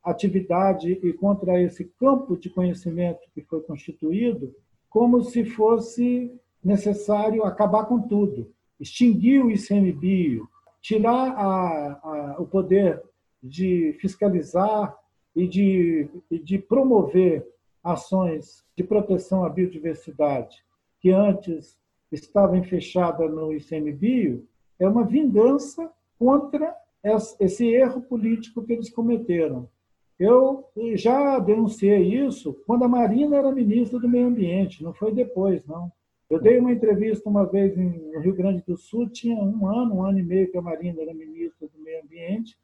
atividade 0.04 0.92
e 1.02 1.14
contra 1.14 1.58
esse 1.58 1.86
campo 1.98 2.36
de 2.36 2.50
conhecimento 2.50 3.20
que 3.34 3.40
foi 3.40 3.62
constituído, 3.62 4.54
como 4.90 5.22
se 5.22 5.46
fosse 5.46 6.30
necessário 6.62 7.42
acabar 7.44 7.86
com 7.86 8.02
tudo 8.02 8.52
extinguir 8.80 9.44
o 9.44 9.50
ICMBio, 9.50 10.48
tirar 10.80 11.32
a, 11.32 12.00
a, 12.02 12.36
o 12.38 12.46
poder 12.46 13.02
de 13.42 13.96
fiscalizar 14.00 14.96
e 15.34 15.46
de, 15.46 16.08
e 16.30 16.38
de 16.38 16.58
promover 16.58 17.46
ações 17.82 18.64
de 18.76 18.84
proteção 18.84 19.44
à 19.44 19.48
biodiversidade, 19.48 20.64
que 21.00 21.10
antes 21.10 21.78
estavam 22.10 22.62
fechadas 22.62 23.30
no 23.30 23.52
ICMBio, 23.52 24.46
é 24.78 24.88
uma 24.88 25.04
vingança 25.04 25.90
contra 26.18 26.74
esse 27.38 27.66
erro 27.66 28.02
político 28.02 28.62
que 28.62 28.72
eles 28.72 28.90
cometeram. 28.90 29.68
Eu 30.18 30.68
já 30.94 31.38
denunciei 31.38 32.26
isso 32.26 32.52
quando 32.66 32.84
a 32.84 32.88
Marina 32.88 33.36
era 33.36 33.52
ministra 33.52 34.00
do 34.00 34.08
Meio 34.08 34.26
Ambiente, 34.26 34.82
não 34.82 34.92
foi 34.92 35.12
depois, 35.12 35.64
não. 35.64 35.92
Eu 36.30 36.40
dei 36.40 36.58
uma 36.58 36.72
entrevista 36.72 37.28
uma 37.28 37.46
vez 37.46 37.74
no 37.76 38.20
Rio 38.20 38.34
Grande 38.34 38.62
do 38.66 38.76
Sul, 38.76 39.08
tinha 39.08 39.36
um 39.36 39.66
ano, 39.66 39.96
um 39.96 40.04
ano 40.04 40.18
e 40.18 40.22
meio 40.22 40.50
que 40.50 40.58
a 40.58 40.62
Marina 40.62 41.00
era 41.00 41.14
ministra 41.14 41.66
do 41.68 41.82
Meio 41.82 42.02
Ambiente, 42.02 42.58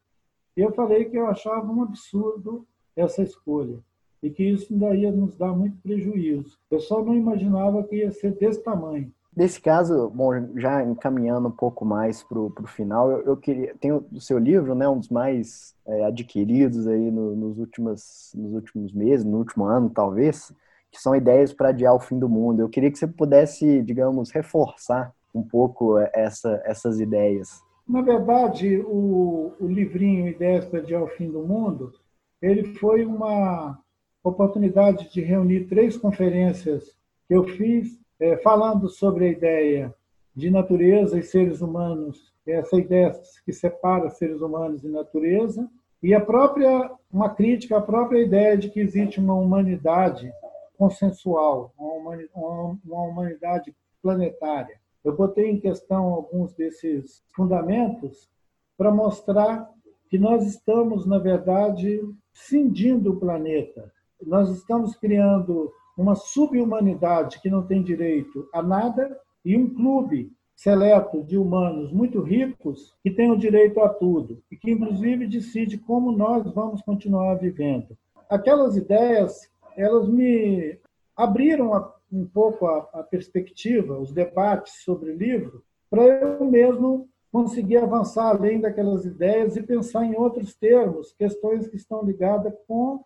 e 0.57 0.61
eu 0.61 0.73
falei 0.73 1.07
que 1.07 1.17
eu 1.17 1.27
achava 1.27 1.73
um 1.73 1.83
absurdo 1.83 2.67
essa 2.95 3.23
escolha 3.23 3.79
e 4.23 4.31
que 4.31 4.43
isso 4.43 4.73
ainda 4.73 4.95
ia 4.95 5.11
nos 5.11 5.37
dar 5.37 5.53
muito 5.53 5.77
prejuízo. 5.83 6.59
Eu 6.71 6.81
só 6.81 7.03
não 7.03 7.15
imaginava 7.15 7.83
que 7.85 7.97
ia 7.97 8.13
ser 8.13 8.33
desse 8.33 8.63
tamanho. 8.63 9.13
Nesse 9.37 9.61
caso, 9.61 10.09
bom, 10.11 10.31
já 10.57 10.83
encaminhando 10.85 11.49
um 11.49 11.53
pouco 11.53 11.85
mais 11.85 12.23
para 12.23 12.39
o 12.39 12.67
final, 12.67 13.11
eu, 13.11 13.23
eu, 13.23 13.37
queria. 13.37 13.75
Tem 13.81 13.91
o 13.91 14.21
seu 14.21 14.39
livro, 14.39 14.75
né, 14.75 14.89
um 14.89 14.99
dos 14.99 15.09
mais 15.09 15.75
é, 15.87 16.05
adquiridos 16.05 16.87
aí 16.87 17.11
no, 17.11 17.35
nos, 17.35 17.59
últimos, 17.59 18.33
nos 18.35 18.53
últimos 18.53 18.93
meses, 18.93 19.25
no 19.25 19.39
último 19.39 19.65
ano, 19.65 19.91
talvez, 19.91 20.55
que 20.95 21.03
são 21.03 21.15
ideias 21.15 21.53
para 21.53 21.71
adiar 21.71 21.93
o 21.93 22.01
fim 22.01 22.19
do 22.19 22.29
mundo. 22.29 22.61
Eu 22.61 22.69
queria 22.69 22.91
que 22.91 22.99
você 22.99 23.07
pudesse, 23.07 23.83
digamos, 23.83 24.31
reforçar 24.31 25.13
um 25.35 25.43
pouco 25.43 25.99
essa, 26.15 26.63
essas 26.65 27.01
ideias. 27.01 27.61
Na 27.87 28.01
verdade, 28.01 28.79
o, 28.79 29.53
o 29.61 29.67
livrinho 29.67 30.29
Ideias 30.29 30.65
para 30.65 30.79
Adiar 30.79 31.03
o 31.03 31.09
Fim 31.09 31.29
do 31.31 31.43
Mundo, 31.43 31.93
ele 32.41 32.75
foi 32.75 33.05
uma 33.05 33.79
oportunidade 34.23 35.13
de 35.13 35.21
reunir 35.21 35.67
três 35.67 35.97
conferências 35.97 36.85
que 37.27 37.35
eu 37.35 37.45
fiz 37.45 37.99
é, 38.21 38.37
falando 38.39 38.89
sobre 38.89 39.27
a 39.27 39.31
ideia 39.33 39.95
de 40.35 40.51
natureza 40.51 41.19
e 41.19 41.23
seres 41.23 41.61
humanos, 41.61 42.33
essa 42.47 42.77
ideia 42.77 43.13
que 43.45 43.53
separa 43.53 44.09
seres 44.11 44.41
humanos 44.41 44.85
e 44.85 44.89
natureza, 44.89 45.69
e 46.03 46.15
a 46.15 46.21
própria 46.21 46.91
uma 47.13 47.31
crítica 47.31 47.79
à 47.79 47.81
própria 47.81 48.21
ideia 48.21 48.57
de 48.57 48.69
que 48.69 48.81
existe 48.81 49.21
uma 49.21 49.35
humanidade 49.35 50.33
consensual, 50.77 51.73
uma 51.79 53.03
humanidade 53.03 53.75
planetária. 54.03 54.79
Eu 55.05 55.15
botei 55.15 55.51
em 55.51 55.61
questão 55.61 56.07
alguns 56.07 56.53
desses 56.55 57.23
fundamentos 57.35 58.31
para 58.77 58.91
mostrar 58.91 59.71
que 60.09 60.19
nós 60.19 60.47
estamos, 60.47 61.07
na 61.07 61.19
verdade, 61.19 62.01
cindindo 62.33 63.13
o 63.13 63.17
planeta. 63.21 63.93
Nós 64.23 64.49
estamos 64.51 64.97
criando 64.97 65.73
uma 65.97 66.15
subhumanidade 66.15 67.41
que 67.41 67.51
não 67.51 67.67
tem 67.67 67.83
direito 67.83 68.49
a 68.53 68.63
nada 68.63 69.21
e 69.45 69.57
um 69.57 69.73
clube 69.75 70.33
seleto 70.57 71.23
de 71.23 71.37
humanos 71.37 71.93
muito 71.93 72.23
ricos 72.23 72.95
que 73.03 73.11
tem 73.11 73.31
o 73.31 73.37
direito 73.37 73.81
a 73.81 73.89
tudo 73.89 74.43
e 74.51 74.57
que, 74.57 74.71
inclusive, 74.71 75.27
decide 75.27 75.79
como 75.79 76.13
nós 76.13 76.51
vamos 76.53 76.81
continuar 76.83 77.35
vivendo. 77.35 77.97
Aquelas 78.31 78.77
ideias, 78.77 79.51
elas 79.77 80.09
me 80.09 80.79
abriram 81.17 81.93
um 82.13 82.27
pouco 82.27 82.67
a, 82.67 82.89
a 82.93 83.03
perspectiva, 83.03 83.99
os 83.99 84.13
debates 84.13 84.83
sobre 84.85 85.13
livro, 85.13 85.63
para 85.91 86.03
eu 86.05 86.45
mesmo 86.45 87.09
conseguir 87.31 87.79
avançar 87.79 88.29
além 88.29 88.61
daquelas 88.61 89.05
ideias 89.05 89.57
e 89.57 89.63
pensar 89.63 90.05
em 90.05 90.17
outros 90.17 90.55
termos, 90.55 91.13
questões 91.13 91.67
que 91.67 91.77
estão 91.77 92.05
ligadas 92.05 92.55
com 92.67 93.05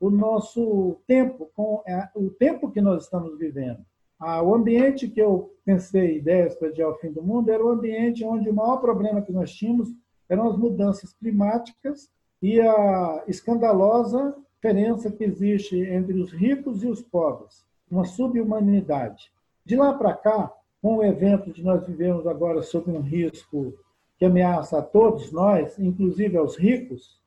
o 0.00 0.10
nosso 0.10 1.00
tempo, 1.06 1.50
com 1.54 1.82
é, 1.86 2.08
o 2.14 2.30
tempo 2.30 2.70
que 2.70 2.80
nós 2.80 3.04
estamos 3.04 3.38
vivendo. 3.38 3.78
Ah, 4.18 4.42
o 4.42 4.54
ambiente 4.54 5.08
que 5.08 5.20
eu 5.20 5.54
pensei, 5.64 6.18
ideias 6.18 6.56
para 6.56 6.68
adiar 6.68 6.90
o 6.90 6.96
fim 6.96 7.12
do 7.12 7.22
mundo, 7.22 7.50
era 7.50 7.64
o 7.64 7.68
ambiente 7.68 8.24
onde 8.24 8.50
o 8.50 8.54
maior 8.54 8.78
problema 8.78 9.22
que 9.22 9.32
nós 9.32 9.52
tínhamos 9.52 9.88
eram 10.28 10.48
as 10.48 10.56
mudanças 10.56 11.12
climáticas 11.14 12.10
e 12.42 12.60
a 12.60 13.24
escandalosa 13.28 14.34
diferença 14.60 15.10
que 15.10 15.22
existe 15.22 15.78
entre 15.78 16.20
os 16.20 16.32
ricos 16.32 16.82
e 16.82 16.88
os 16.88 17.00
pobres 17.00 17.64
uma 17.88 18.04
subhumanidade. 18.04 19.30
De 19.64 19.76
lá 19.76 19.94
para 19.94 20.12
cá, 20.12 20.52
com 20.82 20.96
o 20.96 21.04
evento 21.04 21.52
de 21.52 21.62
nós 21.62 21.86
vivemos 21.86 22.26
agora 22.26 22.60
sob 22.62 22.90
um 22.90 23.00
risco 23.00 23.72
que 24.18 24.24
ameaça 24.24 24.78
a 24.78 24.82
todos 24.82 25.30
nós, 25.30 25.78
inclusive 25.78 26.36
aos 26.36 26.56
ricos, 26.56 27.20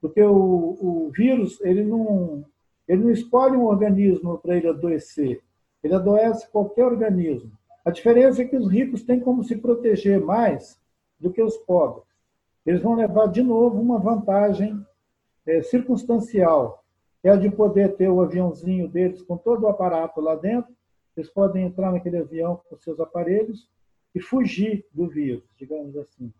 porque 0.00 0.22
o, 0.22 0.34
o 0.80 1.10
vírus 1.14 1.60
ele 1.60 1.84
não, 1.84 2.44
ele 2.88 3.04
não 3.04 3.10
escolhe 3.10 3.56
um 3.56 3.66
organismo 3.66 4.38
para 4.38 4.56
ele 4.56 4.68
adoecer, 4.68 5.42
ele 5.84 5.94
adoece 5.94 6.50
qualquer 6.50 6.86
organismo. 6.86 7.52
A 7.84 7.90
diferença 7.90 8.42
é 8.42 8.46
que 8.46 8.56
os 8.56 8.68
ricos 8.70 9.02
têm 9.02 9.20
como 9.20 9.44
se 9.44 9.56
proteger 9.56 10.18
mais 10.20 10.80
do 11.18 11.30
que 11.30 11.42
os 11.42 11.56
pobres. 11.58 12.08
Eles 12.64 12.82
vão 12.82 12.94
levar 12.94 13.26
de 13.26 13.42
novo 13.42 13.80
uma 13.80 13.98
vantagem 13.98 14.82
é, 15.50 15.62
circunstancial 15.62 16.84
é 17.22 17.30
a 17.30 17.36
de 17.36 17.50
poder 17.50 17.96
ter 17.96 18.08
o 18.08 18.20
aviãozinho 18.20 18.88
deles 18.88 19.20
com 19.20 19.36
todo 19.36 19.64
o 19.64 19.68
aparato 19.68 20.20
lá 20.20 20.36
dentro. 20.36 20.72
Eles 21.16 21.28
podem 21.28 21.64
entrar 21.64 21.92
naquele 21.92 22.18
avião 22.18 22.60
com 22.68 22.76
seus 22.78 23.00
aparelhos 23.00 23.68
e 24.14 24.20
fugir 24.20 24.86
do 24.92 25.08
vírus, 25.08 25.44
digamos 25.58 25.96
assim. 25.96 26.32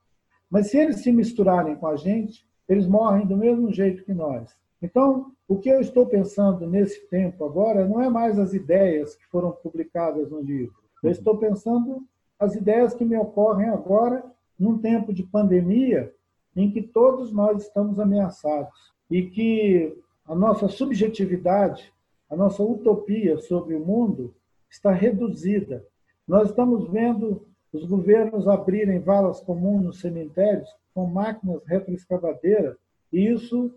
Mas 0.48 0.70
se 0.70 0.78
eles 0.78 1.02
se 1.02 1.12
misturarem 1.12 1.76
com 1.76 1.86
a 1.86 1.96
gente, 1.96 2.46
eles 2.68 2.86
morrem 2.86 3.26
do 3.26 3.36
mesmo 3.36 3.72
jeito 3.72 4.04
que 4.04 4.14
nós. 4.14 4.56
Então, 4.80 5.32
o 5.46 5.58
que 5.58 5.68
eu 5.68 5.80
estou 5.80 6.06
pensando 6.06 6.66
nesse 6.66 7.06
tempo 7.08 7.44
agora 7.44 7.86
não 7.86 8.00
é 8.00 8.08
mais 8.08 8.38
as 8.38 8.54
ideias 8.54 9.14
que 9.14 9.26
foram 9.26 9.52
publicadas 9.52 10.30
no 10.30 10.40
livro. 10.40 10.74
Eu 11.02 11.11
estou 11.11 11.36
pensando 11.36 12.02
as 12.38 12.54
ideias 12.54 12.94
que 12.94 13.04
me 13.04 13.16
ocorrem 13.16 13.68
agora 13.68 14.24
num 14.58 14.78
tempo 14.78 15.12
de 15.12 15.22
pandemia 15.22 16.14
em 16.56 16.70
que 16.70 16.82
todos 16.82 17.32
nós 17.32 17.62
estamos 17.62 18.00
ameaçados 18.00 18.90
e 19.11 19.22
que 19.22 19.96
a 20.26 20.34
nossa 20.34 20.68
subjetividade, 20.68 21.92
a 22.28 22.36
nossa 22.36 22.62
utopia 22.62 23.38
sobre 23.38 23.74
o 23.74 23.84
mundo 23.84 24.34
está 24.70 24.92
reduzida. 24.92 25.84
Nós 26.26 26.50
estamos 26.50 26.88
vendo 26.88 27.46
os 27.72 27.84
governos 27.84 28.46
abrirem 28.46 29.00
valas 29.00 29.40
comuns 29.40 29.84
nos 29.84 30.00
cemitérios 30.00 30.68
com 30.94 31.06
máquinas 31.06 31.64
retroescavadeiras, 31.66 32.76
e 33.12 33.28
isso 33.28 33.74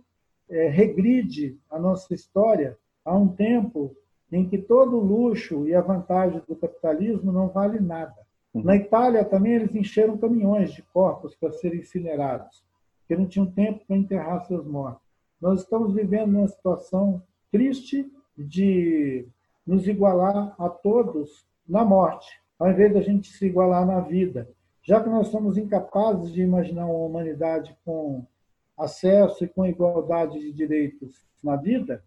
é, 0.49 0.67
regride 0.67 1.57
a 1.69 1.79
nossa 1.79 2.13
história 2.13 2.77
a 3.05 3.15
um 3.15 3.27
tempo 3.27 3.95
em 4.31 4.47
que 4.47 4.57
todo 4.57 4.97
o 4.97 5.03
luxo 5.03 5.67
e 5.67 5.75
a 5.75 5.81
vantagem 5.81 6.41
do 6.47 6.55
capitalismo 6.55 7.31
não 7.31 7.49
vale 7.49 7.79
nada. 7.79 8.15
Uhum. 8.53 8.63
Na 8.63 8.75
Itália 8.75 9.23
também 9.23 9.53
eles 9.53 9.75
encheram 9.75 10.17
caminhões 10.17 10.73
de 10.73 10.81
corpos 10.81 11.36
para 11.36 11.51
serem 11.51 11.79
incinerados, 11.79 12.63
porque 12.99 13.19
não 13.19 13.27
tinham 13.27 13.45
tempo 13.45 13.86
para 13.86 13.95
enterrar 13.95 14.45
seus 14.45 14.65
mortos. 14.65 15.03
Nós 15.43 15.59
estamos 15.59 15.93
vivendo 15.93 16.37
uma 16.37 16.47
situação 16.47 17.21
triste 17.51 18.09
de 18.37 19.27
nos 19.67 19.85
igualar 19.89 20.55
a 20.57 20.69
todos 20.69 21.45
na 21.67 21.83
morte, 21.83 22.41
ao 22.57 22.71
invés 22.71 22.93
da 22.93 23.01
gente 23.01 23.27
se 23.27 23.45
igualar 23.47 23.85
na 23.85 23.99
vida. 23.99 24.49
Já 24.81 25.03
que 25.03 25.09
nós 25.09 25.27
somos 25.27 25.57
incapazes 25.57 26.31
de 26.31 26.41
imaginar 26.41 26.85
uma 26.85 27.05
humanidade 27.05 27.75
com 27.83 28.25
acesso 28.77 29.43
e 29.43 29.49
com 29.49 29.65
igualdade 29.65 30.39
de 30.39 30.53
direitos 30.53 31.27
na 31.43 31.57
vida, 31.57 32.01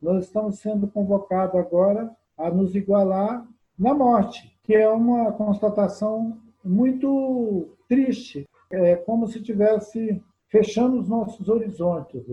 nós 0.00 0.24
estamos 0.24 0.58
sendo 0.58 0.88
convocados 0.88 1.54
agora 1.54 2.10
a 2.36 2.50
nos 2.50 2.74
igualar 2.74 3.46
na 3.78 3.94
morte, 3.94 4.58
que 4.64 4.74
é 4.74 4.88
uma 4.88 5.30
constatação 5.30 6.36
muito 6.64 7.76
triste. 7.88 8.44
É 8.72 8.96
como 8.96 9.28
se 9.28 9.40
tivesse 9.40 10.20
fechando 10.48 10.98
os 10.98 11.08
nossos 11.08 11.48
horizontes. 11.48 12.26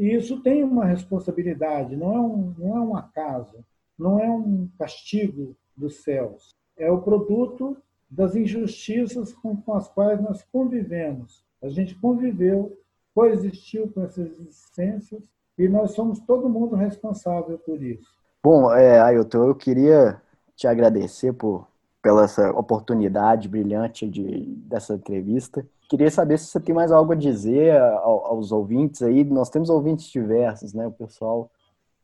E 0.00 0.14
isso 0.14 0.40
tem 0.40 0.64
uma 0.64 0.86
responsabilidade, 0.86 1.94
não 1.94 2.14
é 2.14 2.20
um, 2.20 2.54
não 2.56 2.76
é 2.78 2.80
um 2.80 2.96
acaso, 2.96 3.62
não 3.98 4.18
é 4.18 4.30
um 4.30 4.66
castigo 4.78 5.54
dos 5.76 6.02
céus. 6.02 6.56
É 6.74 6.90
o 6.90 7.02
produto 7.02 7.76
das 8.10 8.34
injustiças 8.34 9.34
com, 9.34 9.54
com 9.54 9.74
as 9.74 9.88
quais 9.88 10.18
nós 10.22 10.42
convivemos. 10.50 11.44
A 11.62 11.68
gente 11.68 11.94
conviveu, 11.96 12.78
coexistiu 13.14 13.92
com 13.92 14.02
essas 14.02 14.30
existências 14.40 15.22
e 15.58 15.68
nós 15.68 15.90
somos 15.90 16.18
todo 16.20 16.48
mundo 16.48 16.76
responsável 16.76 17.58
por 17.58 17.82
isso. 17.82 18.08
Bom, 18.42 18.72
é, 18.74 18.98
Ailton, 19.02 19.48
eu 19.48 19.54
queria 19.54 20.18
te 20.56 20.66
agradecer 20.66 21.34
por, 21.34 21.68
pela 22.00 22.24
essa 22.24 22.50
oportunidade 22.52 23.50
brilhante 23.50 24.08
de, 24.08 24.46
dessa 24.66 24.94
entrevista. 24.94 25.62
Queria 25.90 26.08
saber 26.08 26.38
se 26.38 26.46
você 26.46 26.60
tem 26.60 26.72
mais 26.72 26.92
algo 26.92 27.10
a 27.10 27.16
dizer 27.16 27.76
aos 27.80 28.52
ouvintes 28.52 29.02
aí. 29.02 29.24
Nós 29.24 29.50
temos 29.50 29.68
ouvintes 29.68 30.06
diversos, 30.06 30.72
né? 30.72 30.86
O 30.86 30.92
pessoal 30.92 31.50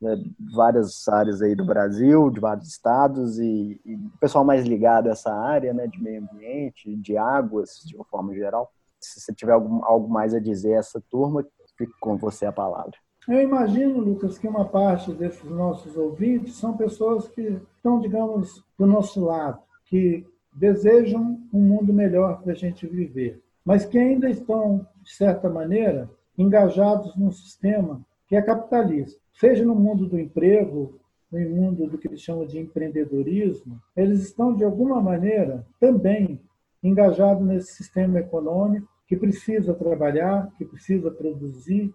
né, 0.03 0.17
de 0.17 0.35
várias 0.53 1.07
áreas 1.07 1.41
aí 1.41 1.55
do 1.55 1.65
Brasil, 1.65 2.29
de 2.29 2.41
vários 2.41 2.67
estados 2.67 3.39
e, 3.39 3.81
e 3.85 3.95
o 3.95 4.19
pessoal 4.19 4.45
mais 4.45 4.67
ligado 4.67 5.07
a 5.07 5.13
essa 5.13 5.33
área, 5.33 5.73
né? 5.73 5.87
De 5.87 6.03
meio 6.03 6.21
ambiente, 6.21 6.97
de 6.97 7.17
águas, 7.17 7.81
de 7.87 7.95
uma 7.95 8.05
forma 8.07 8.35
geral. 8.35 8.73
Se 8.99 9.21
você 9.21 9.33
tiver 9.33 9.53
algo, 9.53 9.81
algo 9.85 10.09
mais 10.09 10.35
a 10.35 10.41
dizer 10.41 10.75
a 10.75 10.79
essa 10.79 11.01
turma, 11.09 11.47
fico 11.79 11.95
com 12.01 12.17
você 12.17 12.45
a 12.45 12.51
palavra. 12.51 12.97
Eu 13.29 13.41
imagino, 13.41 14.01
Lucas, 14.01 14.37
que 14.37 14.49
uma 14.49 14.65
parte 14.65 15.13
desses 15.13 15.49
nossos 15.49 15.97
ouvintes 15.97 16.57
são 16.57 16.77
pessoas 16.77 17.29
que 17.29 17.61
estão, 17.77 18.01
digamos, 18.01 18.65
do 18.77 18.85
nosso 18.85 19.25
lado, 19.25 19.61
que 19.85 20.27
desejam 20.53 21.41
um 21.53 21.61
mundo 21.61 21.93
melhor 21.93 22.43
para 22.43 22.51
a 22.51 22.57
gente 22.57 22.85
viver, 22.85 23.41
mas 23.67 23.85
que 23.85 23.99
ainda 23.99 24.31
estão, 24.31 24.87
de 25.03 25.11
certa 25.11 25.51
maneira, 25.51 26.09
engajados 26.39 27.17
num 27.17 27.33
sistema 27.33 28.01
que 28.29 28.37
é 28.37 28.41
capitalista. 28.41 29.21
Seja 29.33 29.65
no 29.65 29.75
mundo 29.75 30.07
do 30.07 30.21
emprego, 30.21 31.01
no 31.33 31.41
mundo 31.41 31.89
do 31.89 31.99
que 31.99 32.07
eles 32.07 32.21
chamam 32.21 32.47
de 32.47 32.61
empreendedorismo, 32.61 33.83
eles 33.97 34.23
estão, 34.23 34.55
de 34.55 34.63
alguma 34.63 35.01
maneira, 35.01 35.67
também 35.81 36.41
engajados 36.81 37.45
nesse 37.45 37.73
sistema 37.73 38.21
econômico 38.21 38.89
que 39.09 39.17
precisa 39.17 39.75
trabalhar, 39.75 40.49
que 40.57 40.65
precisa 40.65 41.11
produzir. 41.11 41.93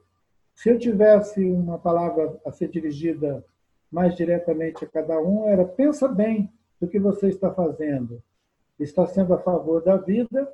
Se 0.53 0.69
eu 0.69 0.77
tivesse 0.77 1.41
uma 1.45 1.77
palavra 1.77 2.37
a 2.45 2.51
ser 2.51 2.67
dirigida 2.67 3.45
mais 3.89 4.13
diretamente 4.15 4.83
a 4.83 4.87
cada 4.87 5.17
um, 5.21 5.47
era 5.47 5.63
pensa 5.63 6.07
bem 6.09 6.51
do 6.81 6.87
que 6.87 6.99
você 6.99 7.29
está 7.29 7.49
fazendo. 7.53 8.21
Está 8.77 9.05
sendo 9.05 9.33
a 9.33 9.37
favor 9.37 9.81
da 9.81 9.95
vida 9.95 10.51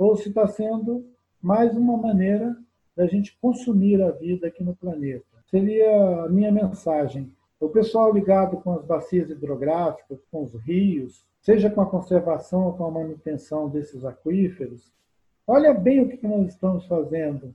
ou 0.00 0.16
se 0.16 0.30
está 0.30 0.48
sendo 0.48 1.06
mais 1.42 1.76
uma 1.76 1.94
maneira 1.94 2.56
da 2.96 3.06
gente 3.06 3.36
consumir 3.38 4.02
a 4.02 4.10
vida 4.10 4.46
aqui 4.46 4.64
no 4.64 4.74
planeta. 4.74 5.26
Seria 5.50 6.24
a 6.24 6.28
minha 6.30 6.50
mensagem. 6.50 7.30
O 7.60 7.68
pessoal 7.68 8.10
ligado 8.10 8.56
com 8.62 8.72
as 8.72 8.82
bacias 8.82 9.28
hidrográficas, 9.28 10.24
com 10.32 10.44
os 10.44 10.54
rios, 10.54 11.22
seja 11.42 11.68
com 11.68 11.82
a 11.82 11.86
conservação 11.86 12.64
ou 12.64 12.72
com 12.72 12.86
a 12.86 12.90
manutenção 12.90 13.68
desses 13.68 14.02
aquíferos, 14.02 14.90
olha 15.46 15.74
bem 15.74 16.00
o 16.00 16.08
que 16.08 16.26
nós 16.26 16.48
estamos 16.48 16.86
fazendo 16.86 17.54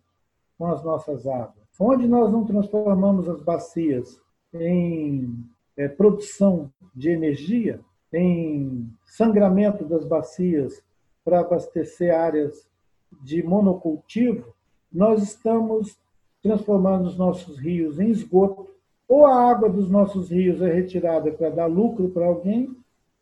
com 0.55 0.67
as 0.67 0.83
nossas 0.83 1.25
águas. 1.25 1.65
Onde 1.79 2.07
nós 2.07 2.31
não 2.31 2.45
transformamos 2.45 3.27
as 3.27 3.41
bacias 3.41 4.21
em 4.53 5.33
é, 5.75 5.87
produção 5.87 6.71
de 6.95 7.09
energia, 7.09 7.79
em 8.13 8.87
sangramento 9.03 9.83
das 9.83 10.05
bacias 10.05 10.85
para 11.25 11.39
abastecer 11.39 12.13
áreas 12.13 12.69
de 13.23 13.41
monocultivo, 13.41 14.53
nós 14.93 15.23
estamos 15.23 15.97
transformando 16.43 17.07
os 17.07 17.17
nossos 17.17 17.57
rios 17.57 17.99
em 17.99 18.11
esgoto. 18.11 18.69
Ou 19.07 19.25
a 19.25 19.49
água 19.49 19.67
dos 19.67 19.89
nossos 19.89 20.29
rios 20.29 20.61
é 20.61 20.71
retirada 20.71 21.31
para 21.31 21.49
dar 21.49 21.65
lucro 21.65 22.09
para 22.09 22.27
alguém, 22.27 22.75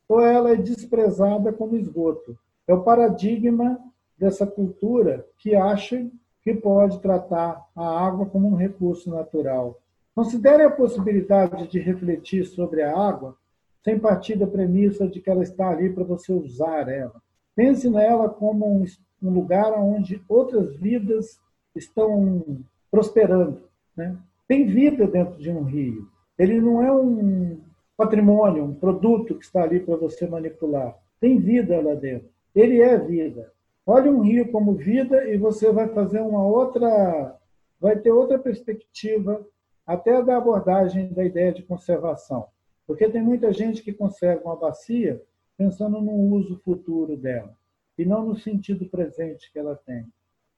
ou 0.08 0.20
ela 0.20 0.52
é 0.52 0.56
desprezada 0.56 1.54
como 1.54 1.78
esgoto. 1.78 2.38
É 2.68 2.74
o 2.74 2.84
paradigma 2.84 3.80
dessa 4.18 4.46
cultura 4.46 5.26
que 5.38 5.56
acha 5.56 6.06
que 6.42 6.54
pode 6.54 7.00
tratar 7.00 7.66
a 7.74 8.06
água 8.06 8.26
como 8.26 8.50
um 8.50 8.56
recurso 8.56 9.10
natural. 9.10 9.80
Considere 10.14 10.64
a 10.64 10.70
possibilidade 10.70 11.68
de 11.68 11.80
refletir 11.80 12.46
sobre 12.46 12.84
a 12.84 12.96
água 12.96 13.36
sem 13.82 13.98
partir 13.98 14.38
da 14.38 14.46
premissa 14.46 15.08
de 15.08 15.22
que 15.22 15.30
ela 15.30 15.44
está 15.44 15.70
ali 15.70 15.90
para 15.90 16.04
você 16.04 16.32
usar 16.32 16.88
ela. 16.90 17.23
Pense 17.56 17.90
nela 17.90 18.30
como 18.30 18.66
um, 18.66 18.86
um 19.22 19.30
lugar 19.30 19.74
onde 19.74 20.22
outras 20.28 20.76
vidas 20.76 21.40
estão 21.76 22.64
prosperando. 22.90 23.64
Né? 23.96 24.18
Tem 24.48 24.66
vida 24.66 25.08
dentro 25.08 25.38
de 25.38 25.50
um 25.50 25.64
rio. 25.64 26.08
Ele 26.38 26.60
não 26.60 26.82
é 26.82 26.92
um 26.92 27.60
patrimônio, 27.96 28.66
um 28.66 28.74
produto 28.74 29.36
que 29.36 29.46
está 29.46 29.64
ali 29.64 29.80
para 29.80 29.96
você 29.96 30.28
manipular. 30.28 30.98
Tem 31.20 31.40
vida 31.40 31.80
lá 31.80 31.94
dentro. 31.96 32.30
Ele 32.56 32.82
é 32.82 32.98
vida. 32.98 33.52
Olhe 33.86 34.10
um 34.10 34.22
rio 34.22 34.52
como 34.52 34.74
vida 34.74 35.28
e 35.28 35.38
você 35.38 35.72
vai 35.72 35.90
fazer 35.90 36.22
uma 36.22 36.46
outra, 36.46 37.38
vai 37.80 37.98
ter 37.98 38.12
outra 38.12 38.40
perspectiva 38.40 39.46
até 39.86 40.22
da 40.24 40.38
abordagem 40.38 41.12
da 41.12 41.24
ideia 41.24 41.52
de 41.52 41.64
conservação. 41.64 42.48
Porque 42.88 43.10
tem 43.10 43.22
muita 43.22 43.52
gente 43.52 43.82
que 43.82 43.94
conserva 43.94 44.44
uma 44.46 44.56
bacia 44.56 45.22
pensando 45.64 46.02
no 46.02 46.12
uso 46.36 46.58
futuro 46.58 47.16
dela 47.16 47.56
e 47.98 48.04
não 48.04 48.26
no 48.26 48.36
sentido 48.36 48.86
presente 48.86 49.52
que 49.52 49.58
ela 49.58 49.76
tem. 49.76 50.06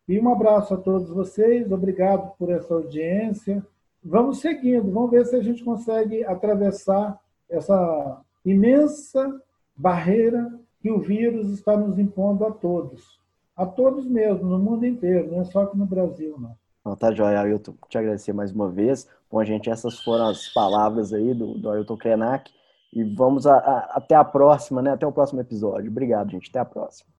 E 0.07 0.19
um 0.19 0.31
abraço 0.31 0.73
a 0.73 0.77
todos 0.77 1.09
vocês, 1.09 1.71
obrigado 1.71 2.35
por 2.37 2.49
essa 2.49 2.73
audiência. 2.73 3.63
Vamos 4.03 4.39
seguindo, 4.39 4.91
vamos 4.91 5.11
ver 5.11 5.25
se 5.25 5.35
a 5.35 5.41
gente 5.41 5.63
consegue 5.63 6.23
atravessar 6.25 7.19
essa 7.49 8.21
imensa 8.43 9.41
barreira 9.75 10.59
que 10.81 10.89
o 10.89 10.99
vírus 10.99 11.49
está 11.49 11.77
nos 11.77 11.99
impondo 11.99 12.45
a 12.45 12.51
todos. 12.51 13.19
A 13.55 13.65
todos 13.65 14.05
mesmo, 14.05 14.47
no 14.47 14.59
mundo 14.59 14.85
inteiro, 14.85 15.31
não 15.31 15.41
é 15.41 15.45
só 15.45 15.63
aqui 15.63 15.77
no 15.77 15.85
Brasil, 15.85 16.35
não. 16.39 16.55
Não, 16.83 16.95
tá 16.95 17.11
joia, 17.11 17.41
Ailton. 17.41 17.73
Te 17.89 17.97
agradecer 17.97 18.31
mais 18.31 18.51
uma 18.51 18.69
vez. 18.69 19.07
Bom, 19.31 19.43
gente, 19.43 19.71
essas 19.71 19.99
foram 20.03 20.29
as 20.29 20.49
palavras 20.53 21.13
aí 21.13 21.33
do, 21.33 21.57
do 21.57 21.69
Ailton 21.69 21.97
Krenak. 21.97 22.51
E 22.95 23.03
vamos 23.03 23.45
a, 23.45 23.57
a, 23.57 23.79
até 23.97 24.15
a 24.15 24.23
próxima, 24.23 24.81
né? 24.81 24.93
Até 24.93 25.05
o 25.05 25.11
próximo 25.11 25.41
episódio. 25.41 25.91
Obrigado, 25.91 26.31
gente. 26.31 26.49
Até 26.49 26.59
a 26.59 26.65
próxima. 26.65 27.09